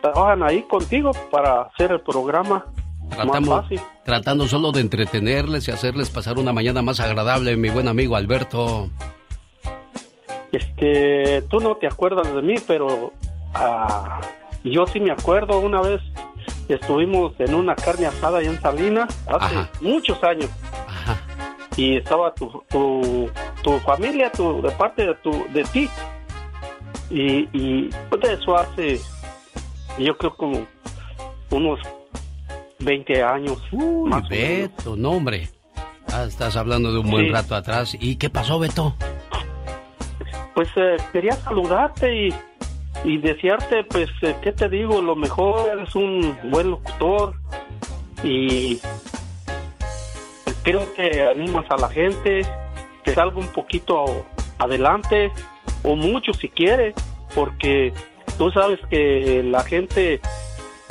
[0.00, 2.64] trabajan ahí contigo para hacer el programa
[3.08, 3.80] más Tratamos, fácil.
[4.04, 8.88] tratando solo de entretenerles y hacerles pasar una mañana más agradable, mi buen amigo Alberto.
[10.52, 13.12] Este, tú no te acuerdas de mí, pero
[13.54, 14.20] ah,
[14.62, 16.00] yo sí me acuerdo una vez
[16.68, 20.50] estuvimos en una carne asada allá en Salinas hace muchos años.
[21.78, 23.30] Y estaba tu, tu,
[23.62, 25.88] tu familia, tu, de parte de, tu, de ti.
[27.08, 29.00] Y, y pues de eso hace,
[29.96, 30.66] yo creo como
[31.50, 31.78] unos
[32.80, 33.62] 20 años.
[33.70, 34.28] Uy, más.
[34.28, 35.48] Beto, no, hombre.
[36.12, 37.96] Ah, estás hablando de un buen rato atrás.
[38.00, 38.96] ¿Y qué pasó, Beto?
[40.56, 42.34] Pues eh, quería saludarte y,
[43.04, 45.00] y desearte, pues, eh, ¿qué te digo?
[45.00, 47.34] Lo mejor, eres un buen locutor
[48.24, 48.80] y
[50.68, 52.42] creo que animas a la gente
[53.02, 54.26] que salga un poquito
[54.58, 55.32] adelante
[55.82, 56.92] o mucho si quiere,
[57.34, 57.94] porque
[58.36, 60.20] tú sabes que la gente,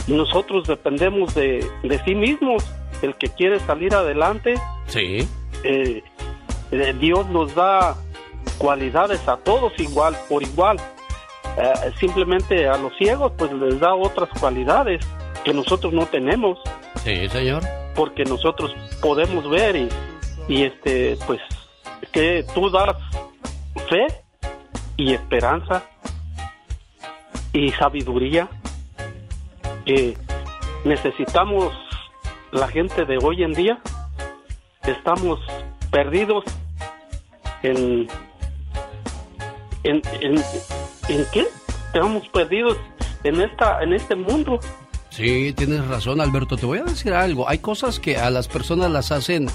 [0.07, 2.65] nosotros dependemos de, de sí mismos,
[3.03, 4.55] el que quiere salir adelante.
[4.87, 5.27] Sí.
[5.63, 6.03] Eh,
[6.71, 7.95] eh, Dios nos da
[8.57, 10.77] cualidades a todos igual, por igual.
[11.55, 15.05] Eh, simplemente a los ciegos pues les da otras cualidades
[15.43, 16.57] que nosotros no tenemos.
[17.03, 17.61] Sí, señor.
[17.97, 19.75] Porque nosotros podemos ver
[20.47, 21.41] y, este pues
[22.13, 22.95] que tú das
[23.89, 24.07] fe
[24.95, 25.83] y esperanza
[27.51, 28.47] y sabiduría.
[29.85, 30.15] Que
[30.85, 31.73] necesitamos
[32.51, 33.79] la gente de hoy en día.
[34.83, 35.39] Estamos
[35.91, 36.45] perdidos
[37.63, 38.07] en
[39.83, 40.35] en, en,
[41.09, 41.47] en qué
[41.87, 42.77] estamos perdidos
[43.23, 44.59] en esta en este mundo
[45.17, 46.57] Sí, tienes razón, Alberto.
[46.57, 47.49] Te voy a decir algo.
[47.49, 49.47] Hay cosas que a las personas las hacen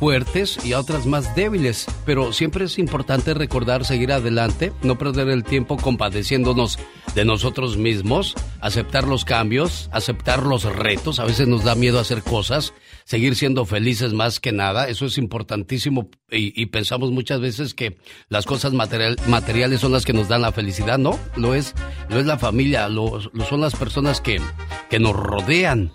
[0.00, 5.28] fuertes y a otras más débiles, pero siempre es importante recordar seguir adelante, no perder
[5.28, 6.80] el tiempo compadeciéndonos
[7.14, 12.22] de nosotros mismos, aceptar los cambios, aceptar los retos, a veces nos da miedo hacer
[12.24, 12.74] cosas,
[13.08, 17.96] seguir siendo felices más que nada, eso es importantísimo y, pensamos muchas veces que
[18.28, 21.74] las cosas materiales son las que nos dan la felicidad, no, lo es,
[22.10, 24.42] lo es la familia, lo, lo son las personas que,
[24.90, 25.90] que nos rodean.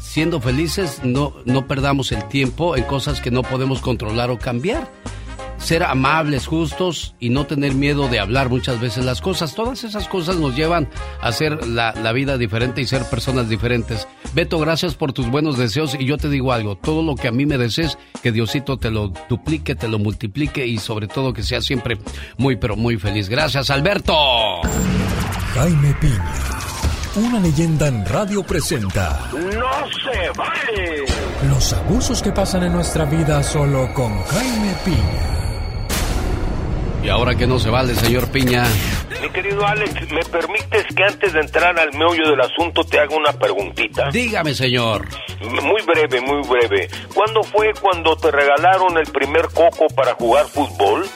[0.00, 4.90] Siendo felices, no, no perdamos el tiempo en cosas que no podemos controlar o cambiar.
[5.58, 9.54] Ser amables, justos y no tener miedo de hablar muchas veces las cosas.
[9.54, 10.88] Todas esas cosas nos llevan
[11.20, 14.06] a hacer la, la vida diferente y ser personas diferentes.
[14.34, 17.32] Beto, gracias por tus buenos deseos y yo te digo algo, todo lo que a
[17.32, 21.42] mí me desees, que Diosito te lo duplique, te lo multiplique y sobre todo que
[21.42, 21.98] sea siempre
[22.36, 23.28] muy pero muy feliz.
[23.28, 24.14] Gracias, Alberto.
[25.54, 26.56] Jaime Piña
[27.16, 29.30] una leyenda en radio presenta.
[29.32, 31.04] ¡No se vale!
[31.48, 35.35] Los abusos que pasan en nuestra vida solo con Jaime Piña.
[37.06, 38.64] Y ahora que no se vale, señor Piña.
[39.22, 43.14] Mi querido Alex, ¿me permites que antes de entrar al meollo del asunto te haga
[43.16, 44.10] una preguntita?
[44.10, 45.06] Dígame, señor.
[45.40, 46.90] Muy breve, muy breve.
[47.14, 51.06] ¿Cuándo fue cuando te regalaron el primer coco para jugar fútbol?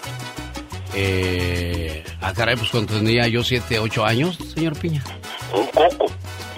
[0.94, 2.04] Eh.
[2.20, 5.02] Ah, caray, pues cuando tenía yo 7, 8 años, señor Piña.
[5.52, 6.06] Un coco.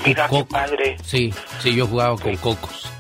[0.05, 0.97] Mira qué padre.
[1.03, 2.93] Sí, sí, yo jugaba con cocos.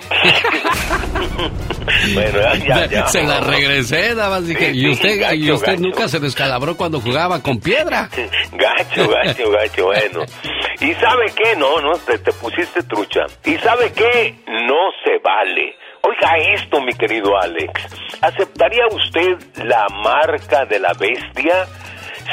[2.14, 3.06] bueno, ya, ya.
[3.08, 4.70] Se la regresé, nada más dije.
[4.72, 8.08] y usted, y usted nunca se descalabró cuando jugaba con piedra.
[8.52, 10.20] gacho, gacho, gacho, bueno.
[10.80, 11.56] ¿Y sabe qué?
[11.56, 13.20] No, no, te, te pusiste trucha.
[13.44, 14.34] ¿Y sabe qué?
[14.46, 15.76] No se vale.
[16.02, 17.72] Oiga esto, mi querido Alex.
[18.20, 21.66] ¿Aceptaría usted la marca de la bestia?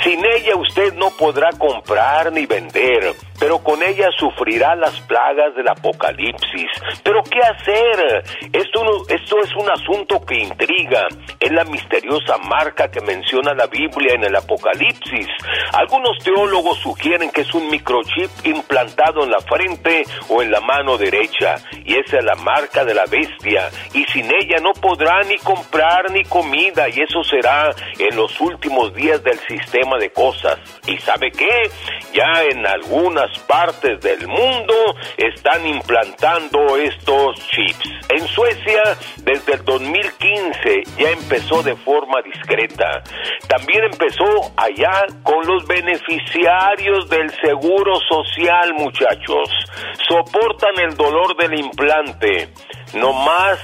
[0.04, 5.68] Sin ella usted no podrá comprar ni vender pero con ella sufrirá las plagas del
[5.70, 6.70] apocalipsis.
[7.04, 8.24] Pero ¿qué hacer?
[8.52, 11.08] Esto, esto es un asunto que intriga.
[11.40, 15.28] Es la misteriosa marca que menciona la Biblia en el apocalipsis.
[15.74, 20.98] Algunos teólogos sugieren que es un microchip implantado en la frente o en la mano
[20.98, 21.56] derecha.
[21.86, 23.70] Y esa es la marca de la bestia.
[23.94, 26.90] Y sin ella no podrá ni comprar ni comida.
[26.90, 30.58] Y eso será en los últimos días del sistema de cosas.
[30.86, 31.70] ¿Y sabe qué?
[32.14, 34.74] Ya en algunas partes del mundo
[35.18, 37.90] están implantando estos chips.
[38.10, 38.82] En Suecia,
[39.18, 43.04] desde el 2015 ya empezó de forma discreta.
[43.48, 44.26] También empezó
[44.58, 49.50] allá con los beneficiarios del seguro social, muchachos.
[50.08, 52.50] Soportan el dolor del implante.
[52.94, 53.60] No más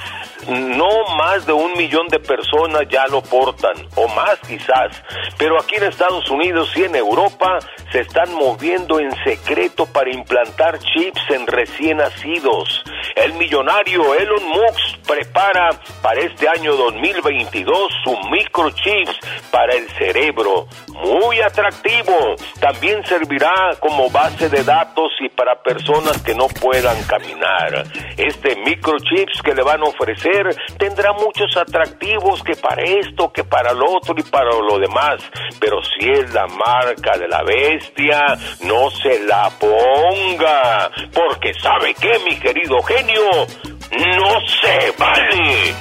[0.47, 5.03] no más de un millón de personas ya lo portan, o más quizás,
[5.37, 7.59] pero aquí en Estados Unidos y en Europa
[7.91, 12.83] se están moviendo en secreto para implantar chips en recién nacidos.
[13.15, 15.69] El millonario Elon Musk prepara
[16.01, 19.19] para este año 2022 su microchips
[19.51, 22.35] para el cerebro, muy atractivo.
[22.59, 27.83] También servirá como base de datos y para personas que no puedan caminar.
[28.17, 33.73] Este microchips que le van a ofrecer tendrá muchos atractivos que para esto, que para
[33.73, 35.21] lo otro y para lo demás.
[35.59, 40.89] Pero si es la marca de la bestia, no se la ponga.
[41.13, 43.47] Porque sabe que, mi querido genio,
[43.91, 45.75] no se vale.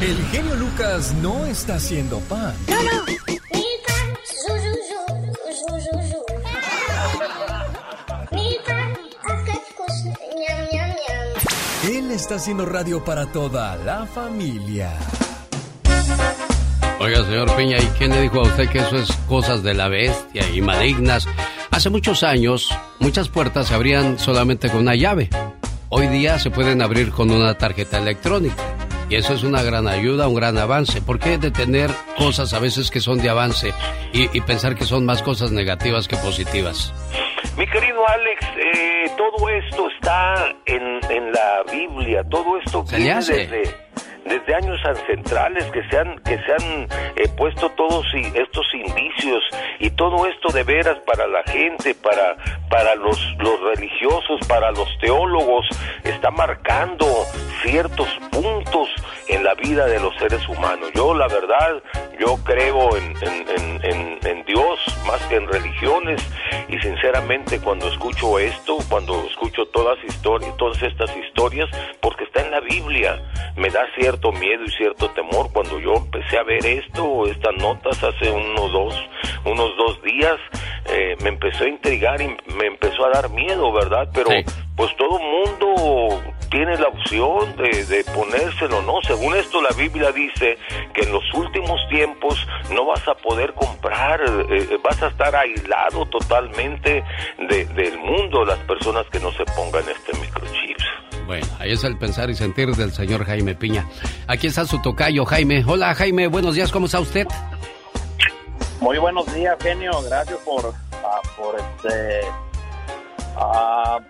[0.00, 2.54] El genio Lucas no está haciendo pan.
[2.68, 3.04] No, no.
[11.84, 14.90] Él está haciendo radio para toda la familia.
[17.00, 19.88] Oiga, señor Piña, ¿y quién le dijo a usted que eso es cosas de la
[19.88, 21.28] bestia y malignas?
[21.70, 25.28] Hace muchos años, muchas puertas se abrían solamente con una llave.
[25.88, 28.62] Hoy día se pueden abrir con una tarjeta electrónica.
[29.10, 31.02] Y eso es una gran ayuda, un gran avance.
[31.02, 33.74] ¿Por qué detener cosas a veces que son de avance
[34.12, 36.94] y, pensar que son más cosas negativas que positivas?
[37.58, 43.74] Mi querido Alex, eh, todo esto está en, en, la Biblia, todo esto viene desde
[44.24, 49.42] desde años ancestrales que se han, que se han eh, puesto todos estos indicios
[49.78, 52.36] y todo esto de veras para la gente, para,
[52.68, 55.66] para los, los religiosos, para los teólogos,
[56.04, 57.06] está marcando
[57.62, 58.88] ciertos puntos
[59.28, 60.90] en la vida de los seres humanos.
[60.94, 61.82] Yo la verdad,
[62.18, 66.20] yo creo en, Dios más que en religiones.
[66.68, 71.68] Y sinceramente cuando escucho esto, cuando escucho todas, historias, todas estas historias,
[72.00, 73.22] porque está en la Biblia,
[73.56, 75.50] me da cierto miedo y cierto temor.
[75.52, 79.08] Cuando yo empecé a ver esto, estas notas hace unos dos,
[79.44, 80.38] unos dos días,
[80.86, 84.08] eh, me empezó a intrigar y me empezó a dar miedo, ¿verdad?
[84.12, 84.30] Pero
[84.76, 89.00] pues todo mundo tiene la opción de, de, ponérselo, ¿no?
[89.02, 90.56] Según esto la Biblia dice
[90.92, 95.34] que en los últimos tiempos no vas a poder comprar, eh, eh, vas a estar
[95.34, 97.02] aislado totalmente
[97.38, 100.84] del mundo las personas que no se pongan este microchips.
[101.26, 103.86] Bueno, ahí es el pensar y sentir del señor Jaime Piña.
[104.28, 105.64] Aquí está su tocayo, Jaime.
[105.66, 107.26] Hola, Jaime, buenos días, ¿cómo está usted?
[108.80, 109.92] Muy buenos días, genio.
[110.02, 112.20] Gracias por, ah, por este.
[113.36, 114.00] Uh,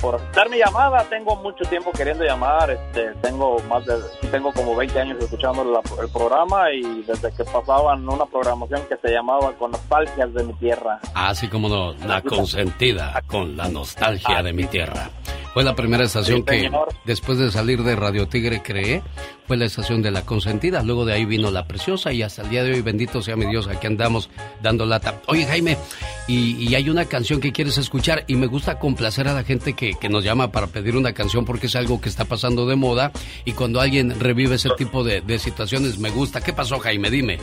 [0.00, 1.04] por dar mi llamada.
[1.08, 2.70] Tengo mucho tiempo queriendo llamar.
[2.70, 3.94] Este, tengo más de,
[4.30, 9.10] tengo como 20 años escuchando el programa y desde que pasaban una programación que se
[9.12, 11.00] llamaba Con nostalgias de mi tierra.
[11.14, 15.10] Así como no, la consentida con la nostalgia de mi tierra.
[15.58, 16.70] Fue la primera estación que,
[17.04, 19.02] después de salir de Radio Tigre, creé.
[19.48, 20.82] Fue la estación de La Consentida.
[20.82, 23.46] Luego de ahí vino La Preciosa y hasta el día de hoy, bendito sea mi
[23.46, 24.28] Dios, aquí andamos
[24.62, 25.22] dando lata.
[25.26, 25.78] Oye, Jaime,
[26.26, 29.87] y, hay una canción que quieres escuchar y me gusta complacer a la gente que,
[30.08, 33.12] nos llama para pedir una canción porque es algo que está pasando de moda
[33.44, 36.40] y cuando alguien revive ese tipo de, situaciones me gusta.
[36.40, 37.10] ¿Qué pasó, Jaime?
[37.10, 37.38] Dime.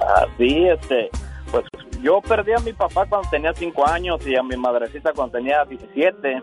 [0.00, 1.08] Ah, sí, este,
[1.50, 1.64] pues
[2.02, 5.64] yo perdí a mi papá cuando tenía 5 años y a mi madrecita cuando tenía
[5.64, 6.42] 17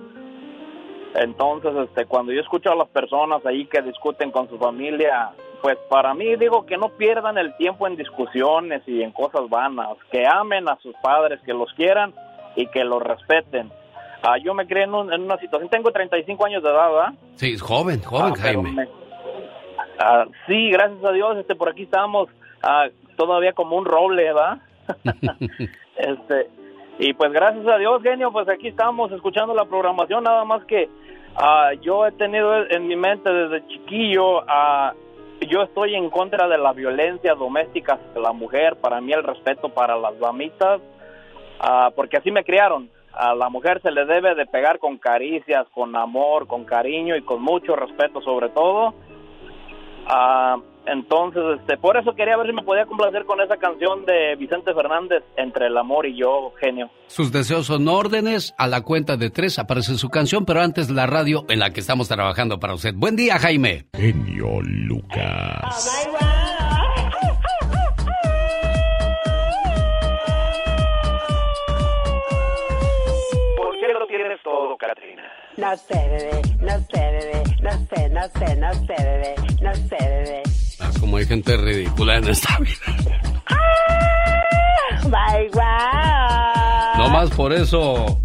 [1.16, 5.78] entonces, este, cuando yo escucho a las personas ahí que discuten con su familia, pues
[5.90, 10.26] para mí digo que no pierdan el tiempo en discusiones y en cosas vanas, que
[10.26, 12.14] amen a sus padres, que los quieran
[12.56, 13.72] y que los respeten.
[14.24, 17.14] Ah, yo me crié en, una situación, tengo 35 años de edad, ¿verdad?
[17.36, 18.88] Sí, joven, joven, ah, Jaime.
[20.00, 22.30] Ah, sí, gracias a Dios, este, por aquí estamos
[23.18, 24.60] todavía como un roble, ¿verdad?
[25.98, 26.50] este,
[27.00, 30.90] y pues gracias a Dios, genio, pues aquí estamos escuchando la programación, nada más que
[31.36, 34.46] Ah, yo he tenido en mi mente desde chiquillo,
[35.50, 39.70] yo estoy en contra de la violencia doméstica de la mujer, para mí el respeto
[39.70, 40.80] para las damitas,
[41.60, 42.90] uh, porque así me criaron.
[43.14, 47.22] A la mujer se le debe de pegar con caricias, con amor, con cariño y
[47.22, 48.94] con mucho respeto sobre todo.
[50.86, 54.74] Entonces, este, por eso quería ver si me podía complacer con esa canción de Vicente
[54.74, 56.90] Fernández, Entre el amor y yo, genio.
[57.08, 61.08] Sus deseos son órdenes, a la cuenta de tres aparece su canción, pero antes la
[61.08, 62.94] radio en la que estamos trabajando para usted.
[62.96, 63.86] Buen día, Jaime.
[63.94, 66.12] Genio Lucas.
[66.12, 66.43] ¿Por
[75.56, 79.98] No sé, bebé, no sé, bebé, no sé, no sé, no sé, bebé, no sé,
[80.00, 80.44] bebé.
[80.80, 82.76] Ah, como hay gente ridícula en esta vida.
[83.46, 85.00] ¡Ah!
[85.04, 87.04] ¡My God!
[87.04, 88.20] No más por eso.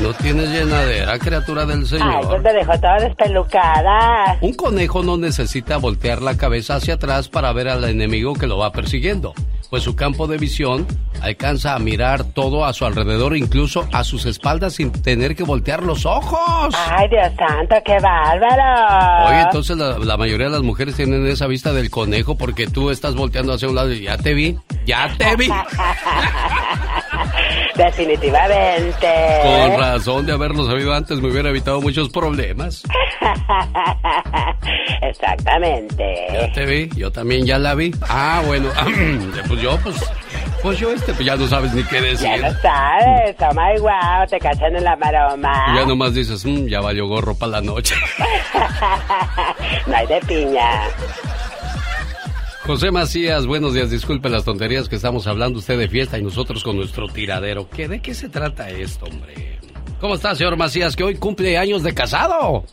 [0.00, 2.08] No tienes llenadera, criatura del Señor.
[2.08, 4.38] Ay, pues te dejó toda despelucada.
[4.40, 8.58] Un conejo no necesita voltear la cabeza hacia atrás para ver al enemigo que lo
[8.58, 9.34] va persiguiendo,
[9.70, 10.86] pues su campo de visión
[11.20, 15.82] alcanza a mirar todo a su alrededor, incluso a sus espaldas sin tener que voltear
[15.82, 16.74] los ojos.
[16.90, 19.28] Ay, Dios santo, qué bárbaro.
[19.30, 22.90] Oye, entonces la, la mayoría de las mujeres tienen esa vista del conejo porque tú
[22.90, 24.56] estás volteando hacia un lado y ya te vi,
[24.86, 25.50] ya te vi.
[27.76, 29.08] Definitivamente.
[29.42, 32.82] Con razón de haberlo sabido antes me hubiera evitado muchos problemas.
[35.02, 36.26] Exactamente.
[36.32, 37.94] Ya te vi, yo también ya la vi.
[38.08, 38.68] Ah, bueno,
[39.48, 39.96] pues yo, pues,
[40.62, 42.28] pues yo este, pues ya no sabes ni qué decir.
[42.28, 45.74] Ya no sabes, toma igual, te cachan en la maroma.
[45.74, 47.94] ya nomás dices, mmm, ya valió gorro para la noche.
[49.86, 50.70] no hay de piña.
[52.68, 53.90] José Macías, buenos días.
[53.90, 57.66] Disculpe las tonterías que estamos hablando usted de fiesta y nosotros con nuestro tiradero.
[57.70, 59.58] ¿Qué, ¿De qué se trata esto, hombre?
[59.98, 62.64] ¿Cómo está, señor Macías, que hoy cumple años de casado?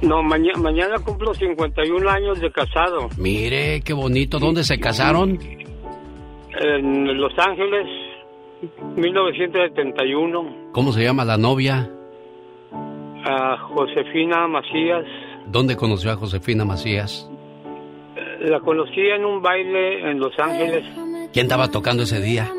[0.00, 3.08] No, mañana, mañana cumplo 51 años de casado.
[3.16, 4.38] Mire, qué bonito.
[4.38, 5.40] ¿Dónde se casaron?
[6.60, 7.88] En Los Ángeles,
[8.94, 10.70] 1971.
[10.70, 11.90] ¿Cómo se llama la novia?
[13.24, 15.04] A Josefina Macías.
[15.48, 17.28] ¿Dónde conoció a Josefina Macías?
[18.40, 20.84] La conocí en un baile en Los Ángeles.
[21.32, 22.50] ¿Quién estaba tocando ese día?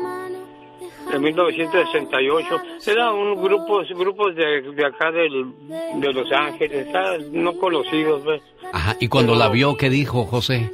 [1.12, 2.62] En 1968.
[2.86, 5.52] Eran un grupos, grupos de, de acá del,
[6.00, 8.24] de Los Ángeles, ah, no conocidos.
[8.24, 8.42] ¿ves?
[8.72, 10.70] Ajá, ¿y cuando la vio, qué dijo José?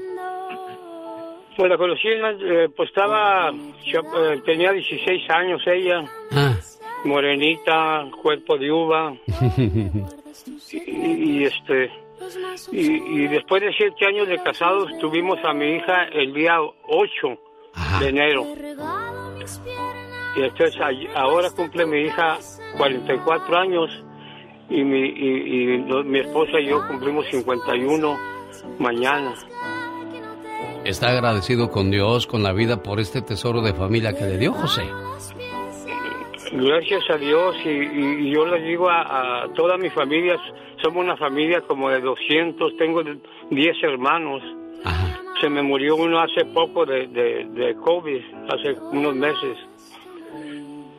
[1.57, 3.51] Pues la conocí, eh, pues estaba,
[3.87, 6.55] yo, eh, tenía 16 años ella, Ah.
[7.05, 9.15] morenita, cuerpo de uva,
[10.71, 11.91] y, y, este,
[12.73, 16.59] y, y después de siete años de casados tuvimos a mi hija el día
[16.89, 17.39] 8
[18.01, 18.45] de enero.
[20.37, 20.77] Y entonces
[21.15, 22.39] ahora cumple mi hija
[22.77, 23.91] 44 años
[24.69, 28.19] y mi, y, y mi esposa y yo cumplimos 51
[28.79, 29.35] mañana.
[30.85, 34.53] ¿Está agradecido con Dios, con la vida, por este tesoro de familia que le dio
[34.53, 34.83] José?
[36.53, 40.37] Gracias a Dios y yo le digo a, a toda mi familia,
[40.87, 43.03] somos una familia como de 200, tengo
[43.51, 44.43] 10 hermanos.
[45.41, 49.57] Se me murió uno hace poco de, de, de COVID, hace unos meses.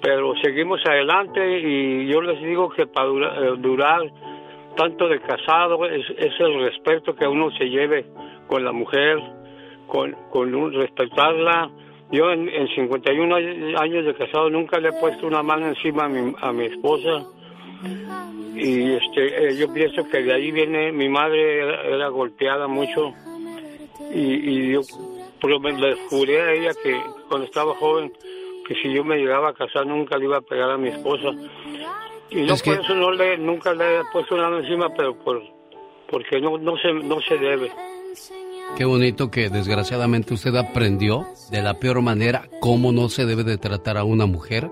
[0.01, 4.01] Pero seguimos adelante y yo les digo que para dura- eh, durar
[4.75, 8.05] tanto de casado es, es el respeto que uno se lleve
[8.47, 9.19] con la mujer,
[9.87, 11.69] con, con un- respetarla.
[12.11, 13.35] Yo en, en 51
[13.79, 17.25] años de casado nunca le he puesto una mano encima a mi, a mi esposa.
[18.59, 23.13] Y este, eh, yo pienso que de ahí viene, mi madre era, era golpeada mucho.
[24.13, 24.19] Y,
[24.49, 24.81] y yo
[25.41, 28.11] pero me- le juré a ella que cuando estaba joven,
[28.67, 31.29] que si yo me llegaba a casar nunca le iba a pegar a mi esposa.
[32.31, 34.89] Y no Es por que- eso no le, nunca le he puesto una mano encima,
[34.95, 35.41] pero por,
[36.09, 37.71] porque no, no, se, no se debe.
[38.75, 43.57] Qué bonito que desgraciadamente usted aprendió de la peor manera cómo no se debe de
[43.57, 44.69] tratar a una mujer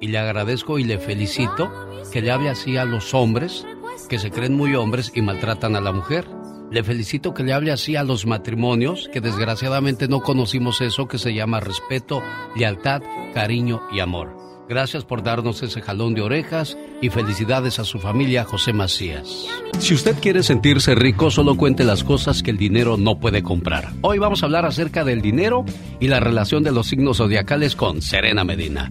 [0.00, 1.70] y le agradezco y le felicito
[2.12, 3.66] que le hable así a los hombres
[4.08, 6.26] que se creen muy hombres y maltratan a la mujer.
[6.70, 11.18] Le felicito que le hable así a los matrimonios que desgraciadamente no conocimos eso que
[11.18, 12.22] se llama respeto,
[12.56, 13.02] lealtad,
[13.34, 14.45] cariño y amor.
[14.68, 19.46] Gracias por darnos ese jalón de orejas y felicidades a su familia José Macías.
[19.78, 23.92] Si usted quiere sentirse rico, solo cuente las cosas que el dinero no puede comprar.
[24.00, 25.64] Hoy vamos a hablar acerca del dinero
[26.00, 28.90] y la relación de los signos zodiacales con Serena Medina.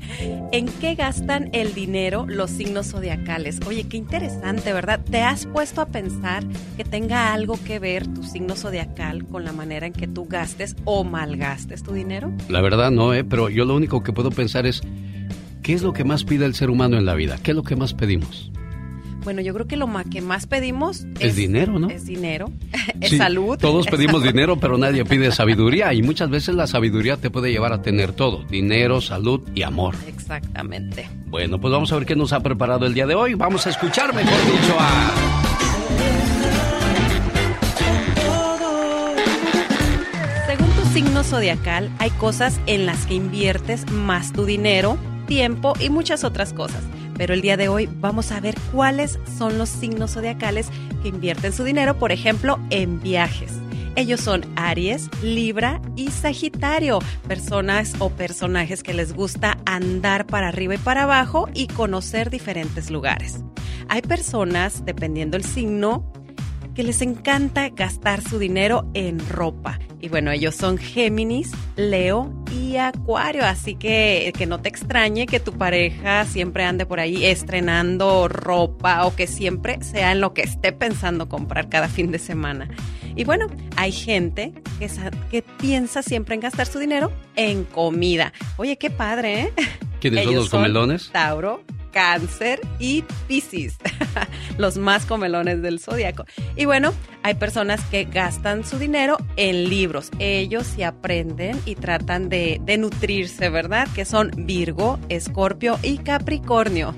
[0.54, 3.60] ¿En qué gastan el dinero los signos zodiacales?
[3.68, 5.02] Oye, qué interesante, ¿verdad?
[5.04, 6.46] ¿Te has puesto a pensar
[6.78, 10.78] que tenga algo que ver tu signo zodiacal con la manera en que tú gastes
[10.86, 12.32] o malgastes tu dinero?
[12.48, 13.26] La verdad no, ¿eh?
[13.26, 14.82] pero yo lo único que puedo pensar es,
[15.66, 17.38] ¿qué es lo que más pide el ser humano en la vida?
[17.42, 18.52] ¿Qué es lo que más pedimos?
[19.24, 21.90] Bueno, yo creo que lo ma- que más pedimos Es dinero, ¿no?
[21.90, 22.52] Es dinero,
[23.02, 23.58] es Sí, salud.
[23.58, 24.28] Todos es pedimos salud.
[24.34, 28.12] dinero, pero nadie pide sabiduría y muchas veces la sabiduría te puede llevar a tener
[28.12, 29.96] todo, dinero, salud y amor.
[30.08, 31.10] Exactamente.
[31.26, 33.34] Bueno, pues vamos a ver qué nos ha preparado el día de hoy.
[33.34, 35.12] Vamos a escuchar, mejor dicho, a...
[40.48, 45.90] Según tu signo zodiacal, hay cosas en las que inviertes más tu dinero, tiempo y
[45.90, 46.84] muchas otras cosas.
[47.18, 50.70] Pero el día de hoy vamos a ver cuáles son los signos zodiacales
[51.02, 53.54] que invierten su dinero, por ejemplo, en viajes.
[53.96, 57.00] Ellos son Aries, Libra y Sagitario,
[57.30, 62.92] personas o personajes que les gusta andar para arriba y para abajo y conocer diferentes
[62.92, 63.40] lugares.
[63.88, 66.12] Hay personas, dependiendo el signo,
[66.76, 69.80] que les encanta gastar su dinero en ropa.
[70.02, 75.40] Y bueno, ellos son Géminis, Leo y Acuario, así que que no te extrañe que
[75.40, 80.42] tu pareja siempre ande por ahí estrenando ropa o que siempre sea en lo que
[80.42, 82.68] esté pensando comprar cada fin de semana.
[83.16, 83.48] Y bueno,
[83.78, 84.90] hay gente que,
[85.32, 88.34] que piensa siempre en gastar su dinero en comida.
[88.58, 89.54] Oye, qué padre, ¿eh?
[90.02, 91.10] ¿Quiénes son Ellos los comelones?
[91.12, 91.64] Tauro,
[91.96, 93.78] Cáncer y Piscis,
[94.58, 96.26] los más comelones del zodiaco.
[96.58, 96.94] Y bueno,
[97.24, 100.12] hay personas que gastan su dinero en libros.
[100.20, 103.88] Ellos sí aprenden y tratan de, de nutrirse, ¿verdad?
[103.96, 106.94] Que son Virgo, Escorpio y Capricornio.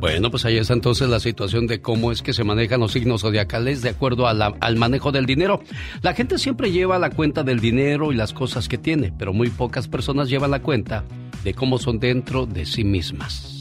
[0.00, 3.20] Bueno, pues ahí está entonces la situación de cómo es que se manejan los signos
[3.20, 5.62] zodiacales de acuerdo al manejo del dinero.
[6.00, 9.50] La gente siempre lleva la cuenta del dinero y las cosas que tiene, pero muy
[9.50, 11.04] pocas personas llevan la cuenta
[11.44, 13.51] de cómo son dentro de sí mismas.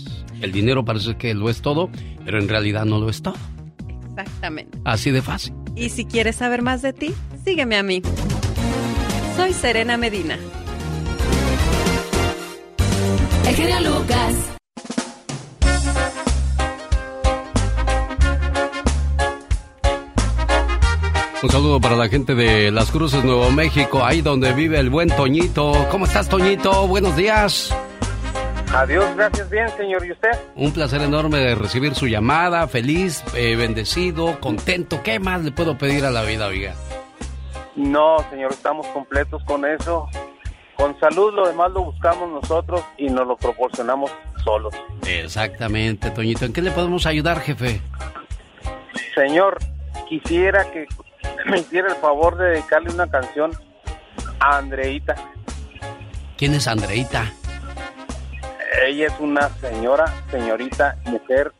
[0.41, 1.89] El dinero parece que lo es todo,
[2.25, 3.35] pero en realidad no lo es todo.
[4.09, 4.77] Exactamente.
[4.83, 5.53] Así de fácil.
[5.75, 7.13] Y si quieres saber más de ti,
[7.45, 8.01] sígueme a mí.
[9.35, 10.37] Soy Serena Medina.
[13.47, 14.35] El genio Lucas.
[21.43, 25.09] Un saludo para la gente de Las Cruces, Nuevo México, ahí donde vive el buen
[25.09, 25.87] Toñito.
[25.89, 26.87] ¿Cómo estás, Toñito?
[26.87, 27.73] Buenos días.
[28.73, 30.05] Adiós, gracias bien, señor.
[30.05, 30.31] ¿Y usted?
[30.55, 35.03] Un placer enorme de recibir su llamada, feliz, eh, bendecido, contento.
[35.03, 36.73] ¿Qué más le puedo pedir a la vida, oiga?
[37.75, 40.07] No, señor, estamos completos con eso.
[40.75, 44.09] Con salud lo demás lo buscamos nosotros y nos lo proporcionamos
[44.43, 44.73] solos.
[45.05, 46.45] Exactamente, Toñito.
[46.45, 47.81] ¿En qué le podemos ayudar, jefe?
[49.13, 49.59] Señor,
[50.07, 50.87] quisiera que
[51.45, 53.51] me hiciera el favor de dedicarle una canción
[54.39, 55.15] a Andreita.
[56.37, 57.31] ¿Quién es Andreita?
[58.71, 61.51] Ella es una señora, señorita, mujer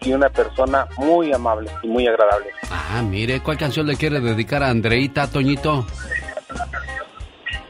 [0.00, 2.46] y una persona muy amable y muy agradable.
[2.70, 5.84] Ah, mire, ¿cuál canción le quiere dedicar a Andreita, Toñito?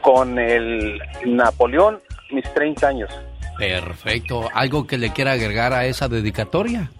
[0.01, 1.99] Con el Napoleón,
[2.31, 3.09] mis 30 años.
[3.57, 4.49] Perfecto.
[4.53, 6.91] ¿Algo que le quiera agregar a esa dedicatoria?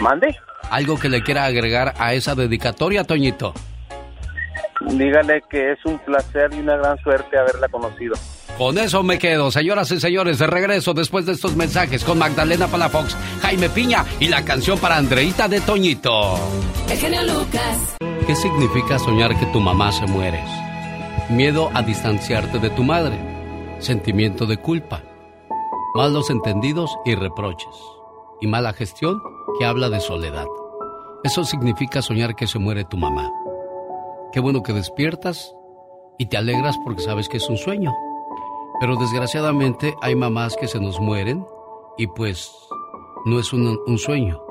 [0.00, 0.36] ¿Mande?
[0.70, 3.54] ¿Algo que le quiera agregar a esa dedicatoria, Toñito?
[4.80, 8.14] Dígale que es un placer y una gran suerte haberla conocido.
[8.58, 12.66] Con eso me quedo, señoras y señores, de regreso después de estos mensajes con Magdalena
[12.66, 16.38] Palafox, Jaime Piña y la canción para Andreita de Toñito.
[16.88, 17.96] El genio Lucas.
[18.26, 20.42] ¿Qué significa soñar que tu mamá se muere?
[21.28, 23.18] Miedo a distanciarte de tu madre,
[23.78, 25.02] sentimiento de culpa,
[25.94, 27.74] malos entendidos y reproches,
[28.40, 29.20] y mala gestión
[29.58, 30.46] que habla de soledad.
[31.24, 33.30] Eso significa soñar que se muere tu mamá.
[34.32, 35.54] Qué bueno que despiertas
[36.18, 37.92] y te alegras porque sabes que es un sueño.
[38.78, 41.46] Pero desgraciadamente hay mamás que se nos mueren
[41.96, 42.52] y pues
[43.24, 44.42] no es un, sueño,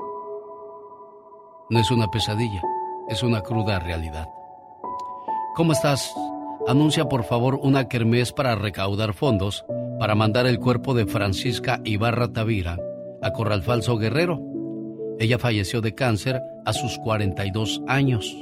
[1.70, 2.60] no es una pesadilla,
[3.08, 4.28] es una cruda realidad.
[5.54, 6.12] ¿Cómo estás?
[6.66, 9.64] Anuncia por favor una kermés para recaudar fondos
[10.00, 12.76] para mandar el cuerpo de Francisca Ibarra Tavira
[13.22, 14.40] a Corral Falso Guerrero.
[15.18, 18.36] Ella falleció de cáncer a sus 42 años.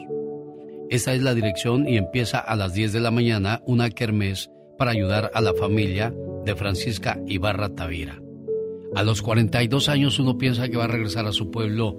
[0.89, 4.93] Esa es la dirección y empieza a las 10 de la mañana una kermés para
[4.93, 6.15] ayudar a la familia
[6.45, 8.21] de Francisca Ibarra Tavira.
[8.95, 11.99] A los 42 años uno piensa que va a regresar a su pueblo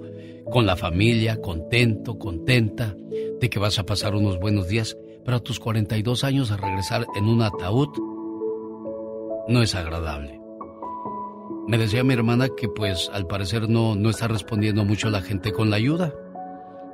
[0.50, 2.96] con la familia, contento, contenta,
[3.40, 7.06] de que vas a pasar unos buenos días, pero a tus 42 años a regresar
[7.16, 7.88] en un ataúd
[9.48, 10.40] no es agradable.
[11.68, 15.52] Me decía mi hermana que pues al parecer no, no está respondiendo mucho la gente
[15.52, 16.14] con la ayuda.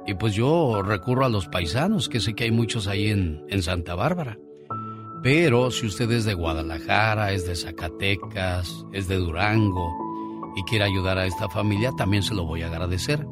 [0.07, 3.63] Y pues yo recurro a los paisanos, que sé que hay muchos ahí en, en
[3.63, 4.39] Santa Bárbara.
[5.23, 9.93] Pero si usted es de Guadalajara, es de Zacatecas, es de Durango
[10.57, 13.25] y quiere ayudar a esta familia, también se lo voy a agradecer.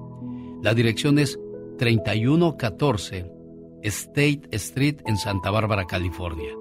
[0.62, 1.38] La dirección es
[1.78, 3.32] 3114
[3.82, 6.54] State Street en Santa Bárbara, California.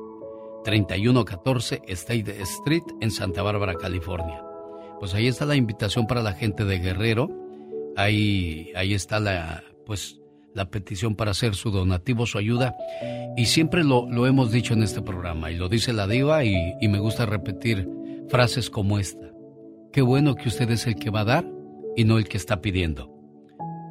[0.63, 4.43] 3114 State Street en Santa Bárbara, California.
[4.99, 7.29] Pues ahí está la invitación para la gente de Guerrero.
[7.95, 10.18] Ahí, ahí está la, pues,
[10.59, 12.75] la petición para hacer su donativo, su ayuda.
[13.37, 16.53] Y siempre lo, lo hemos dicho en este programa, y lo dice la diva, y,
[16.81, 17.87] y me gusta repetir
[18.27, 19.25] frases como esta.
[19.93, 21.45] Qué bueno que usted es el que va a dar
[21.95, 23.09] y no el que está pidiendo.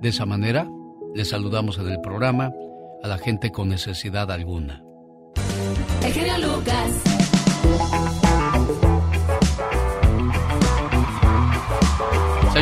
[0.03, 0.69] De esa manera,
[1.15, 2.53] le saludamos en el programa
[3.03, 4.85] a la gente con necesidad alguna.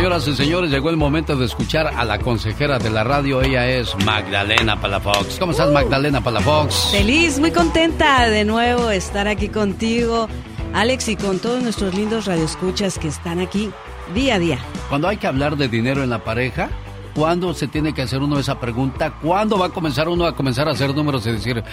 [0.06, 3.42] Señoras y señores, llegó el momento de escuchar a la consejera de la radio.
[3.42, 5.36] Ella es Magdalena Palafox.
[5.40, 6.92] ¿Cómo estás, Magdalena Palafox?
[6.92, 10.28] Feliz, muy contenta de nuevo estar aquí contigo,
[10.74, 13.72] Alex, y con todos nuestros lindos radioescuchas que están aquí
[14.14, 14.58] día a día.
[14.88, 16.70] Cuando hay que hablar de dinero en la pareja,
[17.16, 19.14] ¿cuándo se tiene que hacer uno esa pregunta?
[19.22, 21.64] ¿Cuándo va a comenzar uno a comenzar a hacer números y decir,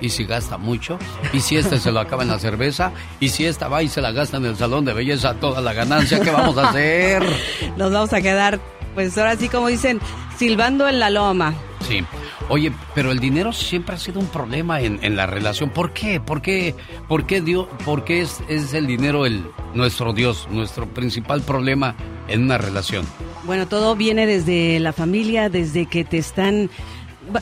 [0.00, 0.96] ¿y si gasta mucho?
[1.32, 2.92] ¿Y si este se lo acaba en la cerveza?
[3.18, 5.72] ¿Y si esta va y se la gasta en el salón de belleza toda la
[5.72, 6.20] ganancia?
[6.20, 7.24] ¿Qué vamos a hacer?
[7.76, 8.60] Nos vamos a quedar,
[8.94, 10.00] pues ahora sí como dicen,
[10.38, 11.52] silbando en la loma.
[11.80, 12.04] Sí.
[12.48, 15.70] Oye, pero el dinero siempre ha sido un problema en, en la relación.
[15.70, 16.20] ¿Por qué?
[16.20, 16.76] ¿Por qué,
[17.08, 21.96] por qué, Dios, por qué es, es el dinero el, nuestro Dios, nuestro principal problema
[22.28, 23.04] en una relación?
[23.44, 26.70] Bueno, todo viene desde la familia, desde que te están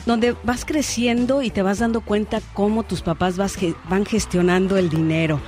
[0.05, 3.57] donde vas creciendo y te vas dando cuenta cómo tus papás vas
[3.89, 5.39] van gestionando el dinero.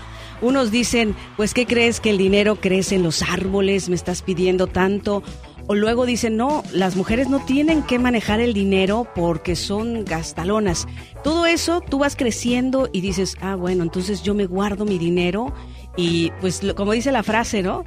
[0.41, 3.89] Unos dicen, pues, ¿qué crees que el dinero crece en los árboles?
[3.89, 5.23] ¿Me estás pidiendo tanto?
[5.67, 10.85] O luego dicen, no, las mujeres no tienen que manejar el dinero porque son gastalonas.
[11.23, 15.53] Todo eso tú vas creciendo y dices, ah, bueno, entonces yo me guardo mi dinero
[15.95, 17.85] y pues como dice la frase, ¿no?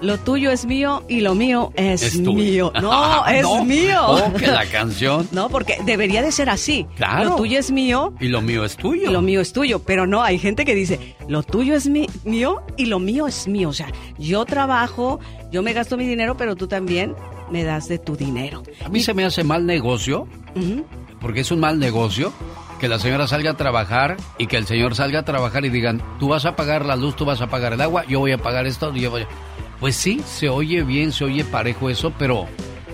[0.00, 2.72] Lo tuyo es mío y lo mío es, Es mío.
[2.82, 3.64] No, es No.
[3.64, 4.00] mío.
[4.06, 5.28] Oh, que la canción.
[5.32, 6.86] No, porque debería de ser así.
[6.96, 7.30] Claro.
[7.30, 9.08] Lo tuyo es mío Y lo mío es tuyo.
[9.10, 9.80] y lo mío es tuyo.
[9.80, 13.48] Pero no, hay gente que dice, lo tuyo es mi- mío y lo mío es
[13.48, 13.68] mío.
[13.70, 15.20] O sea, yo trabajo,
[15.50, 17.14] yo me gasto mi dinero, pero tú también
[17.50, 18.62] me das de tu dinero.
[18.84, 20.26] A mí se me hace mal negocio,
[21.20, 22.32] porque es un mal negocio,
[22.80, 26.02] que la señora salga a trabajar y que el señor salga a trabajar y digan,
[26.18, 28.38] tú vas a pagar la luz, tú vas a pagar el agua, yo voy a
[28.38, 29.28] pagar esto, yo voy a...
[29.80, 32.46] Pues sí, se oye bien, se oye parejo eso, pero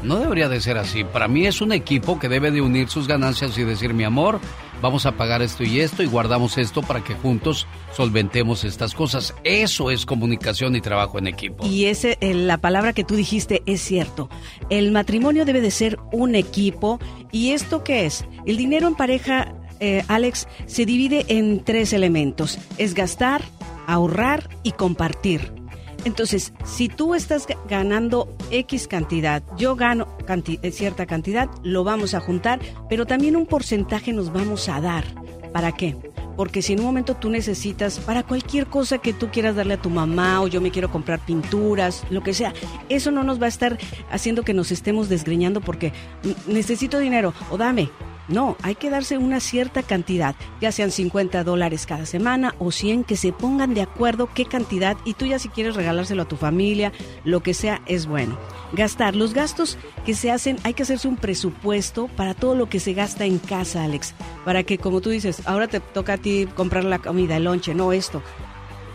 [0.02, 1.04] no debería de ser así.
[1.04, 4.40] Para mí es un equipo que debe de unir sus ganancias y decir, mi amor,
[4.80, 9.34] vamos a pagar esto y esto y guardamos esto para que juntos solventemos estas cosas.
[9.44, 11.64] Eso es comunicación y trabajo en equipo.
[11.64, 14.28] Y ese, eh, la palabra que tú dijiste es cierto.
[14.68, 16.98] El matrimonio debe de ser un equipo.
[17.30, 18.26] ¿Y esto qué es?
[18.44, 22.58] El dinero en pareja, eh, Alex, se divide en tres elementos.
[22.76, 23.42] Es gastar,
[23.86, 25.61] ahorrar y compartir.
[26.04, 30.08] Entonces, si tú estás ga- ganando X cantidad, yo gano
[30.62, 35.04] eh, cierta cantidad, lo vamos a juntar, pero también un porcentaje nos vamos a dar.
[35.52, 35.96] ¿Para qué?
[36.36, 39.82] Porque si en un momento tú necesitas para cualquier cosa que tú quieras darle a
[39.82, 42.54] tu mamá o yo me quiero comprar pinturas, lo que sea,
[42.88, 43.78] eso no nos va a estar
[44.10, 45.92] haciendo que nos estemos desgreñando porque
[46.24, 47.90] "N- necesito dinero o dame.
[48.28, 53.02] No, hay que darse una cierta cantidad, ya sean 50 dólares cada semana o 100,
[53.04, 56.36] que se pongan de acuerdo qué cantidad y tú ya si quieres regalárselo a tu
[56.36, 56.92] familia,
[57.24, 58.38] lo que sea, es bueno.
[58.72, 59.76] Gastar, los gastos
[60.06, 63.38] que se hacen, hay que hacerse un presupuesto para todo lo que se gasta en
[63.38, 67.36] casa, Alex, para que como tú dices, ahora te toca a ti comprar la comida,
[67.36, 68.22] el lonche, no esto.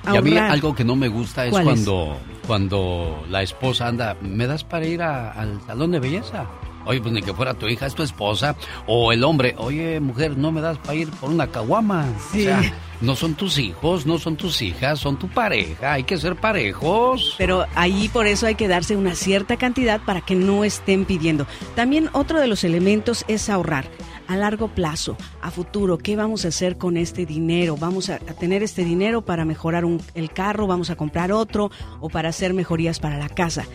[0.06, 2.18] Y a mí algo que no me gusta es cuando,
[2.48, 6.46] cuando la esposa anda, ¿me das para ir a- al salón de belleza?
[6.88, 8.56] Oye, pues ni que fuera tu hija, es tu esposa.
[8.88, 12.06] O el hombre, oye, mujer, no me das para ir por una caguama.
[12.32, 12.42] Sí.
[12.42, 15.94] O sea, no son tus hijos, no son tus hijas, son tu pareja.
[15.94, 17.36] Hay que ser parejos.
[17.38, 21.46] Pero ahí por eso hay que darse una cierta cantidad para que no estén pidiendo.
[21.76, 23.88] También otro de los elementos es ahorrar
[24.28, 25.98] a largo plazo, a futuro.
[25.98, 27.78] ¿Qué vamos a hacer con este dinero?
[27.78, 30.68] ¿Vamos a, a tener este dinero para mejorar un- el carro?
[30.68, 31.70] ¿Vamos a comprar otro?
[32.02, 33.66] ¿O para hacer mejorías para la casa?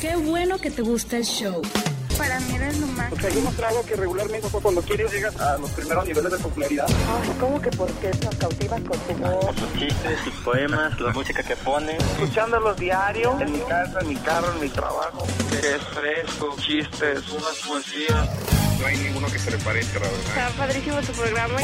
[0.00, 1.62] Qué bueno que te gusta el show.
[2.18, 3.10] Para mí eres lo más.
[3.10, 6.86] Porque hay demostrado que regularmente cuando quieres llegas a los primeros niveles de popularidad.
[6.88, 9.56] Ay, ¿cómo que por qué nos cautivas con tu voz?
[9.56, 11.96] Sus chistes, sus poemas, la música que pone.
[11.96, 15.26] Escuchándolos diario, en mi casa, en mi carro, en mi trabajo.
[15.48, 18.28] Que es fresco, chistes, unas poesías.
[18.80, 20.20] No hay ninguno que se le parezca, la verdad.
[20.26, 21.58] Está padrísimo tu programa.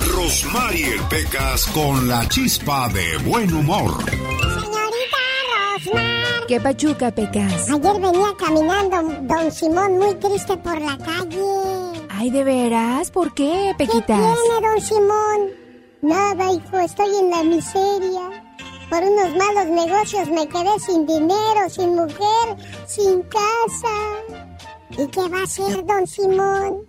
[0.00, 4.04] Rosmarie Pecas con la chispa de buen humor.
[4.04, 5.18] Señorita
[5.84, 6.13] Rosmar.
[6.48, 7.70] ¿Qué pachuca, Pecas?
[7.70, 12.04] Ayer venía caminando don Simón muy triste por la calle.
[12.10, 13.10] Ay, ¿de veras?
[13.10, 14.20] ¿Por qué, ¿Qué Pequitas?
[14.36, 15.50] tiene don Simón?
[16.02, 18.44] Nada, hijo, estoy en la miseria.
[18.90, 22.56] Por unos malos negocios me quedé sin dinero, sin mujer,
[22.86, 23.96] sin casa.
[24.90, 26.84] ¿Y qué va a hacer don Simón?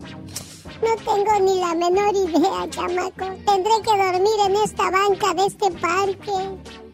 [0.81, 3.25] No tengo ni la menor idea, chamaco.
[3.45, 6.84] Tendré que dormir en esta banca de este parque.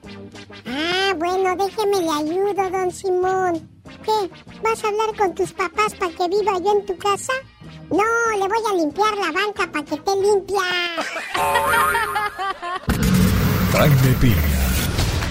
[0.66, 3.70] Ah, bueno, déjeme le ayudo, don Simón.
[4.06, 4.30] ¿Qué?
[4.64, 7.34] ¿Vas a hablar con tus papás para que viva yo en tu casa?
[7.90, 8.04] No,
[8.38, 10.62] le voy a limpiar la banca para que esté limpia.
[13.74, 14.60] Jaime Piña,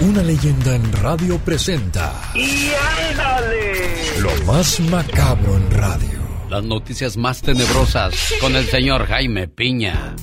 [0.01, 2.71] una leyenda en radio presenta ¡Y
[3.09, 4.19] ándale!
[4.19, 6.19] lo más macabro en radio.
[6.49, 10.15] Las noticias más tenebrosas con el señor Jaime Piña.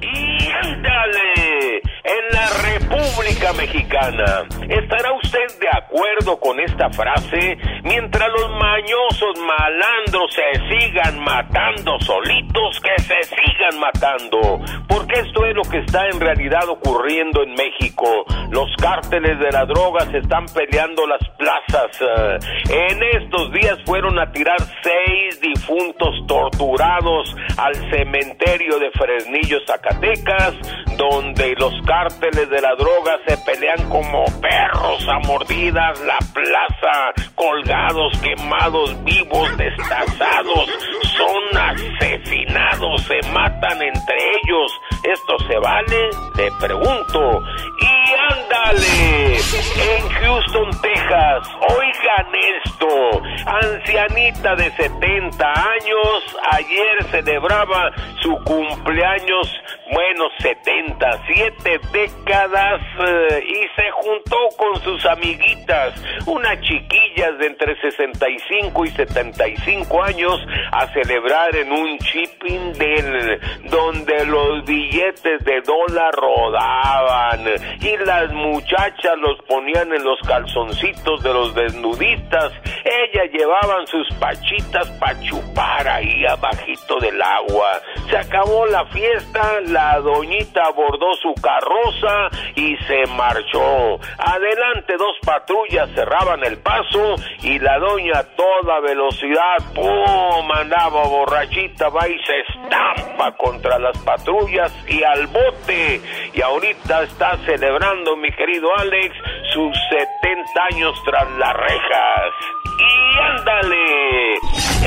[0.00, 1.82] ¡Y ándale!
[2.04, 2.48] En la
[2.92, 4.44] República Mexicana.
[4.68, 7.56] ¿Estará usted de acuerdo con esta frase?
[7.84, 14.60] Mientras los mañosos malandros se sigan matando solitos, que se sigan matando.
[14.86, 18.26] Porque esto es lo que está en realidad ocurriendo en México.
[18.50, 21.98] Los cárteles de la droga se están peleando las plazas.
[21.98, 30.54] Eh, En estos días fueron a tirar seis difuntos torturados al cementerio de Fresnillo, Zacatecas,
[30.98, 32.81] donde los cárteles de la droga
[33.26, 40.68] se pelean como perros a mordidas, la plaza, colgados, quemados, vivos, destazados,
[41.16, 44.72] son asesinados, se matan entre ellos.
[45.04, 46.10] ¿Esto se vale?
[46.36, 47.42] Le pregunto.
[47.80, 52.34] Y ándale, en Houston, Texas, oigan
[52.64, 57.90] esto, ancianita de 70 años, ayer celebraba
[58.20, 59.52] su cumpleaños,
[59.92, 65.94] bueno, 77 décadas, eh, y se juntó con sus amiguitas,
[66.26, 70.40] unas chiquillas de entre 65 y 75 años,
[70.72, 77.40] a celebrar en un chipping del donde los billetes de dólar rodaban
[77.80, 82.52] y las muchachas los ponían en los calzoncitos de los desnudistas.
[82.84, 87.80] Ellas llevaban sus pachitas para chupar ahí abajito del agua.
[88.08, 93.98] Se acabó la fiesta, la doñita abordó su carroza y se marchó.
[94.18, 100.52] Adelante dos patrullas cerraban el paso y la doña a toda velocidad, ¡pum!
[100.52, 106.00] andaba borrachita, va y se estampa contra las patrullas y al bote.
[106.32, 109.14] Y ahorita está celebrando, mi querido Alex,
[109.52, 110.42] sus 70
[110.72, 112.32] años tras las rejas.
[112.78, 114.34] Y ándale,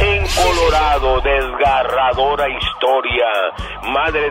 [0.02, 3.28] en Colorado, desgarradora historia.
[3.84, 4.30] Madre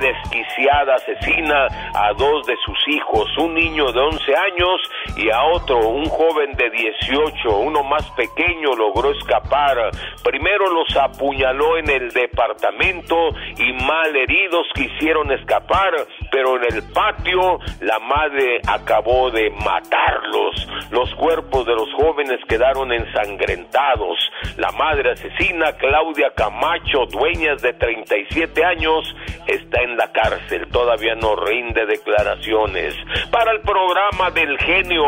[0.94, 4.80] asesina a dos de sus hijos, un niño de 11 años
[5.16, 7.58] y a otro, un joven de 18.
[7.58, 9.90] Uno más pequeño logró escapar.
[10.22, 13.16] Primero los apuñaló en el departamento
[13.58, 15.92] y mal heridos quisieron escapar,
[16.30, 20.68] pero en el patio la madre acabó de matarlos.
[20.90, 24.18] Los cuerpos de los jóvenes quedaron ensangrentados.
[24.56, 29.14] La madre asesina, Claudia Camacho, dueña de 37 años,
[29.46, 30.33] está en la cárcel.
[30.72, 32.94] Todavía no rinde declaraciones.
[33.30, 35.04] Para el programa del genio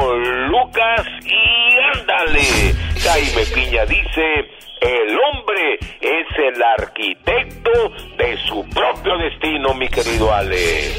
[0.48, 2.74] Lucas y ándale.
[3.02, 4.48] Jaime Piña dice,
[4.80, 7.70] el hombre es el arquitecto
[8.16, 10.92] de su propio destino, mi querido Ale.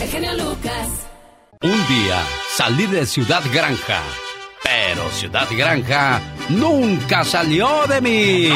[0.00, 1.10] El genio Lucas.
[1.62, 4.02] Un día salí de Ciudad Granja,
[4.62, 8.48] pero Ciudad Granja nunca salió de mí.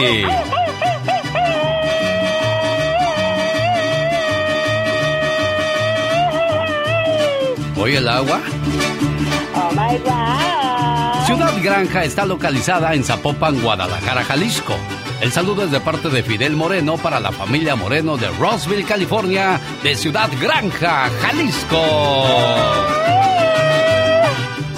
[7.77, 8.41] ¿Oye el agua?
[9.55, 11.27] Oh my God.
[11.27, 14.75] Ciudad Granja está localizada en Zapopan, Guadalajara, Jalisco.
[15.21, 19.61] El saludo es de parte de Fidel Moreno para la familia Moreno de Roseville, California,
[19.83, 21.83] de Ciudad Granja, Jalisco.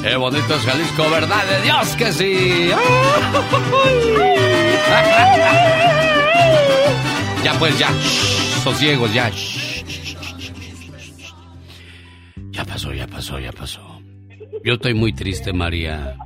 [0.02, 1.44] Qué bonito es Jalisco, ¿verdad?
[1.46, 2.70] De Dios que sí.
[7.44, 7.88] Ya pues, ya.
[7.88, 9.30] Shh, Sosiegos, ya.
[9.30, 9.82] Shh.
[12.50, 13.80] Ya pasó, ya pasó, ya pasó.
[14.62, 16.16] Yo estoy muy triste, María.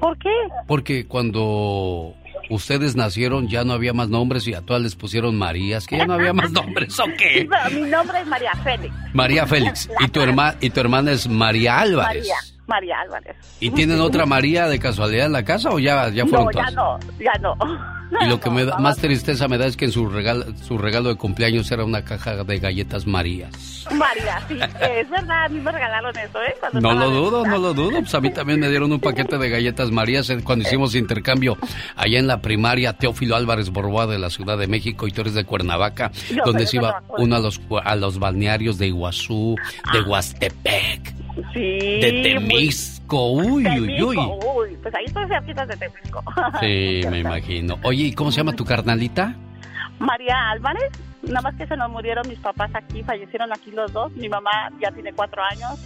[0.00, 0.28] ¿Por qué?
[0.66, 2.14] Porque cuando
[2.50, 6.04] ustedes nacieron ya no había más nombres y a todas les pusieron Marías, que ya
[6.06, 7.48] no había más nombres, ¿o qué?
[7.72, 8.94] Mi nombre es María Félix.
[9.14, 9.88] María Félix.
[10.00, 12.26] Y tu, herma, y tu hermana es María Álvarez.
[12.28, 12.36] María,
[12.66, 13.36] María Álvarez.
[13.60, 16.74] ¿Y tienen otra María de casualidad en la casa o ya, ya fueron No, ya
[16.74, 16.74] todas?
[16.74, 17.56] no, ya no.
[18.20, 20.76] Y lo que me da más tristeza me da es que en su regalo, su
[20.78, 23.86] regalo de cumpleaños era una caja de galletas Marías.
[23.94, 26.54] María, sí, es verdad, a mí me regalaron eso, ¿eh?
[26.60, 27.98] Cuando No lo dudo, no lo dudo.
[28.00, 31.56] Pues a mí también me dieron un paquete de galletas Marías cuando hicimos intercambio
[31.96, 35.34] allá en la primaria Teófilo Álvarez Borboa de la Ciudad de México y tú eres
[35.34, 39.56] de Cuernavaca, Yo donde se iba uno a los, a los balnearios de Iguazú,
[39.92, 41.14] de Huastepec,
[41.52, 42.00] Sí.
[42.00, 43.32] de Temisco.
[43.32, 44.16] Uy, uy, uy.
[44.16, 46.22] Uy, pues ahí estoy cerquita de Temisco.
[46.60, 47.78] Sí, me imagino.
[47.82, 49.34] Oye, ¿y cómo se llama tu carnalita?
[49.98, 50.90] María Álvarez,
[51.22, 54.12] nada más que se nos murieron mis papás aquí, fallecieron aquí los dos.
[54.12, 54.50] Mi mamá
[54.80, 55.78] ya tiene cuatro años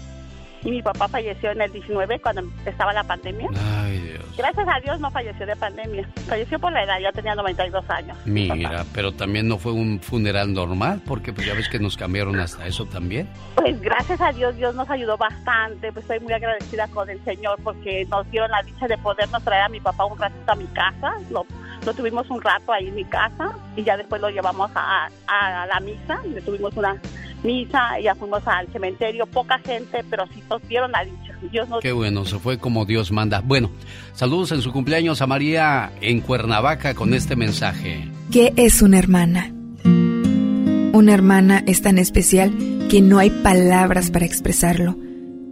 [0.63, 3.49] y mi papá falleció en el 19 cuando estaba la pandemia.
[3.83, 4.25] Ay, Dios.
[4.37, 8.19] Gracias a Dios no falleció de pandemia, falleció por la edad, ya tenía 92 años.
[8.27, 12.39] Mira, pero también no fue un funeral normal, porque pues ya ves que nos cambiaron
[12.39, 13.29] hasta eso también.
[13.55, 15.93] Pues gracias a Dios, Dios nos ayudó bastante.
[15.93, 19.63] Pues estoy muy agradecida con el Señor porque nos dieron la dicha de podernos traer
[19.63, 21.15] a mi papá un ratito a mi casa.
[21.31, 21.47] Lo,
[21.87, 25.67] lo tuvimos un rato ahí en mi casa y ya después lo llevamos a, a
[25.67, 27.01] la misa, le tuvimos una
[27.43, 31.39] misa, ya fuimos al cementerio, poca gente, pero sí nos dieron la dicha.
[31.51, 31.81] Dios nos...
[31.81, 33.41] Qué bueno, se fue como Dios manda.
[33.41, 33.71] Bueno,
[34.15, 38.11] saludos en su cumpleaños a María en Cuernavaca con este mensaje.
[38.33, 39.53] ¿Qué es una hermana?
[39.85, 42.53] Una hermana es tan especial
[42.91, 44.97] que no hay palabras para expresarlo.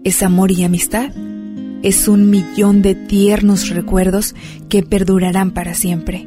[0.03, 1.13] Es amor y amistad.
[1.85, 4.35] Es un millón de tiernos recuerdos
[4.69, 6.27] que perdurarán para siempre.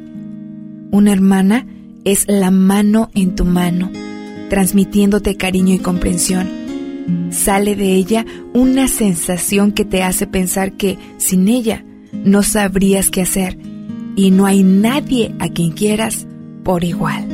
[0.90, 1.66] Una hermana
[2.04, 3.90] es la mano en tu mano
[4.48, 6.48] transmitiéndote cariño y comprensión.
[7.30, 13.22] Sale de ella una sensación que te hace pensar que sin ella no sabrías qué
[13.22, 13.58] hacer
[14.16, 16.26] y no hay nadie a quien quieras
[16.64, 17.26] por igual.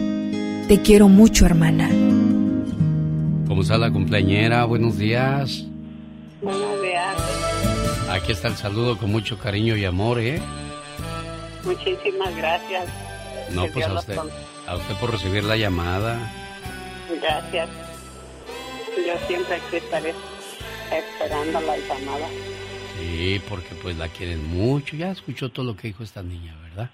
[0.68, 1.88] Te quiero mucho, hermana.
[3.48, 4.64] ¿Cómo está la cumpleañera?
[4.64, 5.66] Buenos días.
[6.42, 7.34] Buenos días.
[8.14, 10.40] Aquí está el saludo con mucho cariño y amor, ¿eh?
[11.64, 12.88] Muchísimas gracias.
[13.50, 14.16] No, pues a usted,
[14.68, 16.32] a usted por recibir la llamada.
[17.20, 17.68] Gracias.
[19.04, 20.14] Yo siempre aquí estaré
[20.92, 22.28] esperando la llamada.
[22.96, 24.94] Sí, porque pues la quieren mucho.
[24.94, 26.90] Ya escuchó todo lo que dijo esta niña, ¿verdad?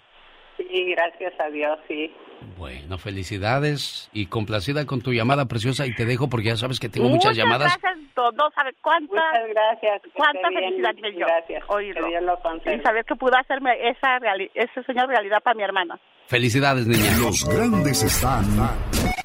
[0.56, 2.10] Sí, gracias a Dios, sí.
[2.58, 6.88] Bueno, felicidades y complacida con tu llamada preciosa y te dejo porque ya sabes que
[6.88, 7.72] tengo muchas, llamadas.
[7.80, 9.08] Gracias, no sabe cuántas.
[9.10, 10.02] Muchas gracias.
[10.14, 11.26] Cuánta felicidad tengo yo.
[11.26, 11.62] Gracias.
[11.68, 12.04] Oírlo.
[12.04, 12.74] Que Dios lo conceda.
[12.74, 15.98] Y saber que pudo hacerme esa reali- ese sueño realidad para mi hermana.
[16.26, 17.16] Felicidades, niña.
[17.18, 18.44] Los grandes están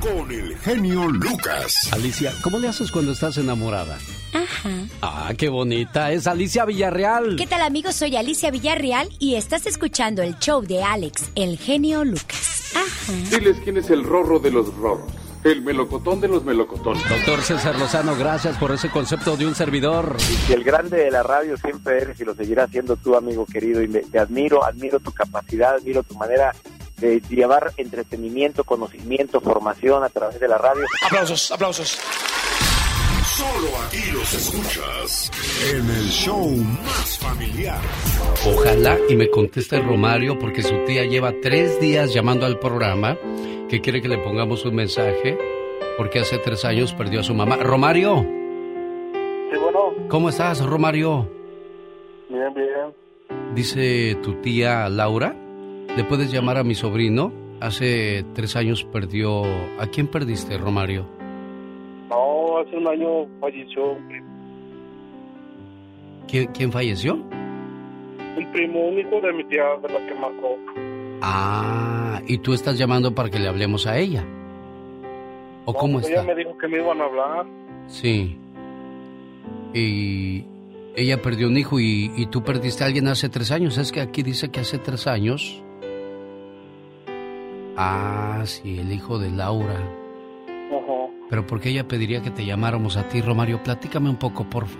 [0.01, 1.91] con el genio Lucas.
[1.93, 3.97] Alicia, ¿cómo le haces cuando estás enamorada?
[4.33, 4.69] Ajá.
[5.03, 6.11] Ah, qué bonita.
[6.11, 7.35] Es Alicia Villarreal.
[7.37, 7.95] ¿Qué tal amigos?
[7.95, 12.73] Soy Alicia Villarreal y estás escuchando el show de Alex, el genio Lucas.
[12.75, 13.04] Ajá.
[13.07, 15.11] Diles quién es el rorro de los rorros.
[15.43, 17.07] El melocotón de los melocotones.
[17.07, 20.17] Doctor César Lozano, gracias por ese concepto de un servidor.
[20.49, 23.83] Y el grande de la radio siempre eres y lo seguirás siendo tú, amigo querido.
[23.83, 26.51] Y me- te admiro, admiro tu capacidad, admiro tu manera
[26.97, 30.83] de llevar entretenimiento, conocimiento, formación a través de la radio.
[31.05, 31.99] Aplausos, aplausos.
[33.35, 35.31] Solo aquí los escuchas
[35.73, 36.47] en el show
[36.83, 37.81] más familiar.
[38.47, 43.17] Ojalá y me conteste Romario porque su tía lleva tres días llamando al programa
[43.67, 45.37] que quiere que le pongamos un mensaje
[45.97, 47.57] porque hace tres años perdió a su mamá.
[47.57, 48.21] Romario,
[49.51, 51.29] Sí, bueno, ¿cómo estás, Romario?
[52.29, 53.53] bien, bien.
[53.53, 55.35] Dice tu tía Laura,
[55.95, 57.33] ¿le puedes llamar a mi sobrino?
[57.61, 59.43] Hace tres años perdió...
[59.79, 61.14] ¿A quién perdiste, Romario?
[62.59, 64.27] Hace un año falleció un primo,
[66.27, 67.13] ¿Quién, quién falleció?
[67.15, 70.57] un primo, un hijo de mi tía, de la que marcó.
[71.21, 74.23] Ah, y tú estás llamando para que le hablemos a ella.
[75.65, 76.21] ¿O No, cómo pues está?
[76.21, 77.45] Ella me dijo que me iban a hablar.
[77.87, 78.37] Sí.
[79.73, 80.43] Y
[80.95, 83.77] ella perdió un hijo y, y tú perdiste a alguien hace tres años.
[83.77, 85.61] Es que aquí dice que hace tres años.
[87.77, 89.75] Ah, sí, el hijo de Laura.
[91.25, 91.29] Ajá.
[91.29, 93.61] Pero ¿por qué ella pediría que te llamáramos a ti, Romario?
[93.63, 94.79] Platícame un poco, porfa.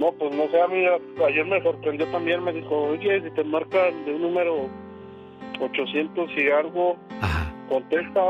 [0.00, 0.82] No, pues no sé, a mí
[1.26, 4.70] ayer me sorprendió también, me dijo, oye, si te marcan de un número
[5.60, 6.96] 800 y algo,
[7.68, 8.20] contesta.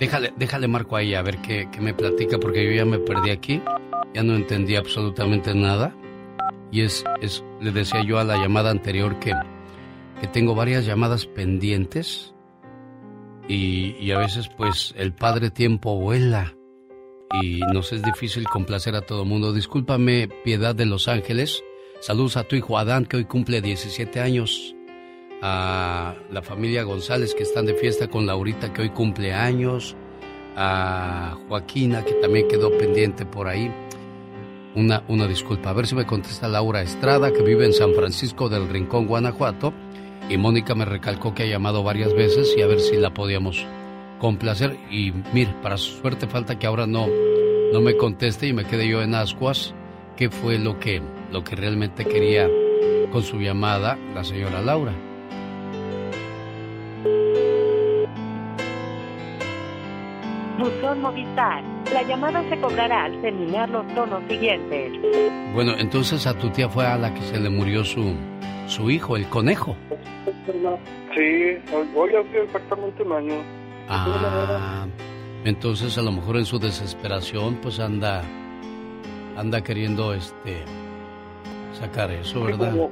[0.00, 2.98] Déjale, déjale marco a ella a ver qué, qué me platica, porque yo ya me
[2.98, 3.62] perdí aquí.
[4.12, 5.94] Ya no entendí absolutamente nada.
[6.72, 9.32] Y es, es, le decía yo a la llamada anterior que,
[10.20, 12.34] que tengo varias llamadas pendientes.
[13.52, 16.54] Y, a veces, pues, el padre tiempo vuela.
[17.42, 19.52] Y nos es difícil complacer a todo mundo.
[19.52, 21.64] Discúlpame, Piedad de Los Ángeles.
[22.00, 24.76] Saludos a tu hijo Adán, que hoy cumple 17 años
[25.42, 29.96] a la familia González que están de fiesta con Laurita que hoy cumple años,
[30.54, 33.72] a Joaquina que también quedó pendiente por ahí.
[34.76, 38.48] Una, una disculpa, a ver si me contesta Laura Estrada que vive en San Francisco
[38.48, 39.74] del Rincón, Guanajuato.
[40.30, 43.66] Y Mónica me recalcó que ha llamado varias veces y a ver si la podíamos
[44.20, 44.78] complacer.
[44.88, 47.08] Y mire, para su suerte falta que ahora no,
[47.72, 49.74] no me conteste y me quede yo en ascuas.
[50.16, 51.02] ¿Qué fue lo que,
[51.32, 52.48] lo que realmente quería
[53.10, 54.92] con su llamada la señora Laura?
[60.60, 61.64] Buzón Movistar.
[61.92, 64.92] La llamada se cobrará al terminar los tonos siguientes.
[65.54, 68.14] Bueno, entonces a tu tía fue a la que se le murió su,
[68.70, 69.76] su hijo, el conejo.
[71.14, 71.58] Sí,
[71.96, 73.34] hoy hace exactamente un año.
[73.88, 74.86] Ah,
[75.44, 78.22] entonces a lo mejor en su desesperación pues anda
[79.36, 80.62] anda queriendo este
[81.78, 82.70] sacar eso, ¿verdad?
[82.70, 82.90] Como,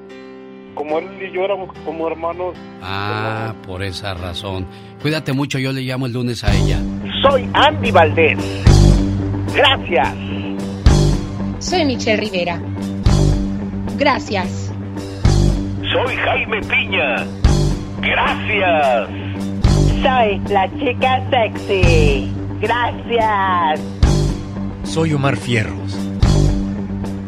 [0.75, 2.57] como él y yo éramos como hermanos.
[2.83, 4.67] Ah, por esa razón.
[5.01, 6.81] Cuídate mucho, yo le llamo el lunes a ella.
[7.23, 8.39] Soy Andy Valdés.
[9.55, 10.15] Gracias.
[11.61, 12.61] Soy Michelle Rivera.
[13.97, 14.68] Gracias.
[15.93, 17.16] Soy Jaime Piña.
[18.01, 19.09] Gracias.
[20.02, 22.31] Soy la chica sexy.
[22.60, 23.81] Gracias.
[24.85, 25.97] Soy Omar Fierros.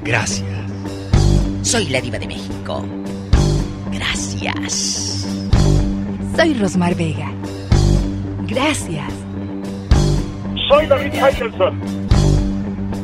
[0.02, 0.46] Gracias.
[1.62, 2.84] Soy la diva de México.
[3.92, 5.26] Gracias.
[6.36, 7.30] Soy Rosmar Vega.
[8.46, 9.12] Gracias.
[10.68, 11.80] Soy David Faitelson.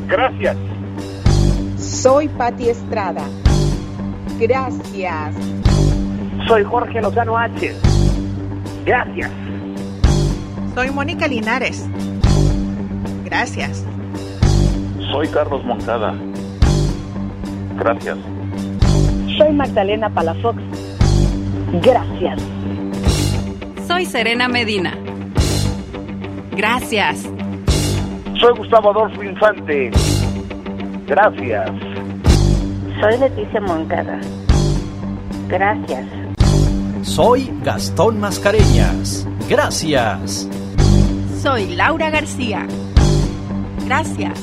[0.07, 0.57] Gracias.
[1.79, 3.23] Soy Patti Estrada.
[4.39, 5.35] Gracias.
[6.47, 7.75] Soy Jorge Lozano H.
[8.85, 9.31] Gracias.
[10.75, 11.89] Soy Mónica Linares.
[13.25, 13.85] Gracias.
[15.11, 16.15] Soy Carlos Moncada.
[17.79, 18.19] Gracias.
[19.39, 20.59] Soy Magdalena Palafox.
[21.83, 22.43] Gracias.
[23.87, 24.95] Soy Serena Medina.
[26.53, 27.29] Gracias.
[28.39, 29.91] Soy Gustavo Adolfo Infante.
[31.07, 31.71] Gracias.
[33.01, 34.19] Soy Leticia Moncada.
[35.49, 36.07] Gracias.
[37.03, 39.29] Soy Gastón Mascareñas.
[39.49, 40.49] Gracias.
[41.43, 42.67] Soy Laura García.
[43.85, 44.41] Gracias.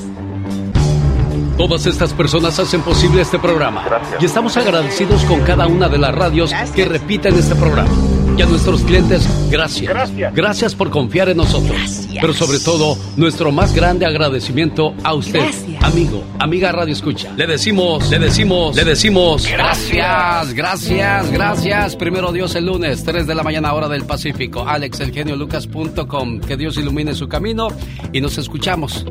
[1.58, 3.84] Todas estas personas hacen posible este programa.
[4.20, 7.90] Y estamos agradecidos con cada una de las radios que repiten este programa.
[8.36, 10.10] Y a nuestros clientes, gracias.
[10.34, 10.74] Gracias.
[10.74, 12.08] por confiar en nosotros.
[12.20, 15.40] Pero sobre todo, nuestro más grande agradecimiento a usted,
[15.80, 17.32] amigo, amiga Radio Escucha.
[17.36, 19.46] Le decimos, le decimos, le decimos.
[19.46, 21.96] Gracias, gracias, gracias.
[21.96, 24.66] Primero Dios el lunes, 3 de la mañana, hora del Pacífico.
[24.66, 26.40] AlexElgeniolucas.com.
[26.40, 27.68] Que Dios ilumine su camino
[28.12, 29.06] y nos escuchamos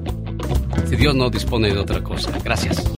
[0.90, 2.32] si Dios no dispone de otra cosa.
[2.44, 2.84] Gracias.